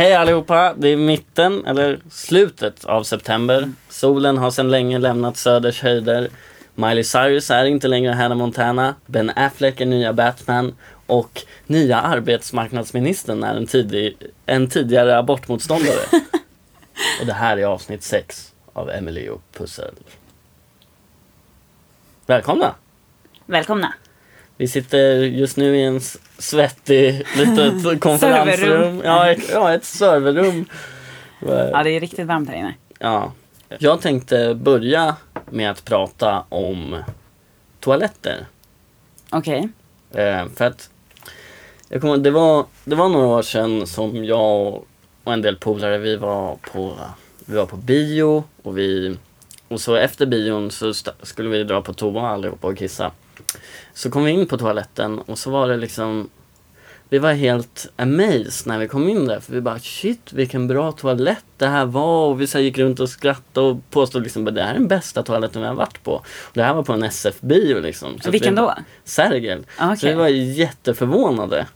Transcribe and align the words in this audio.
Hej 0.00 0.14
allihopa! 0.14 0.74
Det 0.76 0.88
är 0.88 0.96
mitten, 0.96 1.66
eller 1.66 2.00
slutet 2.10 2.84
av 2.84 3.02
september. 3.02 3.72
Solen 3.88 4.38
har 4.38 4.50
sedan 4.50 4.70
länge 4.70 4.98
lämnat 4.98 5.36
söders 5.36 5.82
höjder. 5.82 6.28
Miley 6.74 7.04
Cyrus 7.04 7.50
är 7.50 7.64
inte 7.64 7.88
längre 7.88 8.12
Hannah 8.12 8.38
Montana. 8.38 8.94
Ben 9.06 9.30
Affleck 9.36 9.80
är 9.80 9.86
nya 9.86 10.12
Batman. 10.12 10.76
Och 11.06 11.42
nya 11.66 12.00
arbetsmarknadsministern 12.00 13.42
är 13.42 13.54
en, 13.54 13.66
tidig, 13.66 14.16
en 14.46 14.68
tidigare 14.68 15.18
abortmotståndare. 15.18 16.04
och 17.20 17.26
det 17.26 17.32
här 17.32 17.56
är 17.56 17.64
avsnitt 17.64 18.02
6 18.02 18.54
av 18.72 18.90
Emily 18.90 19.28
och 19.28 19.42
Pussel. 19.52 19.94
Välkomna! 22.26 22.74
Välkomna. 23.46 23.94
Vi 24.60 24.68
sitter 24.68 25.14
just 25.16 25.56
nu 25.56 25.76
i 25.76 25.82
en 25.82 26.00
svettig 26.38 27.26
litet 27.36 28.00
konferensrum. 28.00 29.02
Ja, 29.04 29.30
ett, 29.30 29.50
ja, 29.52 29.74
ett 29.74 29.84
serverrum. 29.84 30.66
Ja, 31.46 31.82
det 31.82 31.90
är 31.90 32.00
riktigt 32.00 32.26
varmt 32.26 32.48
här 32.48 32.56
inne. 32.56 32.74
Ja. 32.98 33.32
Jag 33.78 34.00
tänkte 34.00 34.54
börja 34.54 35.16
med 35.50 35.70
att 35.70 35.84
prata 35.84 36.44
om 36.48 36.96
toaletter. 37.78 38.46
Okej. 39.30 39.68
Eh, 40.12 40.46
för 40.56 40.64
att 40.64 40.90
jag 41.88 42.00
kommer, 42.00 42.16
det, 42.16 42.30
var, 42.30 42.66
det 42.84 42.94
var 42.94 43.08
några 43.08 43.26
år 43.26 43.42
sedan 43.42 43.86
som 43.86 44.24
jag 44.24 44.82
och 45.24 45.32
en 45.32 45.42
del 45.42 45.56
polare, 45.56 45.98
vi 45.98 46.16
var 46.16 46.56
på, 46.72 46.96
vi 47.44 47.56
var 47.56 47.66
på 47.66 47.76
bio 47.76 48.44
och 48.62 48.78
vi 48.78 49.16
och 49.68 49.80
så 49.80 49.94
efter 49.94 50.26
bion 50.26 50.70
så 50.70 50.94
skulle 51.22 51.48
vi 51.48 51.64
dra 51.64 51.82
på 51.82 51.92
toa 51.92 52.28
allihopa 52.28 52.68
och 52.68 52.78
kissa. 52.78 53.10
Så 53.94 54.10
kom 54.10 54.24
vi 54.24 54.30
in 54.30 54.46
på 54.46 54.58
toaletten 54.58 55.18
och 55.18 55.38
så 55.38 55.50
var 55.50 55.68
det 55.68 55.76
liksom 55.76 56.30
vi 57.12 57.18
var 57.18 57.32
helt 57.32 57.88
amazed 57.96 58.66
när 58.66 58.78
vi 58.78 58.88
kom 58.88 59.08
in 59.08 59.26
där 59.26 59.40
för 59.40 59.52
vi 59.52 59.60
bara 59.60 59.78
shit 59.78 60.32
vilken 60.32 60.68
bra 60.68 60.92
toalett 60.92 61.44
det 61.56 61.66
här 61.66 61.84
var 61.84 62.26
och 62.26 62.40
vi 62.40 62.46
så 62.46 62.58
gick 62.58 62.78
runt 62.78 63.00
och 63.00 63.08
skrattade 63.08 63.66
och 63.66 63.90
påstod 63.90 64.22
liksom 64.22 64.46
att 64.46 64.54
det 64.54 64.62
här 64.62 64.70
är 64.70 64.74
den 64.74 64.88
bästa 64.88 65.22
toaletten 65.22 65.62
vi 65.62 65.68
har 65.68 65.74
varit 65.74 66.02
på. 66.02 66.12
Och 66.14 66.24
det 66.52 66.62
här 66.62 66.74
var 66.74 66.82
på 66.82 66.92
en 66.92 67.02
SF-bio 67.02 67.80
liksom. 67.80 68.20
Så 68.20 68.30
Vilken 68.30 68.54
vi, 68.54 68.60
då? 68.60 68.74
Sergel. 69.04 69.66
Ah, 69.76 69.96
Så 69.96 70.06
vi 70.06 70.14
var 70.14 70.28
jätteförvånade. 70.28 71.66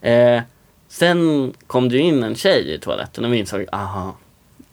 Eh, 0.00 0.42
sen 0.88 1.52
kom 1.66 1.88
det 1.88 1.96
ju 1.96 2.02
in 2.02 2.22
en 2.22 2.34
tjej 2.34 2.74
i 2.74 2.78
toaletten 2.78 3.24
och 3.24 3.32
vi 3.32 3.38
insåg, 3.38 3.66
aha, 3.72 4.16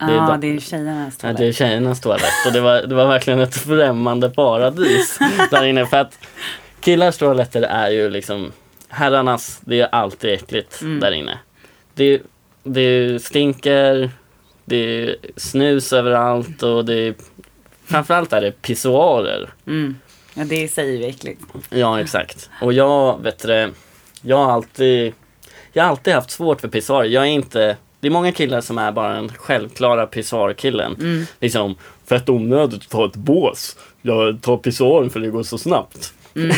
det 0.07 0.13
är 0.13 0.33
ah, 0.33 0.37
det 0.37 0.55
är 0.55 0.59
tjejernas 0.59 1.13
ja, 1.17 1.21
toalett. 1.21 1.37
det 1.37 1.45
är 1.47 1.51
tjejernas 1.51 2.01
toalett. 2.01 2.45
Och 2.47 2.53
det 2.53 2.61
var, 2.61 2.81
det 2.81 2.95
var 2.95 3.07
verkligen 3.07 3.39
ett 3.39 3.55
främmande 3.55 4.29
paradis 4.29 5.19
där 5.51 5.63
inne. 5.63 5.85
För 5.85 5.97
att 5.97 6.19
killars 6.79 7.17
toaletter 7.17 7.61
är 7.61 7.89
ju 7.89 8.09
liksom, 8.09 8.51
herrarnas, 8.89 9.61
det 9.65 9.79
är 9.81 9.87
alltid 9.91 10.33
äckligt 10.33 10.81
Mm. 10.81 10.99
där 10.99 11.11
inne. 11.11 11.37
Det, 11.93 12.21
det 12.63 13.23
stinker, 13.23 14.11
det 14.65 14.75
är 14.77 15.15
snus 15.37 15.93
överallt 15.93 16.63
och 16.63 16.85
det 16.85 16.93
är, 17.07 17.15
framförallt 17.85 18.33
är 18.33 18.41
det 18.41 18.61
pissoarer. 18.61 19.49
Mm. 19.67 19.95
Ja, 20.33 20.43
det 20.43 20.67
säger 20.67 20.97
ju 20.99 21.05
äckligt. 21.05 21.41
Ja, 21.69 21.99
exakt. 21.99 22.49
Och 22.61 22.73
jag, 22.73 23.23
vet 23.23 23.39
du 23.39 23.71
jag 24.21 24.37
har 24.37 24.51
alltid, 24.51 25.13
jag 25.73 25.83
har 25.83 25.89
alltid 25.89 26.13
haft 26.13 26.31
svårt 26.31 26.61
för 26.61 26.67
pissoarer. 26.67 27.07
Jag 27.07 27.23
är 27.23 27.27
inte, 27.27 27.77
det 28.01 28.07
är 28.07 28.11
många 28.11 28.31
killar 28.31 28.61
som 28.61 28.77
är 28.77 28.91
bara 28.91 29.13
den 29.13 29.29
självklara 29.29 30.05
pissoarkillen. 30.07 30.95
Mm. 30.99 31.25
Liksom, 31.39 31.75
fett 32.09 32.29
onödigt 32.29 32.81
att 32.83 32.89
ta 32.89 33.05
ett 33.05 33.15
bås. 33.15 33.77
Jag 34.01 34.41
tar 34.41 34.57
pissoaren 34.57 35.09
för 35.09 35.19
det 35.19 35.27
går 35.29 35.43
så 35.43 35.57
snabbt. 35.57 36.13
Mm. 36.35 36.51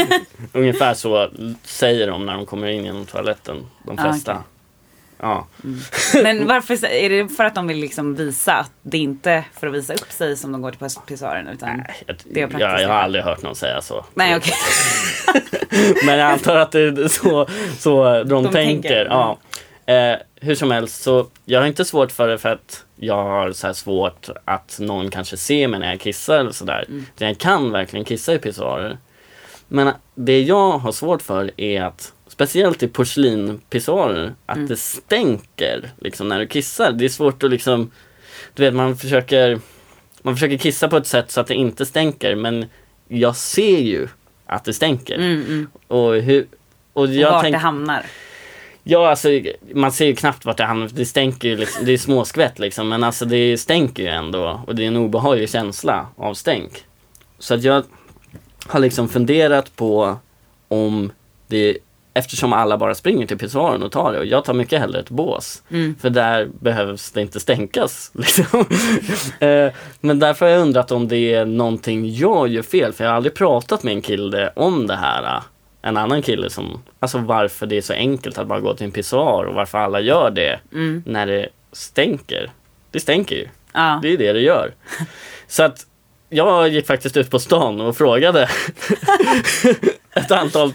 Ungefär 0.52 0.94
så 0.94 1.28
säger 1.62 2.06
de 2.06 2.26
när 2.26 2.34
de 2.34 2.46
kommer 2.46 2.68
in 2.68 2.84
genom 2.84 3.06
toaletten, 3.06 3.56
de 3.86 3.98
Ah, 3.98 4.02
flesta. 4.02 4.32
okej. 4.32 4.44
Ja. 5.22 5.46
Men 6.22 6.46
varför, 6.46 6.84
är 6.86 7.10
det 7.10 7.28
för 7.28 7.44
att 7.44 7.54
de 7.54 7.66
vill 7.66 7.76
liksom 7.78 8.14
visa 8.14 8.52
att 8.54 8.70
det 8.82 8.98
inte 8.98 9.30
är 9.30 9.44
för 9.60 9.66
att 9.66 9.72
visa 9.74 9.92
upp 9.94 10.12
sig 10.12 10.36
som 10.36 10.52
de 10.52 10.62
går 10.62 10.70
till 10.70 10.80
pis- 10.80 11.00
pissoaren? 11.06 11.48
Utan... 11.48 11.76
Nej, 11.76 11.96
jag, 12.06 12.16
Det 12.24 12.40
är 12.40 12.46
praktiskt, 12.46 12.60
jag, 12.70 12.82
jag 12.82 12.88
har 12.88 12.94
aldrig 12.94 13.24
hört 13.24 13.42
någon 13.42 13.54
säga 13.54 13.80
så. 13.80 14.04
Nej, 14.14 14.36
okej. 14.36 14.52
Men 16.06 16.18
jag 16.18 16.30
antar 16.32 16.56
att 16.56 16.72
det 16.72 16.80
är 16.80 17.08
så, 17.08 17.46
så 17.78 18.04
de, 18.04 18.28
De 18.28 18.42
tänker. 18.44 18.52
tänker, 18.64 19.04
Ja. 19.06 19.38
Eh, 19.86 20.16
hur 20.36 20.54
som 20.54 20.70
helst, 20.70 21.02
så 21.02 21.26
jag 21.44 21.60
har 21.60 21.66
inte 21.66 21.84
svårt 21.84 22.12
för 22.12 22.28
det 22.28 22.38
för 22.38 22.48
att 22.48 22.84
jag 22.96 23.24
har 23.24 23.52
så 23.52 23.74
svårt 23.74 24.28
att 24.44 24.78
någon 24.80 25.10
kanske 25.10 25.36
ser 25.36 25.68
mig 25.68 25.80
när 25.80 25.90
jag 25.90 26.00
kissar 26.00 26.38
eller 26.38 26.52
sådär. 26.52 26.84
Mm. 26.88 27.06
Jag 27.18 27.38
kan 27.38 27.72
verkligen 27.72 28.04
kissa 28.04 28.34
i 28.34 28.38
pissoarer. 28.38 28.98
Men 29.68 29.92
det 30.14 30.40
jag 30.42 30.70
har 30.78 30.92
svårt 30.92 31.22
för 31.22 31.50
är 31.56 31.82
att, 31.82 32.12
speciellt 32.28 32.82
i 32.82 32.88
porslinpissoarer, 32.88 34.34
att 34.46 34.56
Mm. 34.56 34.68
det 34.68 34.76
stänker 34.76 35.90
liksom 36.00 36.28
när 36.28 36.38
du 36.38 36.46
kissar. 36.46 36.92
Det 36.92 37.04
är 37.04 37.08
svårt 37.08 37.42
att 37.42 37.50
liksom, 37.50 37.90
du 38.54 38.62
vet 38.62 38.74
man 38.74 38.96
försöker, 38.96 39.58
man 40.22 40.34
försöker 40.34 40.58
kissa 40.58 40.88
på 40.88 40.96
ett 40.96 41.06
sätt 41.06 41.30
så 41.30 41.40
att 41.40 41.46
det 41.46 41.54
inte 41.54 41.86
stänker 41.86 42.34
men 42.34 42.66
jag 43.08 43.36
ser 43.36 43.78
ju 43.78 44.08
att 44.46 44.64
det 44.64 44.72
stänker. 44.72 45.14
Mm, 45.14 45.44
mm. 45.46 45.70
Och 45.88 46.14
hur, 46.14 46.46
och 46.92 47.02
Och 47.02 47.08
jag 47.08 47.30
vart 47.30 47.42
tänk, 47.42 47.54
det 47.54 47.58
hamnar. 47.58 48.06
Ja, 48.82 49.10
alltså 49.10 49.28
man 49.74 49.92
ser 49.92 50.06
ju 50.06 50.14
knappt 50.16 50.44
vart 50.44 50.56
det 50.56 50.64
hamnar. 50.64 50.88
Det 50.92 51.06
stänker 51.06 51.48
ju 51.48 51.56
liksom, 51.56 51.84
det 51.84 51.92
är 51.92 51.98
småskvätt 51.98 52.58
liksom. 52.58 52.88
Men 52.88 53.04
alltså 53.04 53.24
det 53.24 53.58
stänker 53.58 54.02
ju 54.02 54.08
ändå. 54.08 54.60
Och 54.66 54.74
det 54.74 54.82
är 54.82 54.86
en 54.86 54.96
obehaglig 54.96 55.50
känsla 55.50 56.06
av 56.16 56.34
stänk. 56.34 56.84
Så 57.38 57.54
att 57.54 57.62
jag 57.62 57.84
har 58.66 58.80
liksom 58.80 59.08
funderat 59.08 59.76
på 59.76 60.16
om 60.68 61.12
det, 61.46 61.78
eftersom 62.14 62.52
alla 62.52 62.78
bara 62.78 62.94
springer 62.94 63.26
till 63.26 63.38
pissoaren 63.38 63.82
och 63.82 63.92
tar 63.92 64.12
det. 64.12 64.18
Och 64.18 64.26
jag 64.26 64.44
tar 64.44 64.54
mycket 64.54 64.80
hellre 64.80 65.00
ett 65.00 65.10
bås. 65.10 65.62
Mm. 65.70 65.96
För 66.00 66.10
där 66.10 66.48
behövs 66.60 67.10
det 67.10 67.20
inte 67.22 67.40
stänkas. 67.40 68.10
Liksom. 68.14 68.64
Eh, 69.40 69.72
Men 70.00 70.18
därför 70.18 70.46
har 70.46 70.52
jag 70.52 70.62
undrat 70.62 70.92
om 70.92 71.08
det 71.08 71.34
är 71.34 71.44
någonting 71.44 72.14
jag 72.14 72.48
gör 72.48 72.62
fel. 72.62 72.92
För 72.92 73.04
jag 73.04 73.10
har 73.10 73.16
aldrig 73.16 73.34
pratat 73.34 73.82
med 73.82 73.94
en 73.94 74.02
kille 74.02 74.52
om 74.56 74.86
det 74.86 74.96
här. 74.96 75.40
En 75.82 75.96
annan 75.96 76.22
kille 76.22 76.50
som, 76.50 76.82
alltså 77.00 77.18
varför 77.18 77.66
det 77.66 77.76
är 77.76 77.82
så 77.82 77.92
enkelt 77.92 78.38
att 78.38 78.46
bara 78.46 78.60
gå 78.60 78.74
till 78.74 78.86
en 78.86 78.92
pissoar 78.92 79.44
och 79.44 79.54
varför 79.54 79.78
alla 79.78 80.00
gör 80.00 80.30
det 80.30 80.60
Mm. 80.72 81.02
när 81.06 81.26
det 81.26 81.48
stänker. 81.72 82.50
Det 82.90 83.00
stänker 83.00 83.36
ju. 83.36 83.48
Ja. 83.72 83.98
Det 84.02 84.08
är 84.12 84.18
det 84.18 84.32
det 84.32 84.40
gör. 84.40 84.74
Så 85.46 85.62
att 85.62 85.86
jag 86.28 86.68
gick 86.68 86.86
faktiskt 86.86 87.16
ut 87.16 87.30
på 87.30 87.38
stan 87.38 87.80
och 87.80 87.96
frågade 87.96 88.48
ett 90.14 90.30
antal 90.30 90.72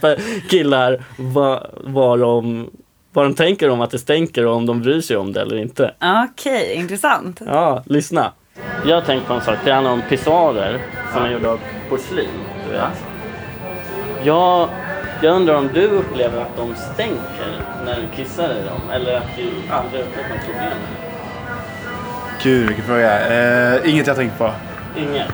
killar 0.49 1.03
vad, 1.17 1.67
vad, 1.83 2.19
de, 2.19 2.69
vad 3.13 3.25
de 3.25 3.35
tänker 3.35 3.69
om 3.69 3.81
att 3.81 3.91
det 3.91 3.99
stänker 3.99 4.45
och 4.45 4.55
om 4.55 4.65
de 4.65 4.81
bryr 4.81 5.01
sig 5.01 5.17
om 5.17 5.33
det 5.33 5.41
eller 5.41 5.57
inte. 5.57 5.93
Okej, 6.31 6.73
intressant. 6.75 7.41
Ja, 7.45 7.83
lyssna. 7.85 8.31
Jag 8.85 8.95
har 8.95 9.01
tänkt 9.01 9.27
på 9.27 9.33
en 9.33 9.41
sak. 9.41 9.57
Det 9.65 9.71
handlar 9.71 9.91
om 9.91 10.01
pissoarer 10.09 10.81
som 11.13 11.23
är 11.23 11.31
gjorda 11.31 11.49
av 11.49 11.59
porslin. 11.89 12.27
Du 12.65 12.71
vet. 12.71 13.03
Jag, 14.23 14.69
jag 15.25 15.35
undrar 15.35 15.55
om 15.55 15.69
du 15.73 15.87
upplever 15.87 16.41
att 16.41 16.57
de 16.57 16.75
stänker 16.93 17.61
när 17.85 17.95
du 17.95 18.23
kissar 18.23 18.43
i 18.43 18.65
dem 18.69 18.81
eller 18.93 19.17
att 19.17 19.35
du 19.37 19.43
aldrig 19.73 20.01
upplevt 20.01 20.29
något 20.29 20.45
problem? 20.45 20.77
Gud, 22.43 22.67
vilken 22.67 22.85
fråga. 22.85 23.27
Eh, 23.75 23.89
inget 23.89 24.07
jag 24.07 24.15
tänkt 24.15 24.37
på. 24.37 24.51
Inget? 24.97 25.31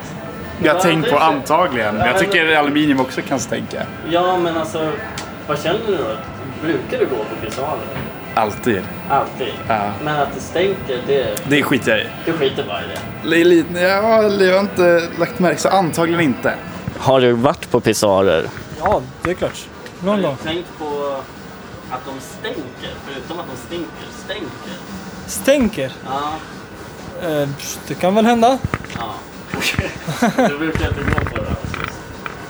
Jag 0.63 0.73
har 0.73 0.81
tänkt 0.81 1.09
på 1.11 1.17
antagligen. 1.17 1.95
Ja, 1.99 2.07
Jag 2.07 2.19
tycker 2.19 2.55
aluminium 2.55 2.99
också 2.99 3.21
kan 3.21 3.39
stänka. 3.39 3.81
Ja, 4.09 4.37
men 4.37 4.57
alltså, 4.57 4.91
vad 5.47 5.59
känner 5.59 5.79
du 5.87 5.97
då? 5.97 6.03
Brukar 6.63 6.97
du 6.99 7.05
gå 7.05 7.15
på 7.15 7.45
pissoarer? 7.45 7.79
Alltid. 8.35 8.81
Alltid? 9.09 9.53
Ja. 9.67 9.79
Men 10.03 10.15
att 10.19 10.33
det 10.35 10.41
stänker, 10.41 10.97
det, 11.07 11.25
Det 11.49 11.63
skiter 11.63 11.91
jag 11.91 11.99
i. 11.99 12.05
du 12.25 12.33
skiter 12.33 12.63
bara 12.67 12.79
i 12.79 12.83
det. 13.23 13.29
Li- 13.29 13.43
Lite, 13.43 13.79
ja, 13.79 14.23
jag 14.23 14.53
har 14.53 14.59
inte 14.59 15.03
lagt 15.19 15.39
märke 15.39 15.57
så 15.59 15.69
antagligen 15.69 16.21
inte. 16.21 16.53
Har 16.99 17.21
du 17.21 17.31
varit 17.31 17.71
på 17.71 17.79
pissoarer? 17.79 18.45
Ja, 18.79 19.01
det 19.23 19.29
är 19.31 19.33
klart. 19.35 19.65
Någon 20.03 20.21
gång. 20.21 20.35
tänkt 20.43 20.77
på 20.79 21.15
att 21.89 22.05
de 22.05 22.19
stänker, 22.39 22.93
förutom 23.05 23.39
att 23.39 23.45
de 23.47 23.57
stinker, 23.67 24.07
stänker? 24.25 24.77
Stänker. 25.27 25.91
Ja. 26.05 26.33
Eh, 27.29 27.49
det 27.87 27.93
kan 27.93 28.15
väl 28.15 28.25
hända. 28.25 28.57
Ja. 28.95 29.13
du 30.49 30.57
brukar 30.57 30.87
inte 30.87 31.01
gå 31.03 31.29
på 31.29 31.35
det? 31.35 31.55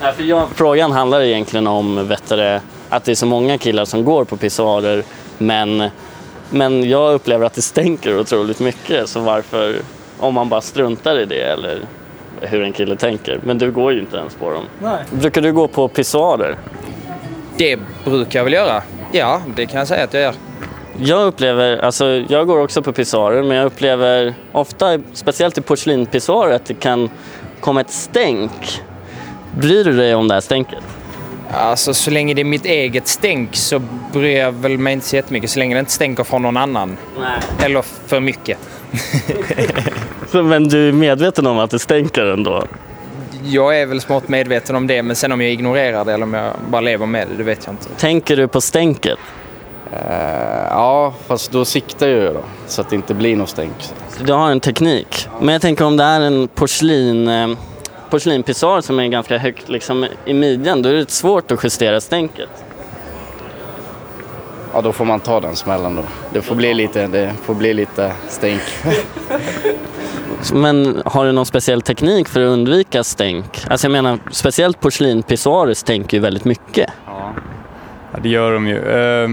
Nej, 0.02 0.14
för 0.14 0.24
jag, 0.24 0.48
frågan 0.56 0.92
handlar 0.92 1.22
egentligen 1.22 1.68
om 1.68 2.08
vet 2.08 2.30
du, 2.30 2.60
att 2.90 3.04
det 3.04 3.12
är 3.12 3.16
så 3.16 3.26
många 3.26 3.58
killar 3.58 3.86
som 3.86 4.06
går 4.06 4.26
på 4.26 4.38
pissoarer 4.38 5.04
men, 5.38 5.90
men 6.50 6.90
jag 6.90 7.14
upplever 7.14 7.46
att 7.46 7.54
det 7.54 7.62
stänker 7.62 8.20
otroligt 8.20 8.60
mycket 8.60 9.10
så 9.10 9.20
varför, 9.20 9.76
om 10.20 10.34
man 10.34 10.50
bara 10.50 10.62
struntar 10.62 11.20
i 11.20 11.26
det 11.26 11.42
eller 11.42 11.82
hur 12.42 12.64
en 12.64 12.74
kille 12.74 12.96
tänker. 12.96 13.40
Men 13.44 13.58
du 13.58 13.72
går 13.72 13.94
ju 13.94 14.00
inte 14.00 14.18
ens 14.18 14.36
på 14.36 14.52
dem. 14.52 14.64
Nej. 14.82 15.04
Brukar 15.12 15.42
du 15.42 15.54
gå 15.54 15.68
på 15.68 15.88
pissoarer? 15.88 16.58
Det 17.58 17.80
brukar 18.06 18.40
jag 18.40 18.44
väl 18.44 18.54
göra. 18.54 18.84
Ja, 19.12 19.42
det 19.56 19.66
kan 19.66 19.80
jag 19.80 19.88
säga 19.88 20.04
att 20.04 20.14
jag 20.14 20.24
gör. 20.24 20.36
Jag 20.98 21.28
upplever, 21.28 21.78
alltså 21.78 22.06
jag 22.30 22.48
går 22.48 22.60
också 22.60 22.82
på 22.82 22.94
pissoarer 22.94 23.44
men 23.44 23.58
jag 23.58 23.66
upplever 23.66 24.34
ofta, 24.52 25.00
speciellt 25.14 25.58
i 25.58 25.62
porslinpissoarer, 25.62 26.56
att 26.56 26.66
det 26.66 26.74
kan 26.74 27.10
komma 27.60 27.82
ett 27.82 27.92
stänk. 27.92 28.82
Bryr 29.60 29.84
du 29.84 29.98
dig 29.98 30.16
om 30.16 30.28
det 30.28 30.34
här 30.34 30.42
stänket? 30.42 30.84
Alltså 31.54 31.94
så 31.94 32.12
länge 32.12 32.34
det 32.34 32.42
är 32.42 32.46
mitt 32.46 32.66
eget 32.66 33.08
stänk 33.08 33.56
så 33.56 33.82
bryr 34.14 34.38
jag 34.38 34.52
väl 34.52 34.78
mig 34.78 34.94
inte 34.94 35.06
så 35.06 35.16
jättemycket. 35.16 35.50
Så 35.50 35.60
länge 35.60 35.76
det 35.76 35.80
inte 35.80 35.92
stänker 35.92 36.24
från 36.24 36.42
någon 36.42 36.58
annan. 36.58 36.98
Nej. 37.20 37.66
Eller 37.66 37.82
för 37.82 38.20
mycket. 38.20 38.58
Men 40.32 40.64
du 40.64 40.90
är 40.90 40.92
medveten 40.92 41.48
om 41.48 41.60
att 41.60 41.72
det 41.72 41.80
stänker 41.80 42.26
ändå? 42.26 42.64
Jag 43.44 43.82
är 43.82 43.86
väl 43.86 44.02
smått 44.02 44.28
medveten 44.28 44.76
om 44.76 44.88
det 44.88 45.04
men 45.04 45.16
sen 45.16 45.32
om 45.32 45.42
jag 45.42 45.52
ignorerar 45.52 46.06
det 46.06 46.14
eller 46.14 46.24
om 46.24 46.34
jag 46.34 46.54
bara 46.70 46.82
lever 46.82 47.06
med 47.06 47.28
det, 47.28 47.36
det 47.38 47.44
vet 47.44 47.66
jag 47.66 47.74
inte. 47.74 47.90
Tänker 47.98 48.38
du 48.38 48.48
på 48.48 48.62
stänket? 48.62 49.20
Eh, 49.92 50.68
ja, 50.70 51.14
fast 51.28 51.52
då 51.52 51.66
siktar 51.66 52.08
jag 52.08 52.18
ju 52.18 52.34
då. 52.34 52.44
Så 52.68 52.82
att 52.82 52.90
det 52.90 52.96
inte 52.96 53.14
blir 53.14 53.36
något 53.36 53.50
stänk. 53.50 53.74
Du 54.26 54.34
har 54.34 54.52
en 54.52 54.60
teknik. 54.60 55.28
Men 55.40 55.54
jag 55.54 55.62
tänker 55.62 55.86
om 55.86 55.98
det 55.98 56.04
är 56.04 56.22
en 56.22 56.48
porslin, 56.48 57.28
eh, 57.28 57.48
porslinpissoar 58.10 58.82
som 58.82 59.00
är 59.00 59.08
ganska 59.08 59.38
högt 59.38 59.70
liksom, 59.70 60.08
i 60.26 60.34
midjan, 60.34 60.82
då 60.82 60.90
är 60.90 60.94
det 60.94 61.12
svårt 61.12 61.52
att 61.52 61.64
justera 61.64 62.02
stänket. 62.02 62.50
Ja, 64.74 64.82
då 64.82 64.92
får 64.92 65.06
man 65.06 65.20
ta 65.20 65.40
den 65.40 65.56
smällen 65.56 65.96
då. 65.96 66.04
Det 66.34 66.42
får 66.42 66.56
bli 66.56 66.74
lite, 66.74 67.08
det 67.08 67.34
får 67.44 67.54
bli 67.56 67.74
lite 67.74 68.12
stänk. 68.28 68.62
Men 70.54 71.02
har 71.06 71.26
du 71.26 71.32
någon 71.32 71.46
speciell 71.46 71.82
teknik 71.82 72.28
för 72.28 72.42
att 72.42 72.48
undvika 72.48 73.04
stänk? 73.04 73.66
Alltså 73.70 73.86
jag 73.88 73.92
menar, 73.92 74.20
speciellt 74.32 74.80
porslinpissoarer 74.80 75.74
stänker 75.74 76.18
ju 76.18 76.22
väldigt 76.24 76.46
mycket. 76.46 76.90
Ja, 77.06 77.34
det 78.22 78.30
gör 78.30 78.54
de 78.54 78.68
ju. 78.68 78.78
Eh, 78.78 79.30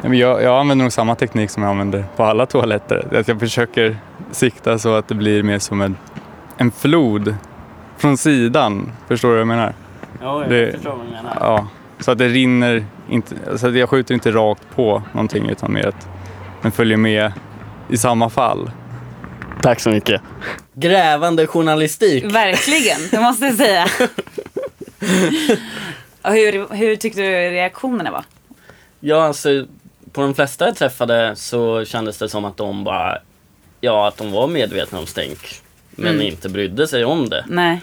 men 0.00 0.18
jag, 0.18 0.42
jag 0.42 0.60
använder 0.60 0.84
nog 0.84 0.92
samma 0.92 1.14
teknik 1.14 1.50
som 1.50 1.62
jag 1.62 1.70
använder 1.70 2.04
på 2.16 2.24
alla 2.24 2.46
toaletter. 2.46 3.16
Att 3.20 3.28
jag 3.28 3.40
försöker 3.40 3.96
sikta 4.30 4.78
så 4.78 4.94
att 4.94 5.08
det 5.08 5.14
blir 5.14 5.42
mer 5.42 5.58
som 5.58 5.80
en, 5.80 5.96
en 6.56 6.70
flod 6.70 7.34
från 7.96 8.16
sidan. 8.18 8.92
Förstår 9.08 9.28
du 9.28 9.34
vad 9.34 9.40
jag 9.40 9.46
menar? 9.48 9.72
Ja, 10.22 10.40
jag 10.42 10.50
Det- 10.50 10.72
förstår 10.72 10.90
vad 10.90 11.06
du 11.06 11.10
menar. 11.10 11.36
Ja, 11.40 11.66
så 12.00 12.10
att 12.10 12.18
det 12.18 12.28
rinner 12.28 12.86
inte, 13.10 13.58
så 13.58 13.68
att 13.68 13.74
jag 13.74 13.88
skjuter 13.88 14.14
inte 14.14 14.30
rakt 14.30 14.62
på 14.74 15.02
någonting 15.12 15.48
utan 15.48 15.72
mer 15.72 15.86
att 15.86 16.08
den 16.62 16.72
följer 16.72 16.96
med 16.96 17.32
i 17.90 17.96
samma 17.96 18.30
fall. 18.30 18.70
Tack 19.62 19.80
så 19.80 19.90
mycket. 19.90 20.20
Grävande 20.74 21.46
journalistik. 21.46 22.24
Verkligen, 22.24 23.00
det 23.10 23.20
måste 23.20 23.44
jag 23.46 23.54
säga. 23.54 23.86
Och 26.22 26.32
hur, 26.32 26.74
hur 26.74 26.96
tyckte 26.96 27.20
du 27.20 27.30
reaktionerna 27.30 28.10
var? 28.10 28.24
Ja, 29.00 29.22
alltså 29.24 29.66
på 30.12 30.20
de 30.20 30.34
flesta 30.34 30.66
jag 30.66 30.76
träffade 30.76 31.36
så 31.36 31.84
kändes 31.84 32.18
det 32.18 32.28
som 32.28 32.44
att 32.44 32.56
de 32.56 32.84
bara, 32.84 33.18
ja 33.80 34.08
att 34.08 34.16
de 34.16 34.32
var 34.32 34.48
medvetna 34.48 34.98
om 34.98 35.06
stänk. 35.06 35.38
Men 35.90 36.14
Mm. 36.14 36.26
inte 36.26 36.48
brydde 36.48 36.88
sig 36.88 37.04
om 37.04 37.28
det. 37.28 37.44
Nej, 37.48 37.80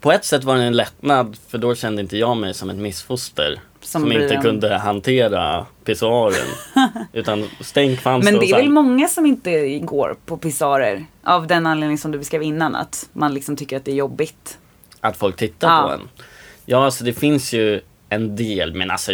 På 0.00 0.12
ett 0.12 0.24
sätt 0.24 0.44
var 0.44 0.56
det 0.56 0.62
en 0.62 0.76
lättnad 0.76 1.36
för 1.48 1.58
då 1.58 1.74
kände 1.74 2.02
inte 2.02 2.16
jag 2.18 2.36
mig 2.36 2.54
som 2.54 2.70
ett 2.70 2.76
missfoster. 2.76 3.60
Som 3.80 4.02
Som, 4.02 4.12
inte 4.12 4.36
kunde 4.36 4.76
hantera 4.76 5.66
pissoaren. 5.84 6.46
utan 7.12 7.48
stänk 7.60 8.00
fanns 8.00 8.24
men 8.24 8.34
det 8.34 8.50
är 8.50 8.56
väl 8.56 8.68
många 8.70 9.08
som 9.08 9.26
inte 9.26 9.78
går 9.78 10.16
på 10.26 10.36
pissoarer. 10.36 11.06
Av 11.22 11.46
den 11.46 11.66
anledning 11.66 11.98
som 11.98 12.10
du 12.10 12.18
beskrev 12.18 12.42
innan, 12.42 12.74
att 12.76 13.08
man 13.12 13.34
liksom 13.34 13.56
tycker 13.56 13.76
att 13.76 13.84
det 13.84 13.90
är 13.90 13.96
jobbigt. 13.96 14.58
Att 15.00 15.16
folk 15.16 15.36
tittar 15.36 15.68
Ja. 15.68 15.82
på 15.82 15.92
en. 15.94 16.08
Ja, 16.66 16.84
alltså 16.84 17.04
det 17.04 17.12
finns 17.12 17.52
ju 17.52 17.80
en 18.08 18.36
del, 18.36 18.74
men 18.74 18.90
alltså 18.90 19.12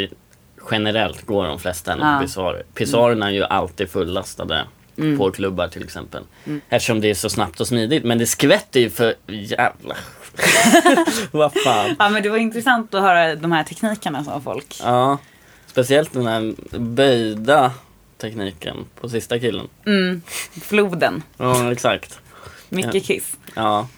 generellt 0.71 1.27
går 1.27 1.45
de 1.45 1.59
flesta 1.59 1.93
ändå 1.93 2.05
Ja. 2.05 2.17
på 2.19 2.27
pissoarer. 2.27 2.63
Pissoarerna 2.75 3.27
är 3.27 3.33
ju 3.33 3.45
alltid 3.45 3.91
fullastade 3.91 4.65
Mm. 4.99 5.19
på 5.19 5.31
klubbar 5.31 5.69
till 5.69 5.83
exempel. 5.85 6.23
Eftersom 6.69 7.01
det 7.01 7.11
är 7.11 7.15
så 7.15 7.29
snabbt 7.31 7.61
och 7.61 7.67
smidigt. 7.67 8.05
Men 8.05 8.19
det 8.19 8.27
skvätter 8.27 8.81
ju 8.81 8.91
för 8.91 9.15
jävla... 9.27 9.95
Vad 11.31 11.53
fan. 11.53 11.97
Ja 11.99 12.09
men 12.09 12.23
det 12.23 12.29
var 12.29 12.37
intressant 12.39 12.95
att 12.95 13.03
höra 13.03 13.35
de 13.37 13.53
här 13.53 13.65
teknikerna 13.65 14.25
av 14.29 14.41
folk. 14.41 14.81
Ja, 14.83 15.19
speciellt 15.67 16.13
den 16.13 16.27
här 16.27 16.55
böjda 16.79 17.73
tekniken 18.19 18.77
på 19.01 19.09
sista 19.09 19.39
killen. 19.39 19.69
Mm, 19.87 20.23
floden, 20.63 21.23
Ja, 21.37 21.73
exakt. 21.73 22.21
mycket 22.69 23.05
kiss. 23.05 23.37
Ja. 23.55 23.89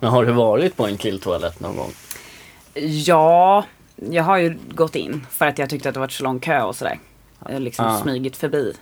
Men 0.00 0.10
har 0.10 0.24
du 0.24 0.32
varit 0.32 0.76
på 0.76 0.86
en 0.86 0.96
killtoalett 0.96 1.60
någon 1.60 1.76
gång? 1.76 1.92
Ja, 3.04 3.64
jag 4.10 4.22
har 4.24 4.36
ju 4.38 4.58
gått 4.70 4.96
in 4.96 5.26
för 5.30 5.46
att 5.46 5.58
jag 5.58 5.70
tyckte 5.70 5.88
att 5.88 5.94
det 5.94 6.00
var 6.00 6.08
så 6.08 6.22
lång 6.24 6.40
kö 6.40 6.62
och 6.62 6.76
sådär. 6.76 6.98
Jag 7.46 7.52
har 7.52 7.60
liksom 7.60 7.84
Ja. 7.84 7.98
smugit 8.02 8.36
förbi 8.36 8.72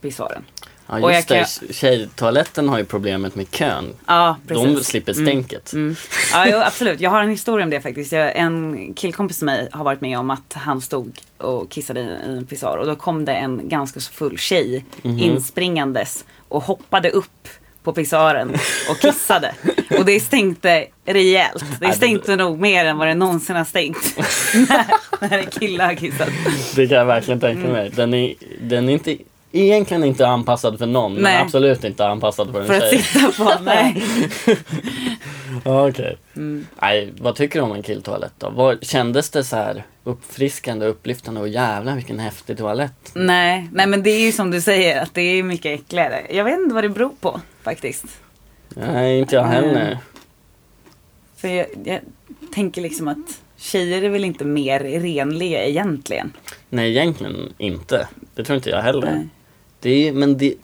pissoaren. 0.00 0.44
Ja, 0.86 1.00
Och 1.02 1.12
just 1.12 1.30
jag 1.30 1.46
det. 1.68 1.74
Tjejtoaletten 1.74 2.68
har 2.68 2.78
ju 2.78 2.84
problemet 2.84 3.34
med 3.34 3.50
kön. 3.50 3.94
Ja, 4.06 4.36
precis. 4.48 4.64
De 4.78 4.84
slipper 4.84 5.12
stänket. 5.12 5.72
Mm. 5.72 5.96
Ja, 6.32 6.46
jo, 6.48 6.56
absolut. 6.58 7.00
Jag 7.00 7.10
har 7.10 7.22
en 7.22 7.30
historia 7.30 7.64
om 7.64 7.70
det 7.70 7.80
faktiskt. 7.80 8.12
Jag, 8.12 8.36
en 8.36 8.92
killkompis 8.94 9.36
till 9.38 9.46
mig 9.46 9.68
har 9.72 9.84
varit 9.84 10.00
med 10.00 10.18
om 10.18 10.30
att 10.30 10.52
han 10.54 10.80
stod 10.80 11.18
och 11.38 11.70
kissade 11.70 12.00
i, 12.00 12.04
i 12.04 12.36
en 12.38 12.46
pissoar 12.46 12.76
och 12.76 12.86
då 12.86 12.96
kom 12.96 13.24
det 13.24 13.32
en 13.32 13.68
ganska 13.68 14.00
full 14.00 14.38
tjej 14.38 14.84
Mhm. 15.02 15.18
inspringandes 15.18 16.24
och 16.48 16.62
hoppade 16.62 17.10
upp 17.10 17.48
på 17.82 17.92
pissoaren 17.92 18.54
och 18.90 18.98
kissade. 19.00 19.54
Och 19.98 20.04
det 20.04 20.20
stänkte 20.20 20.86
rejält. 21.04 21.64
Det 21.80 21.92
stänkte 21.92 22.36
nog 22.36 22.60
mer 22.60 22.84
än 22.84 22.98
vad 22.98 23.08
det 23.08 23.14
någonsin 23.14 23.56
har 23.56 23.64
stänkt 23.64 24.16
när, 24.54 24.84
när 25.28 25.38
en 25.38 25.46
kille 25.46 25.84
har 25.84 25.94
kissat. 25.94 26.28
Det 26.76 26.86
kan 26.88 26.96
jag 26.98 27.04
verkligen 27.04 27.40
tänka 27.40 27.60
Mm. 27.60 27.72
mig. 27.72 27.90
Den 27.94 28.14
är, 28.14 28.34
den 28.60 28.88
är 28.88 28.92
inte, 28.92 29.16
egentligen 29.62 30.04
inte 30.04 30.26
anpassad 30.28 30.78
för 30.78 30.86
någon, 30.86 31.14
Nej. 31.14 31.22
men 31.22 31.42
absolut 31.42 31.84
inte 31.84 32.06
anpassad 32.06 32.52
för 32.52 32.60
en 32.60 32.66
För 32.66 32.74
att 32.74 32.90
tjej. 32.90 33.02
sitta 33.02 33.44
på. 33.44 33.52
Nej. 33.64 34.04
Okej. 35.64 36.16
Mm. 36.36 36.66
Nej, 36.82 37.12
vad 37.20 37.36
tycker 37.36 37.58
du 37.58 37.64
om 37.64 37.72
en 37.72 37.82
killtoalett 37.82 38.32
då? 38.38 38.50
Var, 38.50 38.78
kändes 38.82 39.30
det 39.30 39.44
så 39.44 39.56
här 39.56 39.84
uppfriskande 40.04 40.86
upplyftande 40.86 41.40
och 41.40 41.48
jävlar 41.48 41.94
vilken 41.94 42.18
häftig 42.18 42.58
toalett? 42.58 43.10
Nej, 43.14 43.68
nej 43.72 43.86
men 43.86 44.02
det 44.02 44.10
är 44.10 44.20
ju 44.20 44.32
som 44.32 44.50
du 44.50 44.60
säger 44.60 45.02
att 45.02 45.14
det 45.14 45.22
är 45.22 45.42
mycket 45.42 45.80
äckligare. 45.80 46.22
Jag 46.30 46.44
vet 46.44 46.58
inte 46.60 46.74
vad 46.74 46.84
det 46.84 46.88
beror 46.88 47.12
på 47.20 47.40
faktiskt. 47.62 48.04
Nej, 48.68 49.18
inte 49.18 49.34
jag 49.36 49.44
heller. 49.44 49.86
Mm. 49.86 49.96
För 51.36 51.48
jag, 51.48 51.66
jag 51.84 52.00
tänker 52.54 52.82
liksom 52.82 53.08
att 53.08 53.40
tjejer 53.56 54.02
är 54.02 54.08
väl 54.08 54.24
inte 54.24 54.44
mer 54.44 54.80
renliga 54.80 55.64
egentligen. 55.64 56.32
Nej, 56.68 56.90
egentligen 56.90 57.52
inte. 57.58 58.08
Det 58.34 58.44
tror 58.44 58.56
inte 58.56 58.70
jag 58.70 58.82
heller. 58.82 59.10
Nej. 59.14 59.28
Det 59.84 60.08
är, 60.08 60.12
men 60.12 60.38
det, 60.38 60.54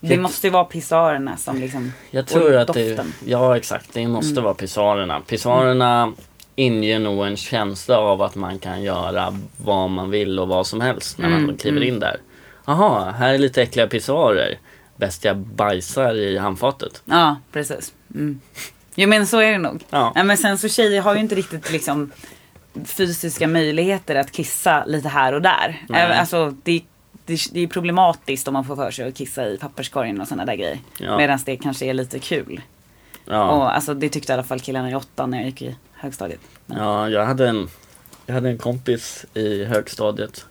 Det 0.00 0.08
Jag- 0.14 0.18
måste 0.22 0.46
ju 0.46 0.50
vara 0.50 0.64
pissoarerna 0.64 1.36
som 1.36 1.56
liksom... 1.60 1.92
jag 2.10 2.26
tror 2.26 2.54
att 2.56 2.74
det, 2.74 3.04
ja 3.26 3.56
exakt, 3.56 3.90
det 3.92 4.08
måste 4.08 4.32
Mm. 4.32 4.44
vara 4.44 4.54
pissoarerna. 4.54 5.20
Pissoarerna 5.20 6.12
inger 6.56 6.98
nog 6.98 7.26
en 7.26 7.36
känsla 7.36 7.98
av 7.98 8.22
att 8.22 8.34
man 8.34 8.58
kan 8.58 8.82
göra 8.82 9.38
vad 9.56 9.90
man 9.90 10.10
vill 10.10 10.38
och 10.38 10.48
vad 10.48 10.66
som 10.66 10.80
helst 10.80 11.18
när 11.18 11.28
man 11.28 11.44
Mm, 11.44 11.56
kliver 11.56 11.76
mm. 11.76 11.88
in 11.94 12.00
där. 12.00 12.16
Jaha, 12.66 13.10
här 13.10 13.34
är 13.34 13.38
lite 13.38 13.62
äckliga 13.62 13.86
pissoarer. 13.86 14.58
Bäst 14.96 15.24
jag 15.24 15.36
bajsar 15.36 16.14
i 16.14 16.38
handfatet. 16.38 17.02
Ja, 17.04 17.36
precis. 17.52 17.92
Mm. 18.14 18.40
Jo 18.94 19.08
men 19.08 19.26
så 19.26 19.38
är 19.38 19.52
det 19.52 19.58
nog. 19.58 19.84
Ja. 19.90 20.12
Ja, 20.14 20.22
men 20.24 20.36
sen 20.36 20.58
så 20.58 20.68
tjejer 20.68 21.02
har 21.02 21.14
ju 21.14 21.20
inte 21.20 21.34
riktigt 21.34 21.70
liksom 21.72 22.12
fysiska 22.84 23.46
möjligheter 23.48 24.14
att 24.14 24.32
kissa 24.32 24.84
lite 24.84 25.08
här 25.08 25.32
och 25.32 25.42
där. 25.42 25.84
Nej. 25.88 26.02
Alltså, 26.18 26.54
det, 26.62 26.82
det, 27.26 27.40
det 27.52 27.60
är 27.60 27.66
problematiskt 27.66 28.48
om 28.48 28.54
man 28.54 28.64
får 28.64 28.76
för 28.76 28.90
sig 28.90 29.08
att 29.08 29.16
kissa 29.16 29.48
i 29.48 29.58
papperskorgen 29.58 30.20
och 30.20 30.28
sådana 30.28 30.44
där 30.44 30.54
grejer. 30.54 30.78
Ja. 30.98 31.16
Medan 31.16 31.38
det 31.46 31.56
kanske 31.56 31.86
är 31.86 31.94
lite 31.94 32.18
kul. 32.18 32.60
Ja. 33.24 33.50
Och 33.50 33.74
alltså, 33.74 33.94
det 33.94 34.08
tyckte 34.08 34.32
i 34.32 34.34
alla 34.34 34.42
fall 34.42 34.60
killarna 34.60 34.90
i 34.90 34.94
åttan 34.94 35.30
när 35.30 35.38
jag 35.38 35.46
gick 35.46 35.62
i 35.62 35.76
högstadiet. 35.92 36.40
Men, 36.66 36.78
Ja, 36.78 37.08
jag 37.08 37.26
hade 37.26 37.48
en, 37.48 37.68
jag 38.26 38.34
hade 38.34 38.48
en 38.48 38.58
kompis 38.58 39.26
i 39.34 39.64
högstadiet 39.64 40.46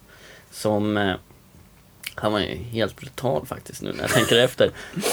som 0.52 0.98
eh, 0.98 1.14
han 2.16 2.32
var 2.32 2.40
ju 2.40 2.56
helt 2.56 2.96
brutal 2.96 3.46
faktiskt 3.46 3.82
nu 3.82 3.94
när 3.94 4.02
jag 4.02 4.10
tänker 4.12 4.40
efter. 4.40 4.72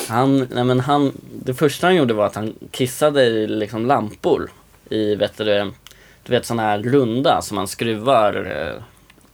Han, 0.08 0.48
nej 0.50 0.64
men 0.64 0.80
han, 0.80 1.12
det 1.44 1.54
första 1.54 1.86
han 1.86 1.96
gjorde 1.96 2.14
var 2.14 2.26
att 2.26 2.34
han 2.34 2.54
kissade 2.70 3.24
i 3.24 3.46
liksom 3.46 3.86
lampor 3.86 4.50
i, 4.90 5.14
vet 5.14 5.36
du, 5.36 5.72
du 6.22 6.32
vet 6.32 6.46
sådana 6.46 6.62
här 6.62 6.78
runda 6.78 7.42
som 7.42 7.54
man 7.54 7.68
skruvar, 7.68 8.34
eh, 8.34 8.82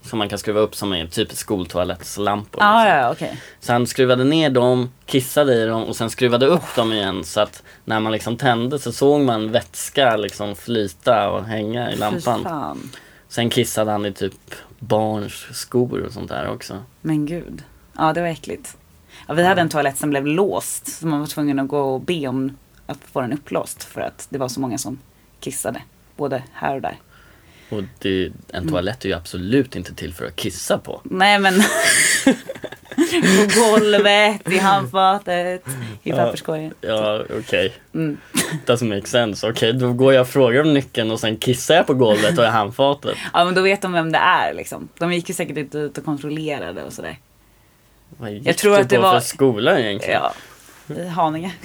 som 0.02 0.18
man 0.18 0.28
kan 0.28 0.38
skruva 0.38 0.60
upp 0.60 0.74
som 0.74 0.92
är 0.92 1.06
typ 1.06 1.32
skoltoalettslampor. 1.32 2.62
ah, 2.62 2.84
liksom. 2.84 2.98
ja, 2.98 3.12
okej. 3.12 3.40
Så 3.60 3.72
han 3.72 3.86
skruvade 3.86 4.24
ner 4.24 4.50
dem, 4.50 4.90
kissade 5.06 5.54
i 5.54 5.66
dem 5.66 5.84
och 5.84 5.96
sen 5.96 6.10
skruvade 6.10 6.46
upp 6.46 6.76
dem 6.76 6.92
igen 6.92 7.24
så 7.24 7.40
att 7.40 7.62
när 7.84 8.00
man 8.00 8.12
liksom 8.12 8.36
tände 8.36 8.78
så 8.78 8.92
såg 8.92 9.20
man 9.20 9.52
vätska 9.52 10.16
liksom 10.16 10.56
flyta 10.56 11.30
och 11.30 11.44
hänga 11.44 11.92
i 11.92 11.96
lampan. 11.96 12.90
Sen 13.28 13.50
kissade 13.50 13.90
han 13.90 14.06
i 14.06 14.12
typ 14.12 14.54
barns 14.78 15.46
skor 15.52 16.02
och 16.06 16.12
sånt 16.12 16.28
där 16.28 16.48
också. 16.50 16.78
Men 17.00 17.26
gud. 17.26 17.62
Ja, 17.98 18.12
det 18.12 18.20
var 18.20 18.28
äckligt. 18.28 18.76
Ja, 19.26 19.34
vi 19.34 19.44
hade 19.44 19.60
en 19.60 19.68
toalett 19.68 19.98
som 19.98 20.10
blev 20.10 20.26
låst. 20.26 20.98
Så 20.98 21.06
man 21.06 21.20
var 21.20 21.26
tvungen 21.26 21.58
att 21.58 21.68
gå 21.68 21.80
och 21.80 22.00
be 22.00 22.28
om 22.28 22.56
att 22.86 22.98
få 23.12 23.20
den 23.20 23.32
upplåst. 23.32 23.84
För 23.84 24.00
att 24.00 24.26
det 24.30 24.38
var 24.38 24.48
så 24.48 24.60
många 24.60 24.78
som 24.78 24.98
kissade. 25.40 25.82
Både 26.16 26.42
här 26.52 26.74
och 26.74 26.82
där. 26.82 26.96
Och 27.72 27.82
det, 27.98 28.32
en 28.52 28.68
toalett 28.68 29.04
är 29.04 29.08
ju 29.08 29.14
absolut 29.14 29.76
inte 29.76 29.94
till 29.94 30.14
för 30.14 30.26
att 30.26 30.36
kissa 30.36 30.78
på. 30.78 31.00
Nej 31.04 31.38
men. 31.38 31.54
På 33.12 33.60
golvet, 33.60 34.52
i 34.52 34.58
handfatet, 34.58 35.64
i 36.02 36.12
papperskorgen. 36.12 36.74
Ja, 36.80 37.22
okej. 37.38 37.72
Mm. 37.94 38.18
Doesn't 38.66 38.94
make 38.96 39.08
sense. 39.08 39.48
Okej, 39.48 39.72
då 39.72 39.92
går 39.92 40.12
jag 40.14 40.20
och 40.20 40.28
frågar 40.28 40.60
om 40.60 40.74
nyckeln 40.74 41.10
och 41.10 41.20
sen 41.20 41.36
kissar 41.36 41.74
jag 41.74 41.86
på 41.86 41.94
golvet 41.94 42.38
och 42.38 42.44
i 42.44 42.48
handfatet. 42.48 43.16
Ja 43.32 43.44
men 43.44 43.54
då 43.54 43.62
vet 43.62 43.82
de 43.82 43.92
vem 43.92 44.12
det 44.12 44.18
är 44.18 44.54
liksom. 44.54 44.88
De 44.98 45.12
gick 45.12 45.28
ju 45.28 45.34
säkert 45.34 45.56
inte 45.56 45.78
ut 45.78 45.98
och 45.98 46.04
kontrollerade 46.04 46.84
och 46.84 46.92
sådär. 46.92 47.18
Vad 48.08 48.30
gick 48.30 48.46
Jag 48.46 48.56
tror 48.56 48.74
du 48.74 48.80
att 48.80 48.88
det 48.88 48.96
på 48.96 49.02
var- 49.02 49.20
för 49.20 49.26
skola 49.26 49.78
egentligen? 49.78 50.20
Ja, 50.22 50.32
i 50.96 51.08
Haninge. 51.08 51.52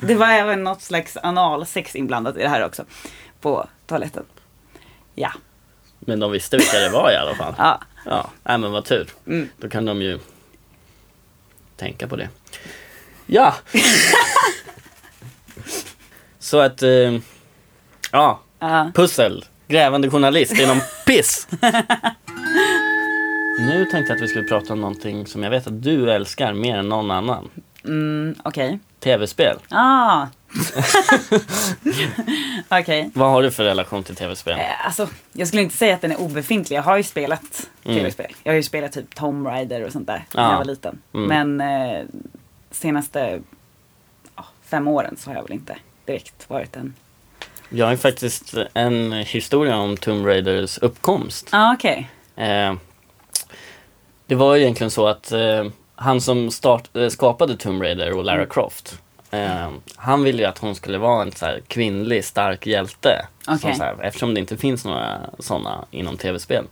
det 0.00 0.14
var 0.14 0.26
även 0.26 0.64
något 0.64 0.82
slags 0.82 1.16
analsex 1.22 1.96
inblandat 1.96 2.36
i 2.36 2.42
det 2.42 2.48
här 2.48 2.64
också. 2.64 2.84
På 3.40 3.68
toaletten. 3.86 4.24
Ja. 5.14 5.32
Men 5.98 6.20
de 6.20 6.30
visste 6.30 6.56
vilka 6.56 6.78
det 6.78 6.88
var 6.88 7.12
i 7.12 7.16
alla 7.16 7.34
fall. 7.34 7.54
ja. 7.58 7.80
Ja, 8.04 8.30
nej 8.42 8.58
men 8.58 8.72
vad 8.72 8.84
tur. 8.84 9.08
Mm. 9.26 9.48
Då 9.56 9.68
kan 9.68 9.84
de 9.84 10.02
ju 10.02 10.18
tänka 11.76 12.08
på 12.08 12.16
det. 12.16 12.28
Ja! 13.32 13.54
Så 16.38 16.58
att, 16.58 16.82
eh, 16.82 17.18
ja, 18.12 18.40
ja. 18.58 18.92
pussel. 18.94 19.44
Grävande 19.68 20.10
journalist 20.10 20.52
inom 20.60 20.80
piss. 21.06 21.48
Nu 23.58 23.84
tänkte 23.84 24.12
jag 24.12 24.16
att 24.16 24.22
vi 24.22 24.28
skulle 24.28 24.48
prata 24.48 24.72
om 24.72 24.80
någonting 24.80 25.26
som 25.26 25.42
jag 25.42 25.50
vet 25.50 25.66
att 25.66 25.82
du 25.82 26.10
älskar 26.12 26.52
mer 26.52 26.76
än 26.76 26.88
någon 26.88 27.10
annan. 27.10 27.50
Mm, 27.84 28.34
Okej. 28.42 28.78
Tv-spel. 29.00 29.56
Ah. 29.68 30.26
Okej. 32.68 33.10
Vad 33.14 33.30
har 33.30 33.42
du 33.42 33.50
för 33.50 33.64
relation 33.64 34.04
till 34.04 34.16
tv-spel? 34.16 34.58
Eh, 34.58 34.86
Alltså, 34.86 35.08
jag 35.32 35.48
skulle 35.48 35.62
inte 35.62 35.76
säga 35.76 35.94
att 35.94 36.00
den 36.00 36.12
är 36.12 36.20
obefintlig. 36.20 36.76
Jag 36.76 36.82
har 36.82 36.96
ju 36.96 37.02
spelat 37.02 37.68
Mm. 37.84 37.96
tv-spel. 37.98 38.32
Jag 38.42 38.52
har 38.52 38.56
ju 38.56 38.62
spelat 38.62 38.92
typ 38.92 39.14
Tomb 39.14 39.46
Raider 39.46 39.84
och 39.84 39.92
sånt 39.92 40.06
där 40.06 40.24
när 40.34 40.42
Ja. 40.42 40.50
jag 40.50 40.58
var 40.58 40.64
liten. 40.64 40.98
Mm. 41.14 41.56
Men 41.56 41.88
eh, 41.90 42.04
senaste 42.70 43.40
ja, 44.36 44.44
fem 44.64 44.88
åren 44.88 45.16
så 45.18 45.30
har 45.30 45.34
jag 45.34 45.42
väl 45.42 45.52
inte 45.52 45.76
direkt 46.04 46.50
varit 46.50 46.76
en... 46.76 46.94
Jag 47.68 47.86
har 47.86 47.90
ju 47.92 47.98
faktiskt 47.98 48.54
en 48.74 49.12
historia 49.12 49.76
om 49.76 49.96
Tomb 49.96 50.26
Raiders 50.26 50.78
uppkomst. 50.78 51.48
Ah, 51.52 51.74
okej. 51.74 52.10
Eh, 52.36 52.74
det 54.26 54.34
var 54.34 54.54
ju 54.54 54.62
egentligen 54.62 54.90
så 54.90 55.06
att 55.06 55.32
eh, 55.32 55.64
han 55.94 56.20
som 56.20 56.50
start, 56.50 56.96
eh, 56.96 57.08
skapade 57.08 57.56
Tomb 57.56 57.82
Raider 57.82 58.12
och 58.12 58.24
Lara 58.24 58.46
Croft 58.46 58.98
eh, 59.30 59.70
han 59.96 60.22
ville 60.22 60.42
ju 60.42 60.48
att 60.48 60.58
hon 60.58 60.74
skulle 60.74 60.98
vara 60.98 61.22
en 61.22 61.32
så 61.32 61.46
här, 61.46 61.62
kvinnlig 61.68 62.24
stark 62.24 62.66
hjälte. 62.66 63.26
Som 63.44 63.54
Okej. 63.54 63.74
så 63.74 63.82
här, 63.82 63.96
eftersom 64.02 64.34
det 64.34 64.40
inte 64.40 64.56
finns 64.56 64.84
några 64.84 65.20
sådana 65.38 65.84
inom 65.90 66.16
tv-spel. 66.16 66.64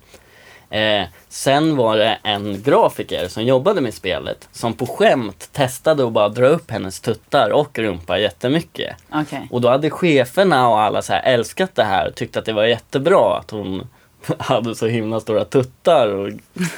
Eh, 0.70 1.06
sen 1.28 1.76
var 1.76 1.96
det 1.96 2.18
en 2.22 2.62
grafiker 2.62 3.28
som 3.28 3.44
jobbade 3.44 3.80
med 3.80 3.94
spelet 3.94 4.48
som 4.52 4.74
på 4.74 4.86
skämt 4.86 5.48
testade 5.52 6.06
att 6.06 6.12
bara 6.12 6.28
dra 6.28 6.46
upp 6.46 6.70
hennes 6.70 7.00
tuttar 7.00 7.50
och 7.50 7.78
rumpa 7.78 8.18
jättemycket. 8.18 8.96
Okej. 9.12 9.48
Och 9.50 9.60
då 9.60 9.68
hade 9.68 9.90
cheferna 9.90 10.68
och 10.68 10.80
alla 10.80 11.02
så 11.02 11.12
här 11.12 11.22
älskat 11.22 11.74
det 11.74 11.84
här 11.84 12.08
och 12.08 12.14
tyckte 12.14 12.38
att 12.38 12.44
det 12.44 12.52
var 12.52 12.64
jättebra 12.64 13.38
att 13.38 13.50
hon 13.50 13.88
hade 14.38 14.74
så 14.74 14.86
himla 14.86 15.20
stora 15.20 15.44
tuttar 15.44 16.08
och, 16.08 16.28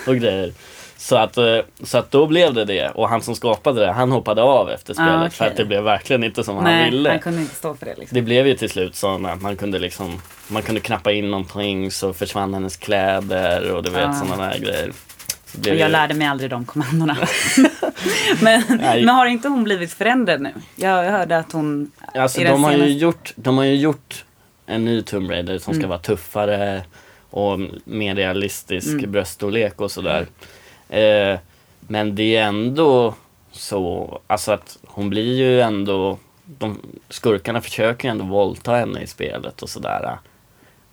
och 0.07 0.17
grejer. 0.17 0.53
Så 1.02 1.16
att, 1.16 1.37
eh, 1.37 1.59
så 1.83 1.99
att 1.99 2.11
då 2.11 2.26
blev 2.26 2.54
det 2.54 2.64
det 2.64 2.88
och 2.90 3.09
han 3.09 3.23
som 3.23 3.35
skapade 3.35 3.80
det 3.80 3.92
han 3.92 4.12
hoppade 4.12 4.42
av 4.42 4.71
efter 4.71 4.95
spelet 4.95 5.11
Ah, 5.12 5.19
okej. 5.19 5.30
för 5.30 5.45
att 5.47 5.57
det 5.57 5.64
blev 5.64 5.83
verkligen 5.83 6.25
inte 6.25 6.45
som 6.45 6.54
han 6.57 6.64
Nej, 6.64 6.90
ville. 6.90 7.09
han 7.11 7.19
kunde 7.19 7.40
inte 7.40 7.54
stå 7.54 7.75
för 7.75 7.87
det 7.87 7.95
liksom. 7.99 8.14
Det 8.14 8.23
blev 8.23 8.47
ju 8.47 8.54
till 8.57 8.71
slut 8.71 8.97
så 8.97 9.14
att 9.26 9.40
man 9.42 9.57
kunde 9.57 9.78
liksom 9.78 10.21
Man 10.49 10.62
kunde 10.62 10.80
knappa 10.80 11.12
in 11.12 11.30
någonting 11.30 11.90
så 11.90 12.12
försvann 12.12 12.54
hennes 12.54 12.76
kläder 12.76 13.71
och 13.73 13.83
du 13.83 13.90
vet 13.90 14.09
Ah. 14.09 14.12
sådana 14.12 14.47
där 14.50 14.59
grejer. 14.59 14.92
Så 15.45 15.59
jag 15.69 15.76
ju- 15.76 15.88
lärde 15.88 16.14
mig 16.14 16.26
aldrig 16.26 16.50
de 16.50 16.64
kommandona. 16.64 17.16
men, 18.42 18.62
men 18.78 19.09
har 19.09 19.26
inte 19.26 19.49
hon 19.49 19.64
blivit 19.64 19.92
förändrad 19.92 20.40
nu? 20.40 20.52
Jag 20.76 21.04
hörde 21.11 21.38
att 21.38 21.52
hon... 21.52 21.90
Alltså 22.14 22.40
de 22.40 22.64
har, 22.64 22.73
ju 22.73 22.78
senaste- 22.78 22.92
gjort, 22.92 23.33
de 23.37 23.59
har 23.59 23.64
ju 23.64 23.75
gjort 23.76 24.25
en 24.66 24.85
ny 24.85 25.02
Tomb 25.02 25.30
Raider 25.30 25.59
som 25.59 25.75
ska 25.75 25.78
Mm. 25.80 25.88
vara 25.88 25.99
tuffare 25.99 26.83
och 27.30 27.61
mer 27.85 28.14
realistisk 28.14 28.88
Mm. 28.88 29.12
bröststorlek 29.12 29.80
och 29.80 29.90
sådär. 29.90 30.26
Eh, 30.90 31.38
men 31.80 32.14
det 32.14 32.37
är 32.37 32.42
ändå 32.47 33.14
så, 33.52 34.18
alltså 34.26 34.52
att 34.52 34.78
hon 34.87 35.11
blir 35.11 35.35
ju 35.37 35.61
ändå, 35.61 36.18
de, 36.44 36.78
skurkarna 37.09 37.61
försöker 37.61 38.09
ju 38.09 38.12
ändå 38.12 38.25
våldta 38.25 38.75
henne 38.75 39.00
i 39.00 39.06
spelet 39.06 39.62
och 39.62 39.68
sådär. 39.68 40.18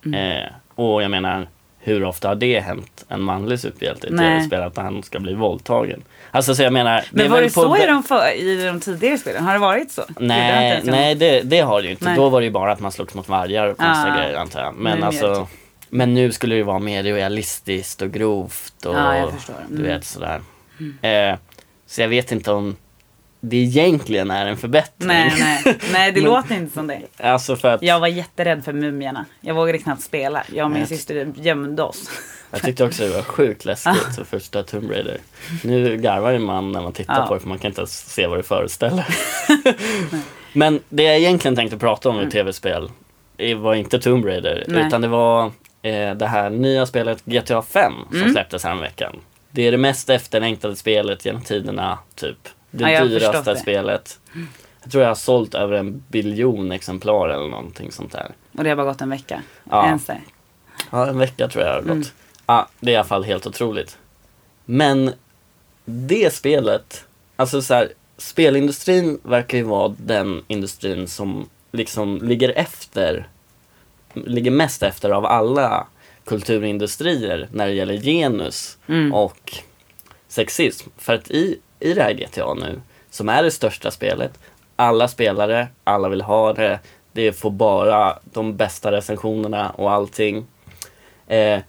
Mm. 0.05 0.37
Eh, 0.43 0.49
och 0.75 1.03
jag 1.03 1.11
menar, 1.11 1.47
hur 1.79 2.03
ofta 2.03 2.27
har 2.27 2.35
det 2.35 2.59
hänt 2.59 3.05
en 3.07 3.21
manlig 3.21 3.59
superhjälte 3.59 4.07
i 4.07 4.09
tv-spel 4.17 4.61
att 4.61 4.77
han 4.77 5.03
ska 5.03 5.19
bli 5.19 5.33
våldtagen? 5.33 6.03
Alltså 6.31 6.55
så 6.55 6.63
jag 6.63 6.73
menar, 6.73 6.95
det 6.95 7.03
Men 7.11 7.29
var 7.31 7.37
väl 7.37 7.43
det 7.43 7.49
så 7.49 7.77
i 7.77 7.85
de, 7.85 8.03
för, 8.03 8.35
i 8.35 8.65
de 8.65 8.79
tidigare 8.79 9.17
spelen? 9.17 9.43
Har 9.43 9.53
det 9.53 9.59
varit 9.59 9.91
så? 9.91 10.01
Det 10.07 10.13
Nej, 10.25 10.81
jag- 10.83 10.91
nej 10.91 11.15
det, 11.15 11.41
det 11.41 11.59
har 11.59 11.81
det 11.81 11.85
ju 11.85 11.91
inte. 11.91 12.05
Nej. 12.05 12.15
Då 12.15 12.29
var 12.29 12.41
det 12.41 12.45
ju 12.45 12.51
bara 12.51 12.71
att 12.71 12.79
man 12.79 12.91
slogs 12.91 13.13
mot 13.13 13.29
vargar 13.29 13.67
och 13.67 13.77
konstiga 13.77 14.13
Ah. 14.13 14.17
grejer 14.17 14.37
antar 14.37 14.61
jag. 14.61 14.73
Men 14.75 14.99
det 14.99 15.05
alltså, 15.05 15.47
men 15.89 16.13
nu 16.13 16.32
skulle 16.32 16.56
det 16.56 16.63
vara 16.63 16.79
mer 16.79 17.03
realistiskt 17.03 18.01
och 18.01 18.12
grovt 18.12 18.86
och 18.86 18.96
Ja, 18.96 19.17
jag 19.17 19.34
förstår. 19.34 19.56
du 19.70 19.75
Mm. 19.75 19.88
vet 19.88 20.06
sådär. 20.06 20.41
Eh, 21.01 21.38
så 21.88 22.01
jag 22.01 22.08
vet 22.08 22.32
inte 22.32 22.51
om 22.51 22.75
det 23.39 23.58
egentligen 23.58 24.32
är 24.32 24.46
en 24.46 24.58
förbättring. 24.58 25.08
Nej, 25.08 25.34
nej, 25.39 25.77
nej 25.94 26.12
det 26.12 26.22
Men- 26.22 26.29
låter 26.29 26.56
inte 26.56 26.74
som 26.74 26.88
det. 26.88 27.01
Alltså 27.17 27.56
för 27.56 27.67
att 27.74 27.82
Jag 27.82 28.00
var 28.00 28.08
jätterädd 28.08 28.65
för 28.65 28.74
mumierna. 28.74 29.25
Jag 29.41 29.56
vågade 29.56 29.77
knappt 29.77 30.01
spela. 30.01 30.44
Jag 30.53 30.65
och 30.65 30.72
min 30.72 30.88
syster 30.88 31.34
gömde 31.36 31.84
oss. 31.84 32.10
jag 32.51 32.62
tyckte 32.62 32.84
också 32.86 33.03
det 33.03 33.10
var 33.10 33.22
sjukt 33.22 33.65
läskigt 33.65 34.13
så 34.15 34.25
första 34.25 34.63
Tomb 34.63 34.91
Raider. 34.91 35.17
Nu 35.63 35.98
garvar 35.98 36.32
ju 36.32 36.39
man 36.39 36.72
när 36.72 36.82
man 36.82 36.94
tittar 36.94 37.20
Ja. 37.22 37.27
på 37.27 37.34
det 37.34 37.39
för 37.39 37.48
man 37.48 37.60
kan 37.60 37.72
inte 37.72 37.82
ens 37.82 38.13
se 38.13 38.27
vad 38.27 38.39
det 38.39 38.44
föreställer. 38.44 39.06
Men 40.53 40.79
det 40.89 41.03
jag 41.03 41.17
egentligen 41.17 41.56
tänkte 41.56 41.77
prata 41.77 42.10
om 42.10 42.22
i 42.22 42.32
tv-spel 42.32 42.91
det 43.36 43.56
var 43.56 43.75
inte 43.75 44.00
Tomb 44.00 44.25
Raider 44.25 44.63
Mm. 44.67 44.79
Nej. 44.79 44.88
utan 44.88 45.01
det 45.01 45.08
var 45.08 45.51
eh, 45.81 46.15
det 46.15 46.27
här 46.27 46.50
nya 46.50 46.86
spelet 46.86 47.22
GTA 47.25 47.62
5 47.62 47.93
som 48.10 48.17
Mm. 48.17 48.31
släpptes 48.31 48.63
här 48.63 48.75
veckan. 48.75 49.15
Det 49.51 49.67
är 49.67 49.72
det 49.72 49.77
mest 49.77 50.10
efterlängtade 50.10 50.75
spelet 50.75 51.25
genom 51.25 51.41
tiderna, 51.41 52.00
typ. 52.15 52.38
Det 52.72 52.91
Ja, 52.91 53.05
dyraste 53.05 53.53
det. 53.53 53.60
spelet. 53.60 54.19
Jag 54.84 54.91
tror 54.91 55.03
jag 55.03 55.10
har 55.10 55.15
sålt 55.15 55.55
över 55.55 55.74
en 55.77 56.03
biljon 56.07 56.72
exemplar 56.72 57.29
eller 57.29 57.48
någonting 57.48 57.91
sånt 57.91 58.12
där. 58.12 58.31
Och 58.57 58.63
det 58.63 58.69
har 58.69 58.75
bara 58.77 58.86
gått 58.86 59.01
en 59.01 59.10
vecka. 59.10 59.41
Ja. 59.72 59.86
Ens 59.88 60.05
det. 60.05 60.22
Ja, 60.91 61.07
en 61.07 61.17
vecka 61.17 61.48
tror 61.48 61.63
jag 61.65 61.72
det 61.74 61.75
har 61.75 61.81
gått. 61.81 61.91
Mm. 61.91 62.07
Ja, 62.46 62.67
det 62.79 62.91
är 62.91 62.93
i 62.93 62.98
alla 62.98 63.05
fall 63.07 63.24
helt 63.24 63.48
otroligt. 63.48 63.98
Men 64.65 65.13
det 65.86 66.34
spelet, 66.34 67.05
alltså 67.36 67.62
så 67.62 67.74
här, 67.74 67.91
spelindustrin 68.17 69.19
verkar 69.24 69.57
ju 69.57 69.63
vara 69.63 69.96
den 69.98 70.43
industrin 70.48 71.07
som 71.07 71.50
liksom 71.72 72.17
ligger 72.24 72.50
efter, 72.55 73.27
ligger 74.27 74.51
mest 74.51 74.83
efter 74.83 75.09
av 75.09 75.25
alla 75.25 75.88
kulturindustrier 76.25 77.47
när 77.51 77.67
det 77.67 77.74
gäller 77.74 77.97
genus 77.97 78.77
Mm. 78.88 79.13
och 79.13 79.53
sexism. 80.27 80.89
För 80.97 81.13
att 81.13 81.31
i, 81.31 81.59
i 81.79 81.93
det 81.93 82.03
här 82.03 82.13
GTA 82.13 82.53
nu, 82.53 82.81
som 83.09 83.29
är 83.29 83.43
det 83.43 83.51
största 83.51 83.91
spelet, 83.91 84.39
alla 84.75 85.07
spelare, 85.07 85.67
alla 85.83 86.09
vill 86.09 86.21
ha 86.21 86.53
det, 86.53 86.79
det 87.12 87.33
får 87.33 87.50
bara 87.51 88.19
de 88.24 88.55
bästa 88.57 88.91
recensionerna 88.91 89.69
och 89.69 89.91
allting. 89.91 90.45
Eh, 91.27 91.59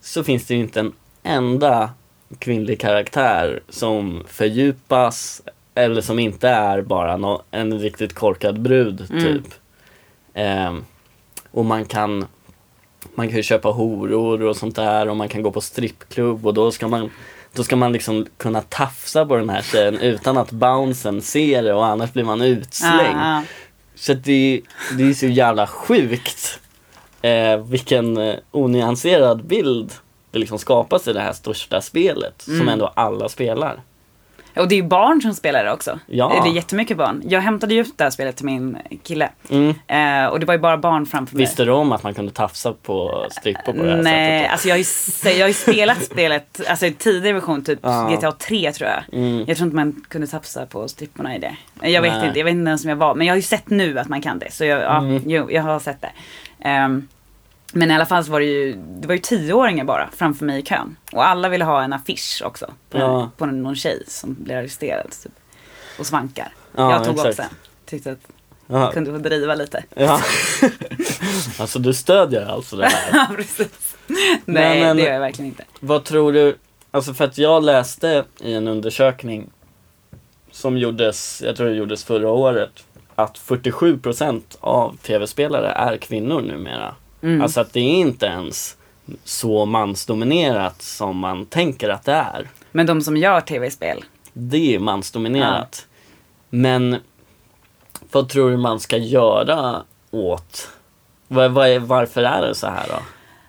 så 0.00 0.24
finns 0.24 0.46
det 0.46 0.54
ju 0.54 0.60
inte 0.60 0.80
en 0.80 0.92
enda 1.22 1.90
kvinnlig 2.38 2.80
karaktär 2.80 3.60
som 3.68 4.24
fördjupas 4.28 5.42
eller 5.74 6.00
som 6.00 6.18
inte 6.18 6.48
är 6.48 6.82
bara 6.82 7.16
nå- 7.16 7.42
en 7.50 7.78
riktigt 7.78 8.14
korkad 8.14 8.60
brud 8.60 9.06
Mm. 9.10 9.24
typ. 9.24 9.54
Eh, 10.34 10.74
och 11.56 11.64
man 11.64 11.84
kan 11.84 12.26
man 13.14 13.28
kan 13.28 13.36
ju 13.36 13.42
köpa 13.42 13.68
horor 13.70 14.42
och 14.42 14.56
sånt 14.56 14.76
där 14.76 15.08
och 15.08 15.16
man 15.16 15.28
kan 15.28 15.42
gå 15.42 15.50
på 15.50 15.60
strippklubb 15.60 16.46
och 16.46 16.54
då 16.54 16.70
ska 16.72 16.88
man 16.88 17.10
då 17.52 17.64
ska 17.64 17.76
man 17.76 17.92
liksom 17.92 18.26
kunna 18.36 18.62
tafsa 18.62 19.26
på 19.26 19.36
den 19.36 19.50
här 19.50 19.62
tjejen 19.62 19.98
utan 19.98 20.38
att 20.38 20.50
bouncen 20.50 21.22
ser 21.22 21.62
det 21.62 21.74
och 21.74 21.86
annars 21.86 22.12
blir 22.12 22.24
man 22.24 22.42
utslängd. 22.42 23.16
Ja, 23.16 23.34
ja. 23.36 23.42
Så 23.94 24.14
det, 24.14 24.60
det 24.98 25.02
är 25.08 25.14
så 25.14 25.26
jävla 25.26 25.66
sjukt 25.66 26.60
eh, 27.22 27.56
vilken 27.56 28.16
eh, 28.16 28.34
onyanserad 28.50 29.44
bild 29.44 29.92
det 30.30 30.38
liksom 30.38 30.58
skapas 30.58 31.08
i 31.08 31.12
det 31.12 31.20
här 31.20 31.32
största 31.32 31.80
spelet 31.80 32.42
som 32.42 32.54
Mm. 32.54 32.68
ändå 32.68 32.92
alla 32.94 33.28
spelar. 33.28 33.80
Och 34.56 34.68
det 34.68 34.74
är 34.74 34.76
ju 34.76 34.82
barn 34.82 35.22
som 35.22 35.34
spelar 35.34 35.64
det 35.64 35.72
också. 35.72 35.98
Ja. 36.06 36.40
Det 36.44 36.50
är 36.50 36.54
jättemycket 36.54 36.96
barn. 36.96 37.22
Jag 37.28 37.40
hämtade 37.40 37.74
ju 37.74 37.80
ut 37.80 37.98
det 37.98 38.04
här 38.04 38.10
spelet 38.10 38.36
till 38.36 38.46
min 38.46 38.78
kille. 39.02 39.28
Mm. 39.50 39.74
Eh, 39.86 40.30
och 40.30 40.40
det 40.40 40.46
var 40.46 40.54
ju 40.54 40.60
bara 40.60 40.76
barn 40.78 41.06
framför 41.06 41.36
mig. 41.36 41.42
Visste 41.44 41.64
du 41.64 41.70
om 41.72 41.92
att 41.92 42.02
man 42.02 42.14
kunde 42.14 42.32
tafsa 42.32 42.72
på 42.72 43.26
strippor 43.30 43.72
på 43.72 43.82
det 43.82 43.90
här 43.90 44.02
Nej, 44.02 44.38
sättet? 44.40 44.52
alltså 44.52 44.68
jag 44.68 44.74
har, 44.74 44.78
ju, 44.78 45.38
jag 45.38 45.44
har 45.44 45.48
ju 45.48 45.54
spelat 45.54 46.02
spelet, 46.12 46.60
alltså 46.68 46.86
i 46.86 46.92
tidigare 46.92 47.34
version, 47.34 47.64
typ 47.64 47.78
Ja. 47.82 48.08
GTA 48.16 48.32
3 48.32 48.72
tror 48.72 48.90
jag. 48.90 49.18
Mm. 49.20 49.44
Jag 49.46 49.56
tror 49.56 49.66
inte 49.66 49.76
man 49.76 50.04
kunde 50.08 50.26
tafsa 50.26 50.66
på 50.66 50.88
stripporna 50.88 51.36
i 51.36 51.38
det. 51.38 51.56
Jag 51.82 52.02
vet 52.02 52.12
Nej. 52.12 52.26
inte, 52.28 52.38
jag 52.38 52.44
vet 52.44 52.52
inte 52.52 52.68
ens 52.68 52.84
om 52.84 52.88
jag 52.90 52.96
var. 52.96 53.14
Men 53.14 53.26
jag 53.26 53.32
har 53.32 53.36
ju 53.36 53.42
sett 53.42 53.70
nu 53.70 53.98
att 53.98 54.08
man 54.08 54.20
kan 54.22 54.38
det. 54.38 54.52
Så 54.52 54.64
jag, 54.64 54.82
ja, 54.82 54.98
Mm. 54.98 55.22
jo, 55.26 55.50
jag 55.50 55.62
har 55.62 55.78
sett 55.80 56.00
det. 56.02 56.10
Ehm, 56.68 57.08
Men 57.76 57.90
i 57.90 57.94
alla 57.94 58.06
fall 58.06 58.24
så 58.24 58.32
var 58.32 58.40
det 58.40 58.46
ju, 58.46 58.76
det 58.76 59.08
var 59.08 59.14
ju 59.14 59.20
tioåringar 59.20 59.84
bara 59.84 60.08
framför 60.16 60.44
mig 60.44 60.58
i 60.58 60.62
kön. 60.62 60.96
Och 61.12 61.26
alla 61.28 61.48
ville 61.48 61.64
ha 61.64 61.82
en 61.82 61.92
affisch 61.92 62.42
också. 62.44 62.66
På, 62.90 62.98
Ja. 62.98 63.30
på 63.36 63.46
någon 63.46 63.76
tjej 63.76 64.02
som 64.06 64.34
blev 64.38 64.58
arresterad. 64.58 65.10
Typ. 65.22 65.32
Och 65.98 66.06
svankar. 66.06 66.48
Ja, 66.76 66.90
jag 66.92 67.04
tog 67.04 67.14
exakt. 67.14 67.28
också 67.28 67.42
en. 67.42 67.48
Tyckte 67.86 68.12
att 68.12 68.18
Ja. 68.66 68.80
jag 68.80 68.92
kunde 68.92 69.10
få 69.12 69.18
driva 69.18 69.54
lite. 69.54 69.84
ja. 69.94 70.20
alltså 71.58 71.78
du 71.78 71.94
stödjer 71.94 72.46
alltså 72.46 72.76
det 72.76 72.86
här. 72.86 73.08
Ja, 73.12 73.26
precis. 73.36 73.96
Nej, 74.44 74.80
men- 74.80 74.96
det 74.96 75.02
gör 75.02 75.12
jag 75.12 75.20
verkligen 75.20 75.50
inte. 75.50 75.64
Vad 75.80 76.04
tror 76.04 76.32
du, 76.32 76.56
alltså 76.90 77.14
för 77.14 77.24
att 77.24 77.38
jag 77.38 77.64
läste 77.64 78.24
i 78.40 78.54
en 78.54 78.68
undersökning 78.68 79.50
som 80.50 80.78
gjordes, 80.78 81.42
jag 81.44 81.56
tror 81.56 81.66
det 81.68 81.74
gjordes 81.74 82.04
förra 82.04 82.28
året, 82.30 82.84
att 83.14 83.38
47% 83.38 84.42
av 84.60 84.96
tv-spelare 84.96 85.68
är 85.70 85.96
kvinnor 85.96 86.40
numera. 86.40 86.94
Mm. 87.22 87.42
Alltså 87.42 87.60
att 87.60 87.72
det 87.72 87.80
är 87.80 87.94
inte 87.94 88.26
ens 88.26 88.76
så 89.24 89.66
mansdominerat 89.66 90.82
som 90.82 91.18
man 91.18 91.46
tänker 91.46 91.88
att 91.88 92.04
det 92.04 92.12
är. 92.12 92.48
Men 92.72 92.86
de 92.86 93.00
som 93.00 93.16
gör 93.16 93.40
tv-spel. 93.40 94.04
Det 94.32 94.74
är 94.74 94.78
mansdominerat. 94.78 95.86
Men 96.50 96.96
vad 98.12 98.28
tror 98.28 98.50
du 98.50 98.56
man 98.56 98.80
ska 98.80 98.96
göra 98.96 99.82
åt, 100.10 100.70
vad 101.28 101.68
är, 101.68 101.78
varför 101.78 102.22
är 102.22 102.48
det 102.48 102.54
så 102.54 102.66
här 102.66 102.86
då? 102.88 102.98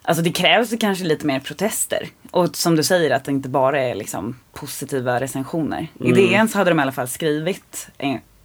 Alltså 0.01 0.23
det 0.23 0.31
krävs 0.31 0.73
kanske 0.79 1.05
lite 1.05 1.25
mer 1.25 1.39
protester. 1.39 2.07
Och 2.31 2.55
som 2.55 2.75
du 2.75 2.83
säger 2.83 3.11
att 3.11 3.23
det 3.25 3.31
inte 3.31 3.49
bara 3.49 3.81
är 3.81 3.95
liksom 3.95 4.39
positiva 4.53 5.19
recensioner. 5.19 5.87
I 5.99 6.05
Mm. 6.11 6.15
DN 6.15 6.49
så 6.49 6.57
hade 6.57 6.71
de 6.71 6.79
i 6.79 6.81
alla 6.81 6.91
fall 6.91 7.07
skrivit, 7.07 7.87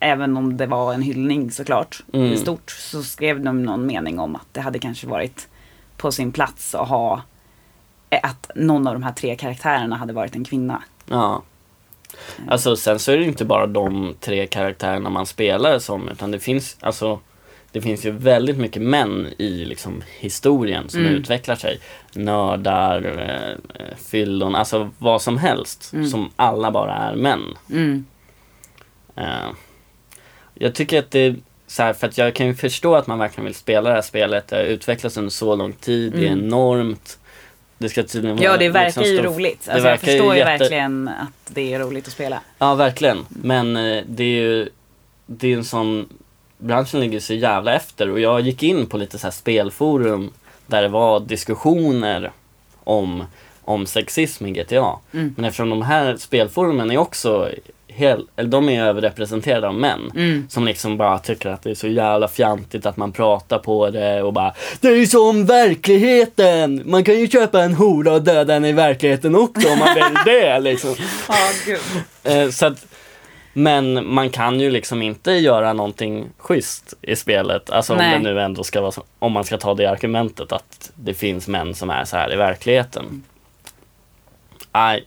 även 0.02 0.36
om 0.36 0.56
det 0.56 0.66
var 0.66 0.94
en 0.94 1.02
hyllning 1.02 1.50
såklart, 1.50 2.02
Mm. 2.12 2.32
i 2.32 2.36
stort, 2.36 2.70
så 2.70 3.02
skrev 3.02 3.40
de 3.44 3.62
någon 3.62 3.86
mening 3.86 4.18
om 4.18 4.36
att 4.36 4.46
det 4.52 4.60
hade 4.60 4.78
kanske 4.78 5.06
varit 5.06 5.48
på 5.96 6.12
sin 6.12 6.32
plats 6.32 6.74
att 6.74 6.88
ha 6.88 7.22
eh, 8.10 8.20
att 8.22 8.50
någon 8.54 8.86
av 8.86 8.92
de 8.94 9.02
här 9.02 9.12
tre 9.12 9.36
karaktärerna 9.36 9.96
hade 9.96 10.12
varit 10.12 10.34
en 10.36 10.44
kvinna. 10.44 10.82
Ja. 11.06 11.42
Alltså 12.48 12.76
sen 12.76 12.98
så 12.98 13.12
är 13.12 13.18
det 13.18 13.24
inte 13.24 13.44
bara 13.44 13.66
de 13.66 14.14
tre 14.20 14.46
karaktärerna 14.46 15.10
man 15.10 15.26
spelar 15.26 15.78
som 15.78 16.08
utan 16.08 16.30
det 16.30 16.38
finns 16.40 16.76
alltså 16.80 17.20
det 17.72 17.80
finns 17.80 18.06
ju 18.06 18.10
väldigt 18.10 18.56
mycket 18.58 18.82
män 18.82 19.28
i 19.38 19.64
liksom 19.64 20.02
historien 20.18 20.88
som 20.88 21.00
Mm. 21.00 21.12
utvecklar 21.14 21.54
sig. 21.56 21.78
Nördar, 22.14 23.18
eh, 23.28 23.96
fyllon, 23.96 24.54
alltså 24.54 24.90
vad 24.98 25.22
som 25.22 25.38
helst. 25.38 25.92
Mm. 25.92 26.06
Som 26.06 26.30
alla 26.36 26.70
bara 26.70 26.94
är 26.94 27.14
män. 27.16 27.42
Mm. 27.70 28.04
Eh, 29.16 29.48
jag 30.62 30.74
tycker 30.74 30.98
att 30.98 31.10
det 31.10 31.34
så 31.66 31.82
här, 31.82 31.92
för 31.92 32.06
att 32.06 32.18
jag 32.18 32.34
kan 32.34 32.46
ju 32.46 32.54
förstå 32.54 32.94
att 32.94 33.06
man 33.06 33.18
verkligen 33.18 33.44
vill 33.44 33.54
spela 33.54 33.88
det 33.88 33.94
här 33.94 34.02
spelet. 34.02 34.48
Det 34.48 34.56
har 34.56 34.62
utvecklats 34.62 35.16
under 35.16 35.30
så 35.30 35.56
lång 35.56 35.72
tid, 35.72 36.12
det 36.12 36.26
är 36.26 36.32
Mm. 36.32 36.44
enormt. 36.44 37.18
Det 37.78 37.88
ska 37.88 38.02
tydligen 38.02 38.36
vara 38.36 38.44
Ja, 38.46 38.56
det 38.56 38.68
verkar 38.68 38.86
liksom 38.86 39.04
ju 39.04 39.18
stå- 39.18 39.26
roligt. 39.28 39.68
Alltså, 39.68 39.88
jag 39.88 40.00
förstår 40.00 40.32
ju 40.34 40.38
jätte- 40.38 40.58
verkligen 40.58 41.08
att 41.08 41.54
det 41.54 41.74
är 41.74 41.78
roligt 41.78 42.06
att 42.06 42.12
spela. 42.12 42.40
Ja, 42.58 42.74
verkligen. 42.74 43.26
Men 43.28 43.76
eh, 43.76 44.04
det 44.08 44.24
är 44.24 44.28
ju 44.42 44.68
det 45.26 45.52
är 45.52 45.56
en 45.56 45.64
sån 45.64 46.08
branschen 46.58 47.00
ligger 47.00 47.20
så 47.20 47.34
jävla 47.34 47.74
efter 47.74 48.10
och 48.10 48.20
jag 48.20 48.40
gick 48.40 48.62
in 48.62 48.86
på 48.86 48.96
lite 48.98 49.18
så 49.18 49.26
här 49.26 49.32
spelforum 49.32 50.30
där 50.66 50.82
det 50.82 50.88
var 50.88 51.20
diskussioner 51.20 52.32
om, 52.84 53.24
om 53.64 53.86
sexism 53.86 54.46
i 54.46 54.50
GTA. 54.50 54.96
Mm. 55.12 55.34
Men 55.36 55.44
eftersom 55.44 55.70
de 55.70 55.82
här 55.82 56.16
spelforumen 56.16 56.90
är 56.90 56.96
också 56.96 57.50
hel, 57.96 58.26
eller 58.36 58.48
de 58.48 58.68
är 58.68 58.84
överrepresenterade 58.84 59.68
av 59.68 59.74
män. 59.74 60.10
Mm. 60.14 60.46
Som 60.48 60.64
liksom 60.64 60.96
bara 60.96 61.18
tycker 61.18 61.48
att 61.48 61.62
det 61.62 61.70
är 61.70 61.74
så 61.74 61.88
jävla 61.88 62.28
fjantigt 62.28 62.86
att 62.86 62.96
man 62.96 63.12
pratar 63.12 63.58
på 63.58 63.90
det 63.90 64.22
och 64.22 64.32
bara 64.32 64.54
Det 64.80 64.88
är 64.88 64.96
ju 64.96 65.06
som 65.06 65.46
verkligheten! 65.46 66.82
Man 66.84 67.04
kan 67.04 67.20
ju 67.20 67.28
köpa 67.28 67.62
en 67.62 67.74
hora 67.74 68.12
och 68.12 68.22
döda 68.22 68.44
den 68.44 68.64
i 68.64 68.72
verkligheten 68.72 69.34
också 69.34 69.68
om 69.68 69.78
man 69.78 69.94
vill 69.94 70.18
det 70.24 70.58
liksom. 70.60 70.94
Eh, 72.24 72.48
så 72.48 72.66
att, 72.66 72.86
men 73.52 74.14
man 74.14 74.30
kan 74.30 74.60
ju 74.60 74.70
liksom 74.70 75.02
inte 75.02 75.32
göra 75.32 75.72
någonting 75.72 76.26
schysst 76.38 76.94
i 77.02 77.16
spelet. 77.16 77.70
Alltså 77.70 77.92
om 77.92 77.98
Nej. 77.98 78.18
det 78.18 78.18
nu 78.18 78.40
ändå 78.40 78.64
ska 78.64 78.80
vara 78.80 78.92
så, 78.92 79.02
om 79.18 79.32
man 79.32 79.44
ska 79.44 79.58
ta 79.58 79.74
det 79.74 79.86
argumentet 79.86 80.52
att 80.52 80.90
det 80.94 81.14
finns 81.14 81.48
män 81.48 81.74
som 81.74 81.90
är 81.90 82.04
så 82.04 82.16
här 82.16 82.32
i 82.32 82.36
verkligheten. 82.36 83.24
Aj, 84.72 85.04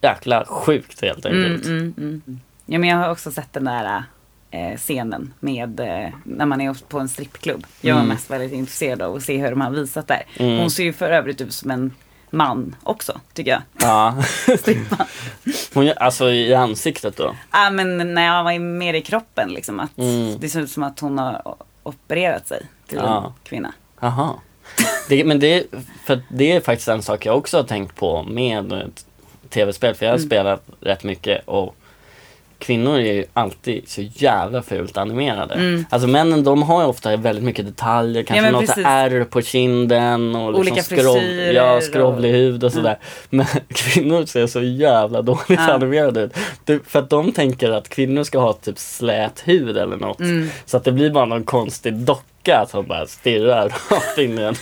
jäkla 0.00 0.44
sjukt 0.44 1.00
helt 1.02 1.24
Mm, 1.26 1.44
enkelt. 1.44 1.66
mm, 1.66 1.94
mm. 1.98 2.40
Ja, 2.66 2.78
men 2.78 2.88
jag 2.88 2.96
har 2.96 3.10
också 3.10 3.30
sett 3.30 3.52
den 3.52 3.64
där 3.64 4.02
eh, 4.50 4.76
scenen 4.76 5.32
med 5.40 5.80
eh, 5.80 6.08
när 6.24 6.46
man 6.46 6.60
är 6.60 6.74
på 6.88 6.98
en 6.98 7.08
strippklubb. 7.08 7.66
Jag 7.80 7.94
var 7.94 8.00
Mm. 8.02 8.14
mest 8.14 8.30
väldigt 8.30 8.52
intresserad 8.52 9.02
av 9.02 9.16
att 9.16 9.22
se 9.22 9.36
hur 9.38 9.50
de 9.50 9.60
har 9.60 9.70
visat 9.70 10.06
där. 10.08 10.22
Mm. 10.36 10.58
Hon 10.58 10.70
ser 10.70 10.84
ju 10.84 10.92
för 10.92 11.10
övrigt 11.10 11.40
ut 11.40 11.52
som 11.52 11.70
en 11.70 11.94
man 12.30 12.76
också, 12.82 13.20
tycker 13.34 13.50
jag. 13.50 13.62
Ja. 13.80 14.22
Hon, 15.74 15.86
gör- 15.86 16.02
alltså 16.02 16.30
i 16.30 16.54
ansiktet 16.54 17.16
då. 17.16 17.34
Ja, 17.52 17.70
men 17.70 18.14
när 18.14 18.24
jag 18.26 18.44
var 18.44 18.58
mer 18.58 18.94
i 18.94 19.00
kroppen 19.02 19.48
liksom. 19.52 19.80
Att 19.80 19.98
Mm. 19.98 20.36
Det 20.40 20.48
ser 20.48 20.60
ut 20.60 20.70
som 20.70 20.82
att 20.82 21.00
hon 21.00 21.18
har 21.18 21.56
opererat 21.82 22.48
sig 22.48 22.62
till 22.86 22.98
Ja. 23.02 23.24
en 23.26 23.32
kvinna. 23.44 23.72
Jaha. 24.00 24.30
Det, 25.08 25.24
men 25.24 25.40
det, 25.40 25.64
för 26.04 26.20
det 26.28 26.52
är 26.52 26.60
faktiskt 26.60 26.88
en 26.88 27.02
sak 27.02 27.26
jag 27.26 27.36
också 27.36 27.56
har 27.56 27.64
tänkt 27.64 27.96
på 27.96 28.22
med 28.22 28.72
ett 28.72 29.06
tv-spel. 29.50 29.94
För 29.94 30.06
jag 30.06 30.12
har 30.12 30.18
Mm. 30.18 30.28
spelat 30.28 30.62
rätt 30.80 31.04
mycket 31.04 31.42
och 31.44 31.74
kvinnor 32.60 32.98
är 32.98 33.12
ju 33.12 33.24
alltid 33.32 33.88
så 33.88 34.02
jävla 34.02 34.62
fult 34.62 34.96
animerade. 34.96 35.54
Mm. 35.54 35.84
Alltså 35.90 36.08
männen 36.08 36.44
de 36.44 36.62
har 36.62 36.82
ju 36.82 36.88
ofta 36.88 37.16
väldigt 37.16 37.44
mycket 37.44 37.66
detaljer, 37.66 38.22
kanske 38.22 38.42
men 38.42 38.52
något 38.52 38.78
ärr 38.84 39.24
på 39.24 39.42
kinden 39.42 40.36
och 40.36 40.52
liksom 40.52 40.60
Olika 40.72 40.82
frisyrer 40.82 41.52
ja, 41.52 41.76
och- 41.76 41.82
skrovlig 41.82 42.32
hud 42.32 42.64
och 42.64 42.72
sådär. 42.72 42.98
Men 43.30 43.46
kvinnor 43.68 44.24
ser 44.26 44.46
så 44.46 44.62
jävla 44.62 45.22
dåligt 45.22 45.42
Ja. 45.48 45.72
animerade 45.72 46.20
ut. 46.66 46.82
För 46.86 46.98
att 46.98 47.10
de 47.10 47.32
tänker 47.32 47.70
att 47.70 47.88
kvinnor 47.88 48.24
ska 48.24 48.38
ha 48.38 48.52
typ 48.52 48.78
slät 48.78 49.42
hud 49.44 49.76
eller 49.78 49.96
något. 49.96 50.20
Mm. 50.20 50.48
Så 50.66 50.76
att 50.76 50.84
det 50.84 50.92
blir 50.92 51.10
bara 51.10 51.24
någon 51.24 51.44
konstig 51.44 51.94
docka 51.94 52.66
som 52.70 52.86
bara 52.86 53.06
stirrar 53.06 53.68
rakt 53.90 54.18
in 54.18 54.38
i 54.38 54.42
en. 54.42 54.54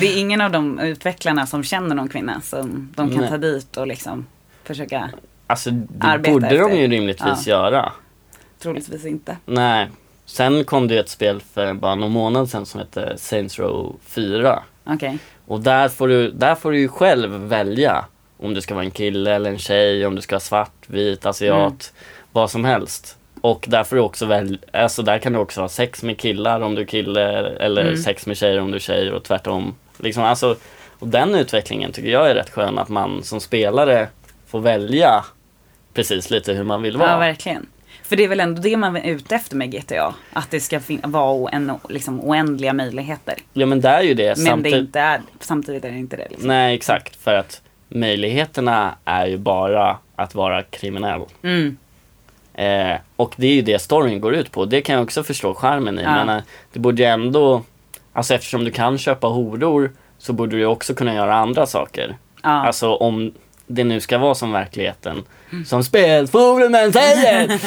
Det 0.00 0.06
är 0.06 0.20
ingen 0.20 0.40
av 0.40 0.50
de 0.50 0.78
utvecklarna 0.78 1.46
som 1.46 1.62
känner 1.64 1.94
någon 1.94 2.08
kvinna 2.08 2.40
som 2.40 2.92
de 2.96 3.10
kan 3.10 3.20
Nej. 3.20 3.28
ta 3.28 3.36
dit 3.38 3.76
och 3.76 3.86
liksom 3.86 4.26
försöka, 4.64 5.10
Alltså 5.46 5.70
det 5.70 6.06
Arbeta 6.06 6.32
borde 6.32 6.48
de 6.48 6.56
efter. 6.56 6.76
ju 6.76 6.88
rimligtvis 6.88 7.46
göra. 7.46 7.92
troligtvis 8.58 9.04
inte. 9.04 9.36
Nej. 9.46 9.90
Sen 10.24 10.64
kom 10.64 10.88
det 10.88 10.94
ju 10.94 11.00
ett 11.00 11.08
spel 11.08 11.40
för 11.54 11.74
bara 11.74 11.94
någon 11.94 12.12
månad 12.12 12.50
sedan 12.50 12.66
som 12.66 12.80
hette 12.80 13.18
Saints 13.18 13.58
Row 13.58 13.96
4. 14.02 14.62
Okej. 14.84 15.18
Och 15.46 15.60
där 15.60 15.88
får, 15.88 16.08
du, 16.08 16.30
där 16.30 16.54
får 16.54 16.70
du 16.72 16.78
ju 16.78 16.88
själv 16.88 17.30
välja 17.30 18.04
om 18.38 18.54
du 18.54 18.60
ska 18.60 18.74
vara 18.74 18.84
en 18.84 18.90
kille 18.90 19.34
eller 19.34 19.50
en 19.50 19.58
tjej, 19.58 20.06
om 20.06 20.14
du 20.14 20.22
ska 20.22 20.34
vara 20.34 20.40
svart, 20.40 20.72
vit, 20.86 21.26
asiat, 21.26 21.92
vad 22.32 22.50
som 22.50 22.64
helst. 22.64 23.16
Och 23.40 23.64
där 23.68 23.84
får 23.84 23.96
du 23.96 24.02
också 24.02 24.26
välja, 24.26 24.58
alltså 24.72 25.02
där 25.02 25.18
kan 25.18 25.32
du 25.32 25.38
också 25.38 25.60
ha 25.60 25.68
sex 25.68 26.02
med 26.02 26.18
killar 26.18 26.60
om 26.60 26.74
du 26.74 26.82
är 26.82 26.86
kille 26.86 27.22
eller 27.56 27.82
Mm. 27.82 27.96
sex 27.96 28.26
med 28.26 28.36
tjejer 28.36 28.60
om 28.60 28.70
du 28.70 28.74
är 28.76 28.80
tjej 28.80 29.12
och 29.12 29.24
tvärtom. 29.24 29.74
Liksom, 29.98 30.22
alltså, 30.24 30.56
och 30.98 31.08
den 31.08 31.34
utvecklingen 31.34 31.92
tycker 31.92 32.08
jag 32.08 32.30
är 32.30 32.34
rätt 32.34 32.50
skön 32.50 32.78
att 32.78 32.88
man 32.88 33.22
som 33.22 33.40
spelare 33.40 34.08
får 34.46 34.60
välja 34.60 35.24
precis 35.94 36.30
lite 36.30 36.52
hur 36.52 36.64
man 36.64 36.82
vill 36.82 36.96
vara. 36.96 37.10
Ja, 37.10 37.18
verkligen. 37.18 37.66
För 38.02 38.16
det 38.16 38.24
är 38.24 38.28
väl 38.28 38.40
ändå 38.40 38.62
det 38.62 38.76
man 38.76 38.96
är 38.96 39.10
ute 39.10 39.34
efter 39.34 39.56
med 39.56 39.70
GTA. 39.72 40.14
Att 40.32 40.50
det 40.50 40.60
ska 40.60 40.80
vara 41.02 41.50
en, 41.50 41.72
liksom, 41.88 42.20
oändliga 42.20 42.72
möjligheter. 42.72 43.34
Ja 43.52 43.66
men 43.66 43.80
det 43.80 43.88
är 43.88 44.02
ju 44.02 44.14
det. 44.14 44.38
Men 44.38 44.62
det 44.62 44.70
Samtid- 44.70 44.78
inte 44.78 45.00
är, 45.00 45.20
samtidigt 45.40 45.84
är 45.84 45.90
det 45.90 45.98
inte 45.98 46.16
det. 46.16 46.26
Liksom. 46.30 46.48
Nej 46.48 46.74
exakt, 46.74 47.16
för 47.16 47.34
att 47.34 47.62
möjligheterna 47.88 48.94
är 49.04 49.26
ju 49.26 49.36
bara 49.38 49.96
att 50.16 50.34
vara 50.34 50.62
kriminell. 50.62 51.20
Mm. 51.42 51.76
Eh, 52.56 52.96
och 53.16 53.34
det 53.36 53.46
är 53.46 53.54
ju 53.54 53.62
det 53.62 53.78
storyn 53.78 54.20
går 54.20 54.34
ut 54.34 54.52
på. 54.52 54.64
Det 54.64 54.80
kan 54.80 54.94
jag 54.94 55.04
också 55.04 55.22
förstå 55.22 55.54
charmen 55.54 55.98
i. 55.98 56.02
Ja. 56.02 56.24
Men 56.24 56.28
eh, 56.36 56.42
det 56.72 56.78
borde 56.78 57.02
ju 57.02 57.08
ändå, 57.08 57.62
alltså 58.12 58.34
eftersom 58.34 58.64
du 58.64 58.70
kan 58.70 58.98
köpa 58.98 59.26
horor 59.26 59.92
så 60.18 60.32
borde 60.32 60.56
du 60.56 60.66
också 60.66 60.94
kunna 60.94 61.14
göra 61.14 61.34
andra 61.34 61.66
saker. 61.66 62.16
Ja. 62.42 62.66
Alltså 62.66 62.94
om 62.94 63.32
det 63.66 63.84
nu 63.84 64.00
ska 64.00 64.18
vara 64.18 64.34
som 64.34 64.52
verkligheten. 64.52 65.24
Som 65.66 65.84
spelforumen 65.84 66.92
säger! 66.92 67.48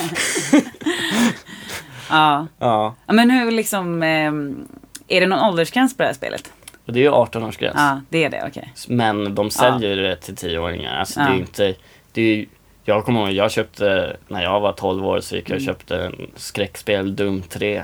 ja. 2.09 2.47
ja, 2.59 2.95
ja. 3.07 3.13
Men 3.13 3.29
hur 3.29 3.51
liksom, 3.51 4.03
ehm, 4.03 4.67
är 5.07 5.21
det 5.21 5.27
någon 5.27 5.39
åldersgräns 5.39 5.97
på 5.97 6.03
det 6.03 6.07
här 6.07 6.13
spelet? 6.13 6.51
och 6.89 6.93
det 6.93 6.99
är 6.99 7.03
ju 7.03 7.11
18-årsgräns. 7.11 7.73
Ja, 7.75 8.01
det 8.09 8.23
är 8.23 8.29
det, 8.29 8.43
okej. 8.47 8.73
Men 8.87 9.35
de 9.35 9.49
säljer 9.49 9.95
det 9.95 10.15
till 10.15 10.35
10-åringar. 10.35 10.99
Alltså 10.99 11.19
det 11.19 11.25
är 11.25 11.33
ju 11.33 11.39
inte, 11.39 11.75
det 12.11 12.21
är 12.21 12.35
ju, 12.35 12.45
jag 12.89 13.05
kommer 13.05 13.19
ihåg, 13.19 13.31
jag 13.31 13.51
köpte, 13.51 14.17
när 14.27 14.43
jag 14.43 14.59
var 14.59 14.71
12 14.73 15.05
år 15.07 15.19
så 15.19 15.35
gick 15.35 15.49
jag 15.49 15.55
och 15.55 15.61
Mm. 15.61 15.73
köpte 15.75 15.97
en 16.05 16.31
skräckspel, 16.35 17.15
Doom 17.15 17.41
3. 17.41 17.83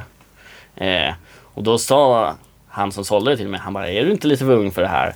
Eh, 0.76 1.14
och 1.42 1.64
då 1.64 1.78
sa 1.78 2.34
han 2.68 2.92
som 2.92 3.06
sålde 3.06 3.32
det 3.32 3.38
till 3.38 3.48
mig, 3.48 3.60
han 3.60 3.74
bara, 3.74 3.90
är 3.90 4.06
du 4.06 4.12
inte 4.12 4.28
lite 4.28 4.46
för 4.46 4.52
ung 4.54 4.72
för 4.72 4.82
det 4.82 4.88
här? 4.88 5.14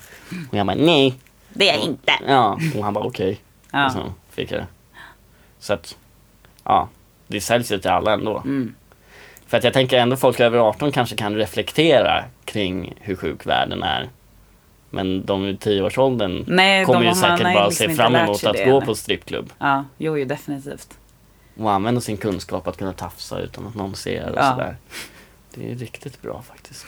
Och 0.52 0.58
jag 0.58 0.66
bara, 0.66 0.78
nej. 0.78 1.14
Det 1.54 1.70
är 1.70 1.74
jag 1.74 1.84
inte. 1.84 2.12
Ja, 2.28 2.60
och 2.78 2.84
han 2.84 2.94
bara, 2.94 3.06
okej. 3.06 3.38
Ja. 3.72 3.86
Och 3.86 3.92
så 3.92 4.00
fick 4.30 4.52
jag 4.52 4.60
det. 4.60 4.68
Så 5.60 5.74
att, 5.74 5.98
ja, 6.64 6.88
det 7.28 7.42
säljs 7.42 7.72
ju 7.72 7.78
till 7.78 7.90
alla 7.92 8.14
ändå. 8.14 8.38
Mm. 8.38 8.76
För 9.48 9.58
att 9.58 9.64
jag 9.64 9.74
tänker 9.74 9.98
ändå 9.98 10.16
folk 10.16 10.40
över 10.40 10.58
18 10.58 10.92
kanske 10.92 11.16
kan 11.16 11.36
reflektera 11.36 12.24
kring 12.46 12.94
hur 13.00 13.16
sjuk 13.16 13.46
världen 13.46 13.84
är. 13.84 14.10
Men 14.90 15.26
de 15.26 15.46
i 15.46 15.54
10-årsåldern 15.54 16.44
Nej, 16.48 16.86
kommer 16.86 17.02
ju 17.04 17.14
säkert 17.16 17.44
nej, 17.44 17.56
bara 17.56 17.68
liksom 17.68 17.88
se 17.88 17.96
fram 17.96 18.16
emot 18.16 18.44
att 18.44 18.56
gå 18.56 18.62
eller? 18.62 18.82
på 18.82 18.96
strippklubb. 18.96 19.54
Ja, 19.60 19.86
jo, 19.98 20.18
jo 20.18 20.26
definitivt. 20.26 20.98
Och 21.58 21.72
använda 21.72 22.02
sin 22.02 22.18
kunskap 22.18 22.68
att 22.68 22.78
kunna 22.78 22.94
tafsa 22.94 23.40
utan 23.40 23.68
att 23.68 23.76
någon 23.76 23.96
ser 23.96 24.30
och 24.32 24.38
Ja. 24.38 24.52
sådär. 24.52 24.78
Det 25.54 25.72
är 25.72 25.76
riktigt 25.76 26.22
bra 26.22 26.42
faktiskt. 26.42 26.86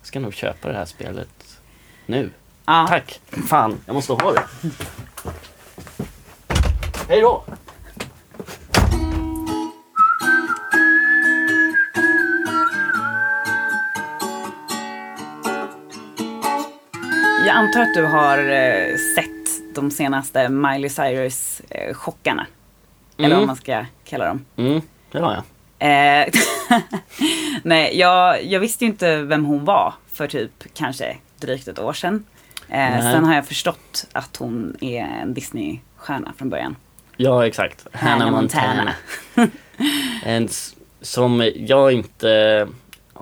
Jag 0.00 0.08
ska 0.08 0.20
nog 0.20 0.34
köpa 0.34 0.68
det 0.68 0.74
här 0.74 0.84
spelet 0.84 1.58
nu. 2.06 2.30
Ja. 2.66 2.86
Tack! 2.88 3.20
Fan, 3.48 3.76
jag 3.86 3.94
måste 3.94 4.12
ha 4.12 4.32
det. 4.32 4.42
Hej 7.08 7.20
då! 7.20 7.44
Jag 17.46 17.56
antar 17.56 17.80
att 17.80 17.94
du 17.94 18.04
har 18.06 18.38
eh, 18.38 18.96
sett 19.16 19.74
de 19.74 19.90
senaste 19.90 20.48
Miley 20.48 20.88
Cyrus-chockarna. 20.90 22.46
Eller 23.18 23.26
Mm. 23.28 23.38
vad 23.38 23.46
man 23.46 23.56
ska 23.56 23.84
kalla 24.04 24.26
dem. 24.26 24.44
Mm, 24.56 24.80
det 25.12 25.18
har 25.20 25.32
jag. 25.34 25.42
Eh, 25.78 26.32
Nej, 27.62 27.98
jag, 27.98 28.44
jag 28.44 28.60
visste 28.60 28.84
ju 28.84 28.90
inte 28.90 29.16
vem 29.22 29.44
hon 29.44 29.64
var 29.64 29.94
för 30.12 30.26
typ 30.28 30.64
kanske 30.74 31.16
drygt 31.40 31.68
ett 31.68 31.78
år 31.78 31.92
sedan. 31.92 32.24
Eh, 32.68 33.00
sen 33.00 33.24
har 33.24 33.34
jag 33.34 33.46
förstått 33.46 34.06
att 34.12 34.36
hon 34.36 34.76
är 34.80 35.00
en 35.22 35.34
Disney-stjärna 35.34 36.32
från 36.38 36.48
början. 36.50 36.76
Ja, 37.16 37.46
exakt. 37.46 37.86
Hannah 37.92 38.30
Montana. 38.30 38.92
Montana. 39.34 39.50
en 40.24 40.48
som 41.00 41.50
jag 41.56 41.92
inte 41.92 42.68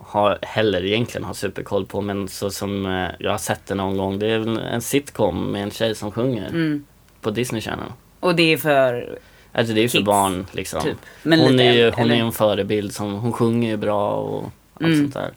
har 0.07 0.39
heller 0.43 0.85
egentligen 0.85 1.25
har 1.25 1.35
superkoll 1.35 1.87
på 1.87 2.01
men 2.01 2.29
så 2.29 2.51
som 2.51 2.87
eh, 2.87 3.09
jag 3.19 3.31
har 3.31 3.39
sett 3.39 3.67
det 3.67 3.75
någon 3.75 3.97
gång. 3.97 4.19
Det 4.19 4.27
är 4.27 4.39
väl 4.39 4.57
en 4.59 4.81
sitcom 4.83 5.53
med 5.53 5.63
en 5.63 5.71
tjej 5.71 5.95
som 5.95 6.13
sjunger 6.13 6.49
Mm. 6.49 6.85
på 7.21 7.31
Disney 7.31 7.61
Channel. 7.63 7.93
Och 8.21 8.35
det 8.35 8.53
är 8.53 8.57
för, 8.57 9.19
Alltså 9.53 9.75
det 9.75 9.81
är 9.81 9.83
ju 9.83 9.89
för 9.89 9.99
Kids, 9.99 10.07
barn 10.07 10.47
liksom. 10.53 10.83
typ. 10.83 10.97
Men 11.23 11.41
hon 11.41 11.53
lite 11.53 11.65
är 11.65 11.73
ju 11.73 11.91
hon 11.91 12.11
är 12.11 12.15
en 12.17 12.33
förebild 12.33 12.93
som, 12.95 13.13
hon 13.15 13.33
sjunger 13.33 13.71
ju 13.71 13.77
bra 13.77 14.11
och 14.15 14.45
allt 14.75 14.81
Mm. 14.87 14.99
sånt 14.99 15.15
där. 15.15 15.31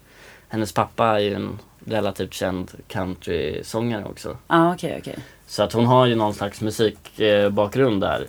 Hennes 0.48 0.72
pappa 0.72 1.06
är 1.08 1.20
ju 1.20 1.34
en 1.34 1.60
relativt 1.86 2.34
känd 2.34 2.72
countrysångare 2.88 4.06
också. 4.06 4.38
Ja, 4.48 4.74
okej, 4.74 4.98
okej. 5.02 5.16
Så 5.48 5.64
att 5.64 5.74
hon 5.74 5.86
har 5.86 6.06
ju 6.06 6.16
någon 6.16 6.34
slags 6.34 6.62
musikbakgrund 6.62 8.02
där. 8.02 8.28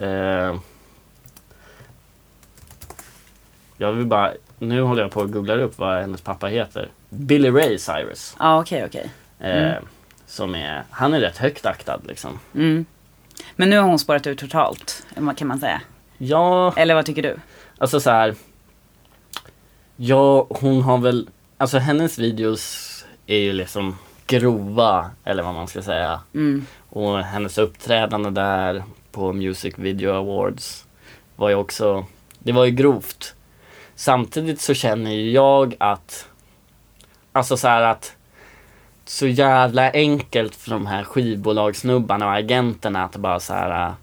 Eh, 0.00 0.56
jag 3.76 3.92
vill 3.92 4.06
bara, 4.06 4.32
nu 4.60 4.82
håller 4.82 5.02
jag 5.02 5.10
på 5.10 5.22
att 5.22 5.30
googla 5.30 5.54
upp 5.54 5.78
vad 5.78 6.00
hennes 6.00 6.20
pappa 6.20 6.46
heter. 6.46 6.88
Billy 7.08 7.50
Ray 7.50 7.78
Cyrus. 7.78 8.36
Ja, 8.38 8.60
okej, 8.60 8.84
okej. 8.84 9.10
Eh, 9.50 9.72
Som 10.26 10.54
är, 10.54 10.82
han 10.90 11.14
är 11.14 11.20
rätt 11.20 11.36
högt 11.38 11.66
aktad 11.66 12.00
liksom. 12.08 12.38
Mm. 12.54 12.84
Men 13.56 13.70
nu 13.70 13.78
har 13.78 13.84
hon 13.88 13.98
spårat 13.98 14.26
ut 14.26 14.38
totalt, 14.38 15.06
kan 15.36 15.48
man 15.48 15.58
säga. 15.58 15.80
Ja, 16.18 16.72
Eller 16.76 16.94
vad 16.94 17.06
tycker 17.06 17.22
du? 17.22 17.36
alltså 17.78 18.00
så 18.00 18.10
här. 18.10 18.34
Ja, 19.96 20.46
hon 20.50 20.82
har 20.82 20.98
väl, 20.98 21.28
alltså 21.56 21.78
hennes 21.78 22.18
videos 22.18 22.86
är 23.26 23.38
ju 23.38 23.52
liksom 23.52 23.96
grova, 24.26 25.10
eller 25.24 25.42
vad 25.42 25.54
man 25.54 25.68
ska 25.68 25.82
säga. 25.82 26.20
Mm. 26.34 26.66
Och 26.88 27.18
hennes 27.18 27.58
uppträdande 27.58 28.30
där 28.30 28.82
på 29.12 29.32
Music 29.32 29.74
Video 29.78 30.12
Awards 30.14 30.84
var 31.36 31.48
ju 31.48 31.54
också, 31.54 32.06
det 32.38 32.52
var 32.52 32.64
ju 32.64 32.70
grovt. 32.70 33.34
Samtidigt 34.00 34.60
så 34.60 34.74
känner 34.74 35.10
ju 35.10 35.30
jag 35.30 35.74
att, 35.78 36.28
alltså 37.32 37.56
så 37.56 37.68
här 37.68 37.82
att 37.82 38.16
så 39.04 39.26
jävla 39.26 39.90
enkelt 39.90 40.56
för 40.56 40.70
de 40.70 40.86
här 40.86 41.04
skivbolagssnubbarna 41.04 42.26
och 42.26 42.32
agenterna 42.32 43.04
att 43.04 43.16
bara 43.16 43.40
så 43.40 43.52
här 43.52 43.94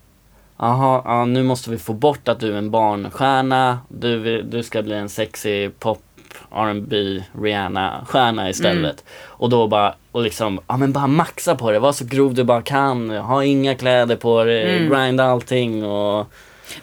Jaha, 0.58 1.02
ja, 1.06 1.26
nu 1.26 1.44
måste 1.44 1.70
vi 1.70 1.78
få 1.78 1.94
bort 1.94 2.28
att 2.28 2.40
du 2.40 2.54
är 2.54 2.58
en 2.58 2.72
barnstjärna. 2.72 3.80
Du, 3.88 4.42
du 4.42 4.64
ska 4.64 4.84
bli 4.84 4.96
en 4.96 5.10
sexy 5.10 5.70
pop 5.70 6.04
R&B 6.52 7.24
Rihanna-stjärna 7.42 8.50
istället. 8.50 9.04
Och 9.26 9.50
då 9.50 9.68
bara, 9.68 9.96
och 10.12 10.22
liksom, 10.22 10.60
ja 10.68 10.78
men 10.78 10.94
bara 10.94 11.08
maxa 11.08 11.56
på 11.56 11.72
det. 11.72 11.80
Var 11.80 11.92
så 11.92 12.06
grov 12.06 12.34
du 12.34 12.44
bara 12.44 12.62
kan. 12.62 13.10
Ha 13.10 13.44
inga 13.44 13.76
kläder 13.76 14.16
på 14.16 14.44
dig. 14.44 14.78
Mm. 14.78 14.90
Grind 14.90 15.22
allting 15.22 15.86
och... 15.86 16.28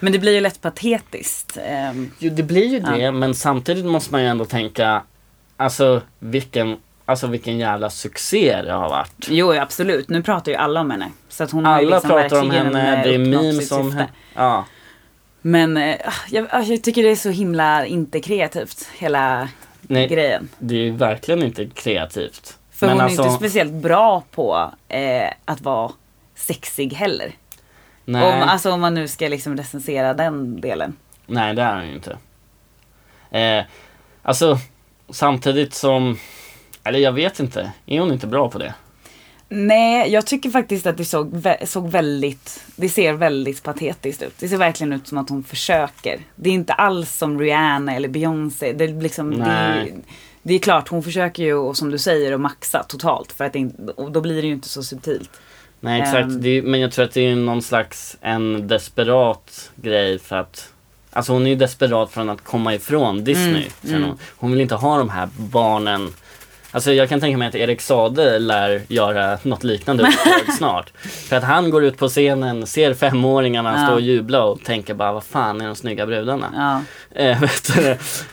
Men 0.00 0.12
det 0.12 0.18
blir 0.18 0.32
ju 0.32 0.40
lätt 0.40 0.60
patetiskt. 0.60 1.58
Ehm, 1.66 2.10
Jo, 2.18 2.30
det 2.34 2.42
blir 2.42 2.66
ju 2.66 2.80
det. 2.80 2.98
Ja. 2.98 3.12
Men 3.12 3.34
samtidigt 3.34 3.84
måste 3.84 4.12
man 4.12 4.22
ju 4.22 4.28
ändå 4.28 4.44
tänka, 4.44 5.02
alltså 5.56 6.02
vilken, 6.18 6.76
alltså 7.04 7.26
vilken 7.26 7.58
jävla 7.58 7.90
succé 7.90 8.62
det 8.62 8.72
har 8.72 8.88
varit. 8.88 9.26
jo, 9.28 9.52
absolut. 9.52 10.08
Nu 10.08 10.22
pratar 10.22 10.52
ju 10.52 10.58
alla 10.58 10.80
om 10.80 10.90
henne. 10.90 11.10
Så 11.28 11.44
att 11.44 11.50
hon 11.50 11.64
har 11.64 11.72
Alla 11.72 11.96
liksom 11.96 12.10
pratar 12.10 12.40
om 12.42 12.50
henne, 12.50 12.96
eh, 12.96 13.02
det 13.08 13.14
är 13.14 13.18
memes 13.18 13.72
om 13.72 13.92
henne. 13.92 14.08
Ja. 14.34 14.64
Men 15.42 15.76
eh, 15.76 15.96
jag, 16.30 16.46
jag 16.52 16.82
tycker 16.82 17.02
det 17.02 17.10
är 17.10 17.16
så 17.16 17.30
himla 17.30 17.86
inte 17.86 18.20
kreativt, 18.20 18.88
hela 18.98 19.48
Nej, 19.82 20.08
grejen. 20.08 20.48
det 20.58 20.74
är 20.74 20.78
ju 20.78 20.90
verkligen 20.90 21.42
inte 21.42 21.66
kreativt. 21.66 22.58
För 22.70 22.86
Men 22.86 22.92
hon 22.96 23.00
är 23.00 23.04
alltså- 23.04 23.22
inte 23.22 23.34
speciellt 23.36 23.72
bra 23.72 24.22
på 24.30 24.70
eh, 24.88 25.28
att 25.44 25.60
vara 25.60 25.92
sexig 26.34 26.92
heller. 26.94 27.32
Nej. 28.04 28.42
Om, 28.42 28.48
alltså 28.48 28.70
om 28.72 28.80
man 28.80 28.94
nu 28.94 29.08
ska 29.08 29.28
liksom 29.28 29.56
recensera 29.56 30.14
den 30.14 30.60
delen. 30.60 30.96
Nej, 31.26 31.54
det 31.54 31.62
är 31.62 31.74
han 31.74 31.88
ju 31.88 31.94
inte. 31.94 32.18
Eh, 33.30 33.64
alltså, 34.22 34.58
samtidigt 35.10 35.74
som... 35.74 36.18
Eller 36.84 36.98
jag 36.98 37.12
vet 37.12 37.40
inte. 37.40 37.72
Är 37.86 38.00
hon 38.00 38.12
inte 38.12 38.26
bra 38.26 38.50
på 38.50 38.58
det? 38.58 38.74
Nej, 39.48 40.10
jag 40.12 40.26
tycker 40.26 40.50
faktiskt 40.50 40.86
att 40.86 40.96
det 40.96 41.04
såg, 41.04 41.46
såg 41.64 41.90
väldigt, 41.90 42.64
det 42.76 42.88
ser 42.88 43.12
väldigt 43.12 43.62
patetiskt 43.62 44.22
ut. 44.22 44.34
Det 44.38 44.48
ser 44.48 44.56
verkligen 44.56 44.92
ut 44.92 45.08
som 45.08 45.18
att 45.18 45.28
hon 45.28 45.44
försöker. 45.44 46.20
Det 46.36 46.50
är 46.50 46.54
inte 46.54 46.72
alls 46.72 47.16
som 47.16 47.40
Rihanna 47.40 47.94
eller 47.94 48.08
Beyoncé. 48.08 48.72
Det 48.72 48.84
är, 48.84 49.02
liksom, 49.02 49.30
det 49.30 49.36
Nej. 49.36 49.94
det 50.42 50.54
är 50.54 50.58
klart, 50.58 50.88
hon 50.88 51.02
försöker 51.02 51.42
ju, 51.42 51.54
och 51.54 51.76
som 51.76 51.90
du 51.90 51.98
säger, 51.98 52.32
att 52.32 52.40
maxa 52.40 52.82
totalt. 52.82 53.32
För 53.32 53.44
att 53.44 53.52
det, 53.52 53.70
och 53.96 54.12
då 54.12 54.20
blir 54.20 54.42
det 54.42 54.48
ju 54.48 54.54
inte 54.54 54.68
så 54.68 54.82
subtilt. 54.82 55.30
Nej, 55.84 56.00
exakt. 56.00 56.24
Ehm. 56.28 56.40
Det 56.42 56.62
men 56.62 56.80
jag 56.80 56.92
tror 56.92 57.04
att 57.04 57.12
det 57.12 57.26
är 57.30 57.36
någon 57.36 57.62
slags 57.62 58.16
en 58.20 58.68
desperat 58.68 59.70
grej 59.76 60.18
för 60.18 60.36
att... 60.36 60.72
Alltså 61.12 61.32
hon 61.32 61.46
är 61.46 61.50
ju 61.50 61.56
desperat 61.56 62.10
från 62.10 62.30
att 62.30 62.44
komma 62.44 62.74
ifrån 62.74 63.24
Disney. 63.24 63.66
Mm, 63.84 63.96
mm. 63.96 64.02
Hon. 64.02 64.18
hon 64.36 64.50
vill 64.50 64.60
inte 64.60 64.74
ha 64.74 64.98
de 64.98 65.08
här 65.10 65.28
barnen. 65.36 66.12
Alltså 66.70 66.92
jag 66.92 67.08
kan 67.08 67.20
tänka 67.20 67.38
mig 67.38 67.48
att 67.48 67.54
Erik 67.54 67.80
Sade 67.80 68.38
lär 68.38 68.82
göra 68.88 69.38
något 69.42 69.64
liknande 69.64 70.12
snart. 70.58 70.92
För 71.28 71.36
att 71.36 71.44
han 71.44 71.70
går 71.70 71.84
ut 71.84 71.98
på 71.98 72.08
scenen, 72.08 72.66
ser 72.66 72.94
femåringarna 72.94 73.74
Ja. 73.80 73.86
stå 73.86 73.94
och 73.94 74.00
jubla 74.00 74.44
och 74.44 74.64
tänker 74.64 74.94
bara 74.94 75.12
vad 75.12 75.24
fan 75.24 75.60
är 75.60 75.66
de 75.66 75.74
snygga 75.76 76.06
brudarna? 76.06 76.46
Ja. 76.56 76.80
Eh, 77.22 77.42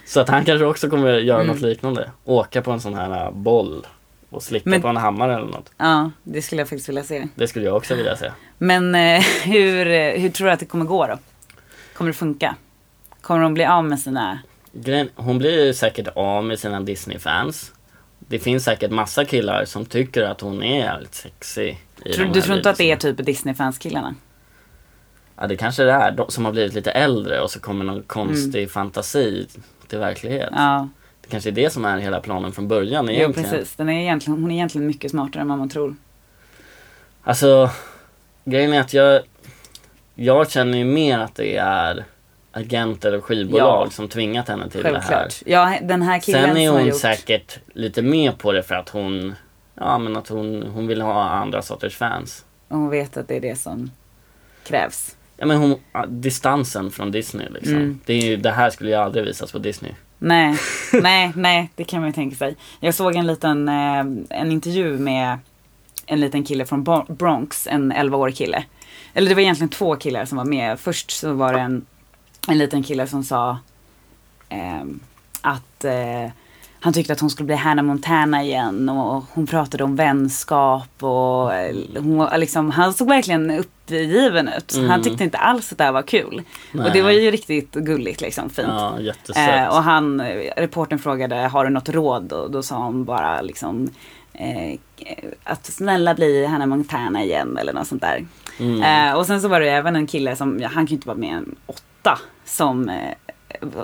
så 0.07 0.19
att 0.19 0.29
han 0.29 0.45
kanske 0.45 0.65
också 0.65 0.89
kommer 0.89 1.13
göra 1.19 1.41
Mm. 1.41 1.47
något 1.55 1.61
liknande. 1.61 2.11
Åka 2.25 2.61
på 2.61 2.71
en 2.71 2.81
sån 2.81 2.95
här 2.95 3.31
boll 3.31 3.85
och 4.31 4.43
slicka 4.43 4.69
Men- 4.69 4.81
på 4.81 4.87
en 4.87 4.97
hammare 4.97 5.35
eller 5.35 5.47
något. 5.47 5.71
ja, 5.77 6.11
det 6.23 6.41
skulle 6.41 6.61
jag 6.61 6.69
faktiskt 6.69 6.89
vilja 6.89 7.03
se. 7.03 7.27
Det 7.35 7.47
skulle 7.47 7.65
jag 7.65 7.75
också 7.77 7.95
vilja 7.95 8.15
se. 8.15 8.31
Men 8.57 8.95
eh, 8.95 9.21
hur, 9.43 9.87
eh, 9.87 10.21
hur 10.21 10.29
tror 10.29 10.47
du 10.47 10.53
att 10.53 10.59
det 10.59 10.65
kommer 10.65 10.85
gå 10.85 11.07
då? 11.07 11.17
Kommer 11.93 12.09
det 12.11 12.17
funka? 12.17 12.55
Kommer 13.21 13.41
de 13.41 13.53
bli 13.53 13.65
av 13.65 13.83
med 13.85 13.99
sina... 13.99 14.39
Hon 15.15 15.37
blir 15.37 15.73
säkert 15.73 16.07
av 16.15 16.43
med 16.45 16.59
sina 16.59 16.81
Disney-fans. 16.81 17.71
Det 18.19 18.39
finns 18.39 18.63
säkert 18.63 18.91
massa 18.91 19.25
killar 19.25 19.65
som 19.65 19.85
tycker 19.85 20.23
att 20.23 20.41
hon 20.41 20.63
är 20.63 20.77
jävligt 20.79 21.13
de 22.25 22.33
du 22.33 22.41
tror 22.41 22.57
inte 22.57 22.69
att 22.69 22.77
det 22.77 22.91
är 22.91 22.95
typ 22.95 23.25
Disney-fans-killarna? 23.25 24.15
Ja 25.37 25.47
det 25.47 25.57
kanske 25.57 25.83
det 25.83 25.91
är. 25.91 26.11
De 26.11 26.31
som 26.31 26.45
har 26.45 26.51
blivit 26.51 26.73
lite 26.73 26.91
äldre 26.91 27.41
och 27.41 27.51
så 27.51 27.59
kommer 27.59 27.85
någon 27.85 28.03
konstig 28.03 28.59
Mm. 28.59 28.69
fantasi 28.69 29.47
till 29.87 29.99
verklighet. 29.99 30.49
Ja, 30.51 30.89
kanske 31.31 31.49
är 31.49 31.51
det 31.51 31.69
som 31.69 31.85
är 31.85 31.97
hela 31.97 32.19
planen 32.21 32.51
från 32.51 32.67
början 32.67 33.05
jo, 33.07 33.11
egentligen. 33.13 33.49
precis. 33.49 33.75
Den 33.75 33.89
är 33.89 34.01
egentligen, 34.01 34.41
hon 34.41 34.51
är 34.51 34.55
egentligen 34.55 34.87
mycket 34.87 35.11
smartare 35.11 35.41
än 35.41 35.47
vad 35.49 35.57
man 35.57 35.69
tror. 35.69 35.95
Alltså, 37.23 37.69
grejen 38.45 38.73
är 38.73 38.79
att 38.81 38.93
jag, 38.93 39.21
jag 40.15 40.51
känner 40.51 40.77
ju 40.77 40.85
mer 40.85 41.19
att 41.19 41.35
det 41.35 41.57
är 41.57 42.05
agenter 42.51 43.15
och 43.15 43.25
skivbolag 43.25 43.87
Ja. 43.87 43.91
som 43.91 44.07
tvingat 44.07 44.47
henne 44.47 44.69
till 44.69 44.83
det 44.83 44.87
här. 44.89 44.93
Självklart. 44.95 45.33
Ja, 45.45 45.77
den 45.81 46.01
här 46.01 46.19
killen 46.19 46.43
Sen 46.47 46.57
är 46.57 46.69
hon 46.69 46.85
gjort... 46.85 46.99
säkert 46.99 47.59
lite 47.73 48.01
med 48.01 48.37
på 48.37 48.51
det 48.51 48.63
för 48.63 48.75
att 48.75 48.89
hon, 48.89 49.35
ja 49.75 49.97
men 49.97 50.17
att 50.17 50.27
hon, 50.27 50.63
hon 50.63 50.87
vill 50.87 51.01
ha 51.01 51.23
andra 51.29 51.61
sorters 51.61 51.95
fans. 51.97 52.45
Och 52.67 52.77
hon 52.77 52.89
vet 52.89 53.17
att 53.17 53.27
det 53.27 53.35
är 53.35 53.41
det 53.41 53.55
som 53.55 53.91
krävs. 54.63 55.15
Ja 55.37 55.45
men 55.45 55.57
hon, 55.57 55.79
distansen 56.07 56.91
från 56.91 57.11
Disney 57.11 57.49
liksom. 57.49 57.75
Mm. 57.75 57.99
Det, 58.05 58.13
är 58.13 58.21
ju, 58.21 58.37
det 58.37 58.51
här 58.51 58.69
skulle 58.69 58.89
ju 58.89 58.95
aldrig 58.95 59.25
visas 59.25 59.51
på 59.51 59.59
Disney. 59.59 59.91
Nej, 60.23 60.57
nej, 60.93 61.31
nej, 61.35 61.69
det 61.75 61.83
kan 61.83 61.99
man 61.99 62.09
ju 62.09 62.13
tänka 62.13 62.35
sig. 62.35 62.55
Jag 62.79 62.93
såg 62.93 63.15
en 63.15 63.27
liten 63.27 63.69
eh, 63.69 63.99
en 64.29 64.51
intervju 64.51 64.97
med 64.97 65.37
en 66.05 66.19
liten 66.19 66.43
kille 66.43 66.65
från 66.65 67.05
Bronx, 67.07 67.67
en 67.67 67.93
11-årig 67.93 68.35
kille. 68.35 68.63
Eller 69.13 69.29
det 69.29 69.35
var 69.35 69.41
egentligen 69.41 69.69
två 69.69 69.95
killar 69.95 70.25
som 70.25 70.37
var 70.37 70.45
med. 70.45 70.79
Först 70.79 71.11
så 71.11 71.33
var 71.33 71.53
det 71.53 71.59
en, 71.59 71.85
en 72.47 72.57
liten 72.57 72.83
kille 72.83 73.07
som 73.07 73.23
sa 73.23 73.57
eh, 74.49 74.83
att 75.41 75.85
eh, 75.85 76.29
han 76.83 76.93
tyckte 76.93 77.13
att 77.13 77.19
hon 77.19 77.29
skulle 77.29 77.45
bli 77.47 77.55
Hannah 77.55 77.85
Montana 77.85 78.43
igen 78.43 78.89
och 78.89 79.23
hon 79.33 79.47
pratade 79.47 79.83
om 79.83 79.95
vänskap 79.95 81.03
och 81.03 81.53
eh, 81.53 81.75
hon, 81.95 82.27
liksom, 82.39 82.71
han 82.71 82.93
såg 82.93 83.07
verkligen 83.07 83.51
uppgiven 83.51 84.47
ut. 84.57 84.75
Han 84.89 85.03
tyckte 85.03 85.23
inte 85.23 85.37
alls 85.37 85.71
att 85.71 85.77
det 85.77 85.83
här 85.83 85.91
var 85.91 86.01
kul. 86.01 86.41
Och 86.71 86.77
det 86.77 86.79
Mm. 86.79 86.91
Nej. 86.93 87.01
var 87.01 87.11
ju 87.11 87.31
riktigt 87.31 87.71
gulligt 87.73 88.21
liksom, 88.21 88.49
fint. 88.49 88.67
Ja. 88.69 88.97
Eh, 89.35 89.67
och 89.67 89.83
han, 89.83 90.19
eh, 90.19 90.35
reportern 90.57 90.99
frågade, 90.99 91.35
har 91.35 91.63
du 91.65 91.69
något 91.69 91.89
råd? 91.89 92.33
Och 92.33 92.51
då 92.51 92.63
sa 92.63 92.77
hon 92.77 93.05
bara 93.05 93.41
liksom 93.41 93.89
eh, 94.33 94.79
att 95.43 95.65
snälla 95.65 96.13
bli 96.15 96.45
Hannah 96.45 96.67
Montana 96.67 97.23
igen 97.23 97.57
eller 97.57 97.73
något 97.73 97.87
sånt 97.87 98.01
där. 98.01 98.25
Mm. 98.59 99.09
Eh, 99.09 99.17
och 99.17 99.25
sen 99.25 99.41
så 99.41 99.47
var 99.47 99.59
det 99.59 99.69
även 99.69 99.95
en 99.95 100.07
kille 100.07 100.35
som, 100.35 100.61
han 100.63 100.71
kan 100.73 100.85
ju 100.85 100.95
inte 100.95 101.07
vara 101.07 101.17
mer 101.17 101.33
än 101.35 101.55
åtta, 101.65 102.19
som 102.45 102.89
eh, 102.89 102.95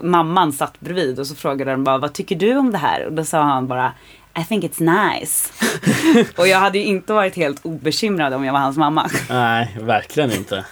mamman 0.02 0.54
satt 0.54 0.80
bredvid 0.80 1.20
och 1.20 1.28
så 1.28 1.36
frågade 1.36 1.72
de 1.72 1.84
bara, 1.84 1.98
vad 1.98 2.14
tycker 2.14 2.36
du 2.36 2.58
om 2.58 2.72
det 2.72 2.78
här? 2.78 3.06
Och 3.06 3.14
då 3.14 3.26
sa 3.26 3.42
han 3.42 3.68
bara, 3.68 3.94
I 4.40 4.44
think 4.44 4.64
it's 4.64 5.10
nice. 5.10 5.50
och 6.36 6.48
jag 6.48 6.58
hade 6.58 6.78
ju 6.78 6.84
inte 6.84 7.14
varit 7.14 7.36
helt 7.36 7.66
obekymrad 7.66 8.34
om 8.34 8.46
jag 8.46 8.54
var 8.54 8.60
hans 8.60 8.78
mamma. 8.78 9.10
Nej, 9.30 9.78
verkligen 9.82 10.32
inte. 10.32 10.66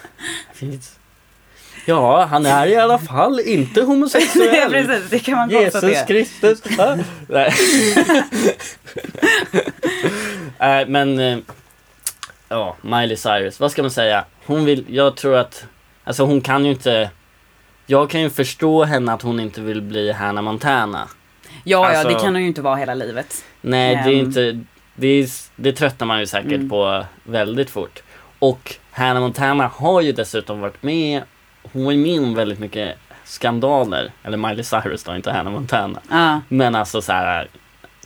Ja, 1.86 2.26
han 2.26 2.46
är 2.46 2.68
i 2.68 2.76
alla 2.76 3.00
fall 3.00 3.40
inte 3.40 3.82
homosexuell. 3.82 4.72
precis, 4.86 5.10
det 5.10 5.20
kan 5.20 5.38
man 5.38 5.50
Jesus 5.50 5.72
konstatera. 5.72 6.06
Kristus. 6.06 6.62
Va? 6.78 6.98
Nej. 7.30 7.54
Nej, 10.60 10.86
men 10.86 11.20
eh, 11.20 11.38
ja, 12.50 12.76
Miley 12.82 13.18
Cyrus, 13.18 13.60
vad 13.60 13.72
ska 13.72 13.82
man 13.82 13.92
säga? 13.92 14.26
Hon 14.46 14.66
vill, 14.66 14.86
jag 14.90 15.18
tror 15.18 15.36
att, 15.36 15.66
alltså 16.04 16.24
hon 16.24 16.42
kan 16.42 16.66
ju 16.66 16.72
inte, 16.72 17.10
jag 17.86 18.10
kan 18.10 18.22
ju 18.22 18.30
förstå 18.30 18.84
henne 18.84 19.14
att 19.14 19.22
hon 19.22 19.40
inte 19.40 19.62
vill 19.62 19.82
bli 19.82 20.12
Hannah 20.12 20.42
Montana. 20.44 21.08
Ja, 21.64 21.88
Alltså- 21.88 22.12
ja, 22.12 22.18
det 22.18 22.24
kan 22.24 22.34
hon 22.34 22.42
ju 22.42 22.48
inte 22.48 22.62
vara 22.62 22.76
hela 22.76 22.94
livet. 22.94 23.44
Nej, 23.62 23.96
det 23.96 24.02
är 24.02 24.20
Ehm. 24.20 24.26
inte, 24.26 24.60
det, 24.96 25.08
är, 25.08 25.28
det 25.56 25.72
tröttnar 25.74 26.08
man 26.08 26.20
ju 26.20 26.26
säkert 26.28 26.52
Mm. 26.52 26.70
på 26.70 27.06
väldigt 27.24 27.70
fort. 27.70 28.04
Och 28.40 28.76
Hannah 28.92 29.22
Montana 29.22 29.68
har 29.76 30.02
ju 30.02 30.12
dessutom 30.12 30.60
varit 30.60 30.84
med, 30.84 31.22
hon 31.74 31.86
var 31.86 31.92
ju 31.92 31.98
med 31.98 32.20
om 32.20 32.36
väldigt 32.36 32.60
mycket 32.60 32.98
skandaler, 33.24 34.12
eller 34.24 34.38
Miley 34.38 34.64
Cyrus 34.64 35.04
då, 35.04 35.16
inte 35.16 35.32
Hannah 35.32 35.54
Montana. 35.54 36.00
Ja. 36.10 36.42
Men 36.50 36.76
alltså 36.76 37.02
så 37.02 37.12
här 37.14 37.48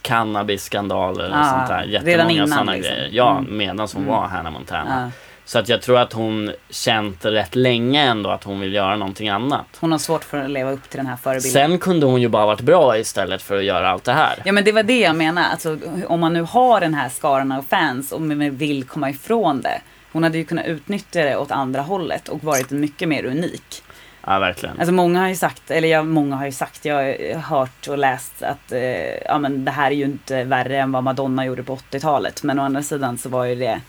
cannabisskandaler 0.02 1.30
och 1.30 1.38
Ah, 1.38 1.44
sånt 1.50 1.68
där. 1.68 1.84
Jättemånga 1.84 2.48
sådana 2.48 2.72
liksom. 2.74 2.94
grejer. 2.96 3.10
Ja, 3.12 3.38
Mm. 3.38 3.58
medan 3.58 3.88
hon 3.94 4.04
Mm. 4.04 4.15
var 4.15 4.28
Hannah 4.28 4.52
Montana. 4.52 5.12
Ja. 5.15 5.29
Så 5.50 5.60
att 5.60 5.70
jag 5.70 5.82
tror 5.82 6.00
att 6.00 6.14
hon 6.14 6.52
känt 6.70 7.26
rätt 7.26 7.56
länge 7.56 8.02
ändå 8.02 8.30
att 8.30 8.44
hon 8.44 8.60
vill 8.60 8.74
göra 8.74 8.96
någonting 8.96 9.30
annat. 9.30 9.66
Hon 9.80 9.92
har 9.92 10.00
svårt 10.00 10.24
för 10.24 10.38
att 10.38 10.50
leva 10.50 10.72
upp 10.72 10.90
till 10.90 10.98
den 10.98 11.08
här 11.08 11.16
förebilden. 11.16 11.52
Sen 11.52 11.80
kunde 11.80 12.06
hon 12.06 12.22
ju 12.22 12.28
bara 12.28 12.46
varit 12.46 12.62
bra 12.62 12.98
istället 12.98 13.42
för 13.42 13.58
att 13.58 13.64
göra 13.64 13.90
allt 13.90 14.04
det 14.04 14.14
här. 14.14 14.42
Ja 14.46 14.52
men 14.52 14.64
det 14.64 14.72
var 14.72 14.84
det 14.84 15.00
jag 15.00 15.16
menar. 15.16 15.44
Alltså, 15.52 15.78
om 16.08 16.20
man 16.20 16.34
nu 16.34 16.42
har 16.42 16.82
den 16.82 16.94
här 16.94 17.10
skaran 17.10 17.52
av 17.52 17.62
fans 17.62 18.12
och 18.12 18.32
vill 18.62 18.84
komma 18.84 19.10
ifrån 19.10 19.62
det. 19.62 19.82
Hon 20.12 20.24
hade 20.24 20.38
ju 20.38 20.46
kunnat 20.46 20.66
utnyttja 20.66 21.24
det 21.24 21.38
åt 21.38 21.52
andra 21.52 21.82
hållet 21.82 22.28
och 22.28 22.44
varit 22.44 22.70
mycket 22.70 23.08
mer 23.08 23.26
unik. 23.26 23.84
Ja, 24.26 24.40
verkligen. 24.40 24.80
Alltså 24.80 24.94
många 24.94 25.20
har 25.20 25.28
ju 25.28 25.36
sagt, 25.36 25.72
eller 25.72 25.88
jag, 25.88 26.08
många 26.08 26.36
har 26.36 26.46
ju 26.46 26.52
sagt, 26.52 26.86
jag 26.86 26.96
har 26.96 27.40
hört 27.40 27.88
och 27.88 27.98
läst 27.98 28.44
att 28.44 28.72
eh, 28.72 28.82
ja, 29.26 29.40
men 29.40 29.66
det 29.66 29.72
här 29.72 29.92
är 29.92 29.96
ju 29.96 30.06
inte 30.06 30.44
värre 30.44 30.80
än 30.80 30.92
vad 30.92 31.04
Madonna 31.04 31.46
gjorde 31.46 31.64
på 31.64 31.76
80-talet. 31.76 32.44
Men 32.44 32.60
å 32.60 32.64
andra 32.64 32.84
sidan 32.84 33.18
så 33.18 33.30
var 33.30 33.46
ju 33.46 33.56
det 33.56 33.82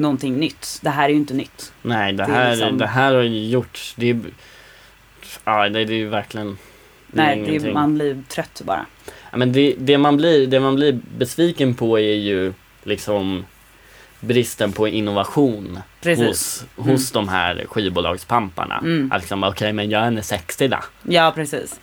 någonting 0.00 0.36
nytt. 0.36 0.78
Det 0.82 0.90
här 0.90 1.04
är 1.04 1.08
ju 1.08 1.16
inte 1.16 1.34
nytt. 1.34 1.72
Nej, 1.82 2.12
det 2.12 2.16
Det 2.26 2.32
är 2.32 2.34
här, 2.34 2.50
liksom- 2.56 2.78
det 2.78 2.86
här 2.86 3.14
har 3.14 3.22
ju 3.22 3.46
gjorts. 3.48 3.94
Det 3.96 4.10
är, 4.10 4.20
ja, 5.44 5.68
det, 5.68 5.84
det 5.84 5.92
är 5.92 5.96
ju 5.96 6.08
verkligen... 6.08 6.58
Det 7.06 7.20
är 7.22 7.36
Nej, 7.36 7.58
det 7.60 7.68
är, 7.68 7.72
man 7.72 7.94
blir 7.94 8.22
trött 8.28 8.62
bara. 8.64 8.86
Ja, 9.30 9.36
men 9.36 9.52
det, 9.52 9.74
det, 9.78 9.98
man 9.98 10.16
blir, 10.16 10.46
det 10.46 10.60
man 10.60 10.74
blir 10.74 10.98
besviken 11.18 11.74
på 11.74 11.98
är 11.98 12.14
ju 12.14 12.52
liksom 12.82 13.44
bristen 14.20 14.72
på 14.72 14.88
innovation 14.88 15.78
Precis. 16.00 16.26
hos, 16.26 16.64
hos 16.86 17.10
de 17.12 17.28
här 17.28 17.64
skivbolagspamparna. 17.68 18.78
Mm. 18.78 19.12
Att 19.12 19.20
liksom, 19.20 19.44
okej 19.44 19.72
men 19.72 19.90
jag 19.90 20.02
är 20.02 20.06
en 20.06 20.22
60 20.22 20.68
då. 20.68 20.78
Ja, 21.02 21.32
precis. 21.34 21.80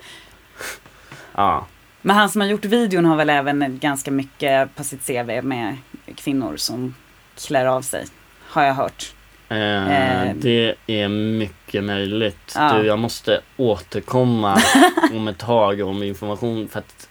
Ja. 1.35 1.67
Men 2.01 2.15
han 2.15 2.29
som 2.29 2.41
har 2.41 2.47
gjort 2.47 2.65
videon 2.65 3.05
har 3.05 3.15
väl 3.15 3.29
även 3.29 3.79
ganska 3.79 4.11
mycket 4.11 4.75
på 4.75 4.83
sitt 4.83 5.07
CV 5.07 5.41
med 5.43 5.77
kvinnor 6.15 6.57
som 6.57 6.95
klär 7.45 7.65
av 7.65 7.81
sig. 7.81 8.05
Har 8.49 8.63
jag 8.63 8.73
hört. 8.73 9.13
Eh, 9.49 10.27
Eh. 10.27 10.35
det 10.35 10.75
är 10.87 11.07
mycket 11.07 11.83
möjligt. 11.83 12.53
Ja. 12.55 12.73
Du, 12.73 12.85
jag 12.87 12.99
måste 12.99 13.41
återkomma 13.57 14.57
om 15.11 15.27
ett 15.27 15.37
tag 15.37 15.81
om 15.81 16.03
information 16.03 16.67
för 16.67 16.79
att 16.79 17.07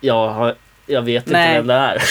jag, 0.00 0.28
har, 0.28 0.54
jag 0.86 1.02
vet 1.02 1.26
inte 1.26 1.38
Nej. 1.38 1.54
vem 1.56 1.66
det 1.66 1.74
är. 1.74 2.02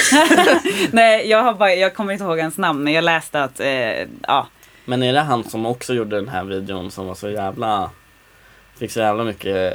Nej, 0.94 1.28
jag, 1.30 1.42
har 1.42 1.54
bara, 1.54 1.74
jag 1.74 1.94
kommer 1.94 2.12
inte 2.12 2.24
ihåg 2.24 2.38
hans 2.40 2.58
namn 2.58 2.84
men 2.84 2.92
jag 2.92 3.04
läste 3.04 3.42
att, 3.42 3.60
eh, 3.60 4.06
ja. 4.26 4.46
Men 4.84 5.02
är 5.02 5.12
det 5.12 5.20
han 5.20 5.44
som 5.44 5.66
också 5.66 5.94
gjorde 5.94 6.16
den 6.16 6.28
här 6.28 6.44
videon 6.44 6.90
som 6.90 7.06
var 7.06 7.14
så 7.14 7.30
jävla 7.30 7.90
Fick 8.78 8.92
så 8.92 9.00
jävla 9.00 9.24
mycket 9.24 9.74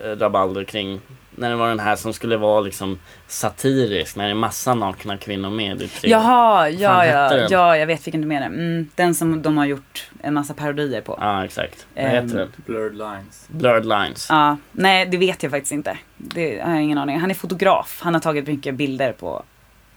eh, 0.00 0.10
rabalder 0.10 0.64
kring 0.64 1.00
När 1.36 1.50
det 1.50 1.56
var 1.56 1.68
den 1.68 1.80
här 1.80 1.96
som 1.96 2.12
skulle 2.12 2.36
vara 2.36 2.60
liksom 2.60 2.98
satirisk 3.26 4.16
när 4.16 4.24
det 4.24 4.30
är 4.30 4.34
massa 4.34 4.74
nakna 4.74 5.16
kvinnor 5.16 5.50
med 5.50 5.82
i 5.82 5.88
tre 5.88 6.10
Jaha, 6.10 6.68
ja, 6.70 7.06
ja, 7.06 7.46
ja, 7.50 7.76
jag 7.76 7.86
vet 7.86 8.06
vilken 8.06 8.20
du 8.20 8.26
menar. 8.26 8.46
Mm, 8.46 8.88
den 8.94 9.14
som 9.14 9.42
de 9.42 9.58
har 9.58 9.64
gjort 9.66 10.10
en 10.22 10.34
massa 10.34 10.54
parodier 10.54 11.00
på. 11.00 11.18
Ja 11.20 11.44
exakt, 11.44 11.86
vad 11.94 12.04
Ehm. 12.04 12.10
heter 12.24 12.38
den? 12.38 12.48
Blurred 12.66 12.92
lines. 12.98 13.46
Blurred 13.48 13.86
lines 13.86 14.26
Ja, 14.30 14.56
nej 14.72 15.06
det 15.06 15.16
vet 15.16 15.42
jag 15.42 15.52
faktiskt 15.52 15.72
inte. 15.72 15.98
Det 16.16 16.60
har 16.60 16.70
jag 16.74 16.82
ingen 16.82 16.98
aning. 16.98 17.18
Han 17.20 17.30
är 17.30 17.34
fotograf. 17.34 18.00
Han 18.02 18.14
har 18.14 18.20
tagit 18.20 18.46
mycket 18.46 18.74
bilder 18.74 19.12
på 19.12 19.42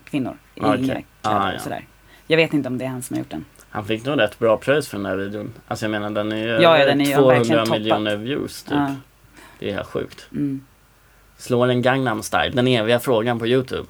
kvinnor 0.10 0.38
i 0.56 0.60
Okej. 0.62 0.69
inga 0.78 0.78
kläder 0.86 1.04
Ah, 1.21 1.50
ja. 1.50 1.56
och 1.56 1.62
sådär. 1.62 1.86
Jag 2.28 2.38
vet 2.38 2.54
inte 2.54 2.69
om 2.69 2.78
det 2.78 2.86
är 2.86 2.89
han 2.89 3.02
som 3.02 3.13
har 3.15 3.19
gjort 3.19 3.32
den. 3.32 3.45
Han 3.69 3.86
fick 3.86 4.06
nog 4.06 4.19
rätt 4.19 4.39
bra 4.39 4.58
pröjs 4.58 4.88
för 4.88 4.97
den 4.97 5.06
här 5.06 5.15
videon 5.15 5.54
Alltså 5.67 5.86
jag 5.86 5.91
menar 5.91 6.10
den 6.10 6.32
är 6.32 6.38
ju 6.38 6.47
Ja, 6.63 6.80
ja, 6.80 6.86
den 6.86 7.02
är 7.02 7.06
ju 7.06 7.13
200 7.15 7.36
verkligen 7.36 7.65
toppat. 7.65 7.80
miljoner 7.82 8.15
views 8.15 8.63
typ 8.63 8.73
Ja. 8.73 8.95
Det 9.60 9.69
är 9.69 9.73
helt 9.73 9.88
sjukt 9.88 10.28
Mm. 10.32 10.62
Slår 11.38 11.67
en 11.67 11.82
Gangnam 11.82 12.23
style, 12.23 12.50
den 12.50 12.67
eviga 12.67 13.00
frågan 13.00 13.39
på 13.39 13.47
youtube 13.47 13.88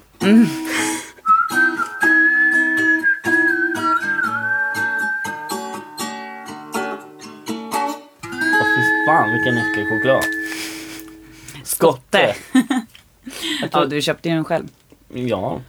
fy 8.76 8.82
fan 9.06 9.32
vilken 9.32 9.58
äckelchoklad 9.58 10.24
Skotte! 11.64 12.34
Jag 13.60 13.62
Ja, 13.62 13.68
tror, 13.68 13.86
du 13.86 14.02
köpte 14.02 14.28
ju 14.28 14.34
den 14.34 14.44
själv. 14.44 14.68
ja, 15.14 15.60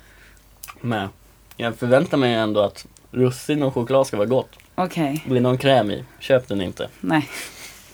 men 0.81 1.09
jag 1.57 1.75
förväntar 1.75 2.17
mig 2.17 2.33
ändå 2.33 2.59
att 2.61 2.85
russin 3.11 3.63
och 3.63 3.73
choklad 3.73 4.07
ska 4.07 4.17
vara 4.17 4.27
gott. 4.27 4.49
Okej, 4.75 5.23
Blir 5.27 5.41
någon 5.41 5.57
kräm 5.57 5.91
i, 5.91 6.03
köp 6.19 6.47
den 6.47 6.61
inte. 6.61 6.89
nej. 6.99 7.29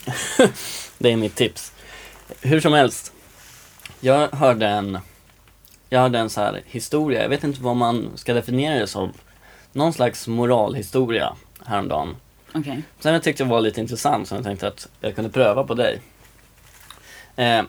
Det 0.98 1.12
är 1.12 1.18
mitt 1.18 1.36
tips. 1.36 1.72
Hur 2.42 2.60
som 2.60 2.74
helst. 2.74 3.12
Jag 4.06 4.28
hörde 4.28 4.68
en, 4.68 5.00
jag 5.90 6.00
hörde 6.00 6.20
en 6.20 6.30
så 6.30 6.42
här 6.42 6.62
historia, 6.66 7.22
jag 7.22 7.30
vet 7.30 7.44
inte 7.44 7.62
vad 7.62 7.76
man 7.76 8.12
ska 8.16 8.34
definiera 8.34 8.80
det 8.80 8.88
som. 8.88 9.14
Någon 9.72 9.94
slags 9.94 10.28
moralhistoria 10.28 11.36
häromdagen. 11.66 12.16
Okej. 12.54 12.84
Sen 13.00 13.14
jag 13.14 13.24
tyckte 13.24 13.44
det 13.44 13.50
var 13.50 13.62
lite 13.62 13.82
intressant 13.82 14.28
så 14.28 14.36
jag 14.36 14.44
tänkte 14.44 14.68
att 14.68 14.88
jag 15.00 15.16
kunde 15.16 15.30
pröva 15.30 15.64
på 15.64 15.74
dig. 15.74 16.02
Eh, 17.36 17.62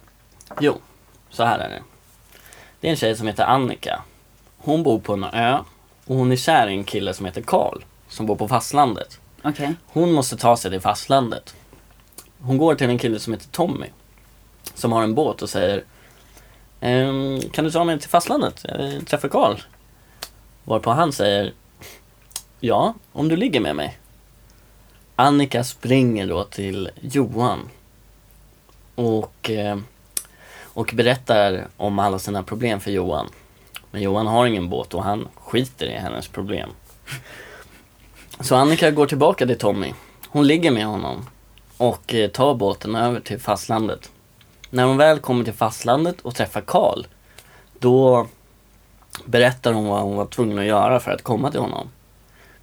jo, 0.61 0.79
så 1.31 1.45
här 1.45 1.59
är 1.59 1.69
det. 1.69 1.83
Det 2.81 2.87
är 2.87 2.91
en 2.91 2.97
tjej 2.97 3.17
som 3.17 3.27
heter 3.27 3.45
Annika. 3.45 4.03
Hon 4.57 4.83
bor 4.83 4.99
på 4.99 5.13
en 5.13 5.25
ö 5.25 5.59
och 6.05 6.17
hon 6.17 6.33
är 6.33 6.37
kär 6.37 6.69
i 6.69 6.73
en 6.73 6.85
kille 6.85 7.15
som 7.15 7.27
heter 7.27 7.43
Karl 7.43 7.83
som 8.09 8.27
bor 8.27 8.37
på 8.37 8.49
fastlandet. 8.49 9.21
Okej. 9.43 9.75
Hon 9.87 10.13
måste 10.13 10.37
ta 10.37 10.57
sig 10.57 10.71
till 10.71 10.81
fastlandet. 10.81 11.55
Hon 12.41 12.59
går 12.59 12.75
till 12.75 12.91
en 12.91 12.99
kille 12.99 13.19
som 13.19 13.33
heter 13.33 13.49
Tommy. 13.49 13.87
Som 14.75 14.93
har 14.93 15.03
en 15.03 15.15
båt 15.15 15.43
och 15.43 15.51
säger 15.51 15.85
Ehm, 16.81 17.41
kan 17.41 17.65
du 17.65 17.71
ta 17.71 17.85
mig 17.85 18.01
till 18.01 18.11
fastlandet? 18.11 18.65
Jag 18.65 19.07
träffar 19.07 19.29
Karl. 19.29 19.57
Varpå 20.65 20.91
han 20.91 21.13
säger 21.13 21.53
Ja, 22.61 22.95
om 23.13 23.29
du 23.29 23.37
ligger 23.37 23.61
med 23.61 23.77
mig. 23.77 23.99
Annika 25.17 25.65
springer 25.65 26.27
då 26.27 26.45
till 26.45 26.91
Johan. 27.01 27.69
Och, 28.95 29.51
eh, 29.51 29.79
och 30.65 30.91
berättar 30.95 31.67
om 31.77 31.99
alla 31.99 32.19
sina 32.19 32.43
problem 32.43 32.81
för 32.81 32.91
Johan. 32.91 33.29
Men 33.91 34.03
Johan 34.03 34.27
har 34.27 34.47
ingen 34.47 34.69
båt 34.69 34.95
och 34.95 35.05
han 35.05 35.29
skiter 35.35 35.87
i 35.87 35.99
hennes 35.99 36.29
problem. 36.29 36.71
Så 38.41 38.57
Annika 38.57 38.91
går 38.91 39.07
tillbaka 39.07 39.47
till 39.47 39.59
Tommy. 39.59 39.93
Hon 40.29 40.47
ligger 40.47 40.71
med 40.71 40.87
honom 40.87 41.27
och 41.77 42.15
eh, 42.15 42.31
tar 42.31 42.55
båten 42.55 42.95
över 42.95 43.21
till 43.21 43.41
fastlandet. 43.41 44.11
När 44.71 44.85
hon 44.85 44.97
väl 44.97 45.19
kommer 45.19 45.45
till 45.45 45.53
fastlandet 45.53 46.21
och 46.21 46.35
träffar 46.35 46.61
Karl, 46.61 47.07
då 47.79 48.27
berättar 49.25 49.73
hon 49.73 49.87
vad 49.87 50.03
hon 50.03 50.17
var 50.17 50.27
tvungen 50.27 50.59
att 50.59 50.65
göra 50.65 51.01
för 51.01 51.11
att 51.11 51.23
komma 51.23 51.51
till 51.51 51.61
honom. 51.61 51.89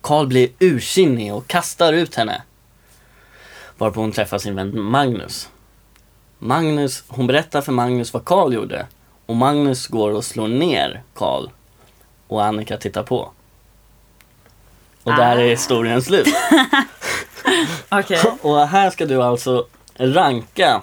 Karl 0.02 0.28
blir 0.28 0.50
ursinnig 0.60 1.34
och 1.34 1.48
kastar 1.48 1.94
ut 1.94 2.16
henne. 2.16 2.42
Varpå 3.78 4.00
hon 4.00 4.12
träffar 4.12 4.38
sin 4.38 4.56
vän 4.56 4.82
Magnus. 4.82 5.50
Magnus, 6.40 7.04
hon 7.08 7.28
berättar 7.28 7.62
för 7.62 7.72
Magnus 7.72 8.14
vad 8.14 8.26
Karl 8.26 8.54
gjorde. 8.54 8.88
Och 9.26 9.36
Magnus 9.36 9.88
går 9.88 10.12
och 10.12 10.26
slår 10.26 10.48
ner 10.48 11.04
Karl. 11.14 11.48
Och 12.28 12.44
Annika 12.44 12.78
tittar 12.78 13.04
på. 13.04 13.32
Och 15.04 15.16
där 15.16 15.38
är 15.38 15.50
historien 15.50 16.02
slut. 16.02 16.28
Okej. 17.90 18.22
Och 18.42 18.68
här 18.68 18.90
ska 18.90 19.06
du 19.06 19.24
alltså 19.24 19.66
ranka. 19.96 20.82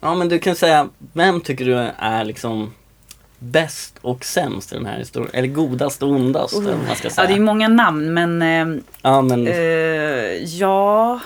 Ja 0.00 0.14
men 0.14 0.28
du 0.28 0.38
kan 0.38 0.56
säga, 0.56 0.88
vem 1.12 1.40
tycker 1.40 1.64
du 1.64 1.74
är 1.98 2.24
liksom 2.24 2.74
bäst 3.38 3.98
och 4.02 4.24
sämst 4.24 4.72
i 4.72 4.76
den 4.76 4.86
här 4.86 4.98
historien? 4.98 5.30
Eller 5.34 5.48
godast 5.48 6.02
och 6.02 6.08
ondast 6.08 6.54
vad 6.54 6.64
man 6.64 6.96
ska 6.96 7.08
Ja, 7.08 7.10
säga. 7.14 7.26
det 7.28 7.34
är 7.34 7.40
många 7.40 7.68
namn 7.68 8.14
men 8.14 8.42
eh, 8.42 8.82
Ja 9.02 9.22
men 9.22 9.46
eh, 9.46 9.54
ja. 10.44 11.20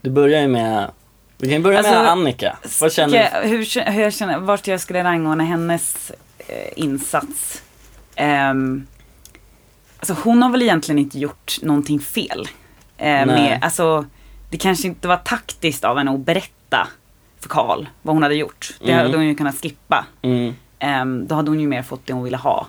du 0.00 0.10
börjar 0.10 0.40
ju 0.40 0.48
med, 0.48 0.90
vi 1.38 1.50
kan 1.52 1.62
börja 1.62 1.82
med 1.82 1.90
Alltså, 1.92 2.10
Annika. 2.12 2.56
Vad 2.80 2.92
känner 2.92 3.40
du? 3.42 3.48
hur, 3.48 3.90
hur 3.90 4.02
jag 4.02 4.12
känner, 4.12 4.38
vart 4.38 4.66
jag 4.66 4.80
skulle 4.80 5.04
rangordna 5.04 5.44
hennes 5.44 6.12
eh, 6.38 6.68
insats. 6.76 7.62
Ehm, 8.16 8.86
alltså 9.98 10.16
hon 10.24 10.42
har 10.42 10.50
väl 10.50 10.62
egentligen 10.62 10.98
inte 10.98 11.18
gjort 11.18 11.58
någonting 11.62 12.00
fel. 12.00 12.48
Eh, 12.96 13.04
Nej. 13.06 13.26
med, 13.26 13.58
alltså, 13.62 14.06
det 14.50 14.56
kanske 14.56 14.88
inte 14.88 15.08
var 15.08 15.16
taktiskt 15.16 15.84
av 15.84 15.98
henne 15.98 16.10
att 16.10 16.20
berätta 16.20 16.88
för 17.40 17.48
Karl 17.48 17.86
vad 18.02 18.14
hon 18.14 18.22
hade 18.22 18.34
gjort. 18.34 18.74
Det 18.80 18.92
Mm. 18.92 19.04
hade 19.06 19.16
hon 19.18 19.26
ju 19.26 19.34
kunnat 19.34 19.54
skippa. 19.62 20.06
Mm. 20.22 20.54
Ehm, 20.78 21.26
då 21.26 21.34
hade 21.34 21.50
hon 21.50 21.60
ju 21.60 21.66
mer 21.68 21.82
fått 21.82 22.06
det 22.06 22.12
hon 22.12 22.24
ville 22.24 22.36
ha. 22.36 22.66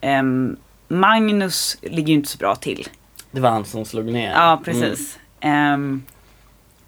Ehm, 0.00 0.56
Magnus 0.88 1.76
ligger 1.82 2.08
ju 2.08 2.14
inte 2.14 2.28
så 2.28 2.38
bra 2.38 2.54
till. 2.54 2.88
Det 3.30 3.40
var 3.40 3.50
han 3.50 3.64
som 3.64 3.84
slog 3.84 4.04
ner. 4.04 4.30
Ja, 4.32 4.52
Mm. 4.52 4.64
precis. 4.64 5.18
Ehm, 5.40 6.02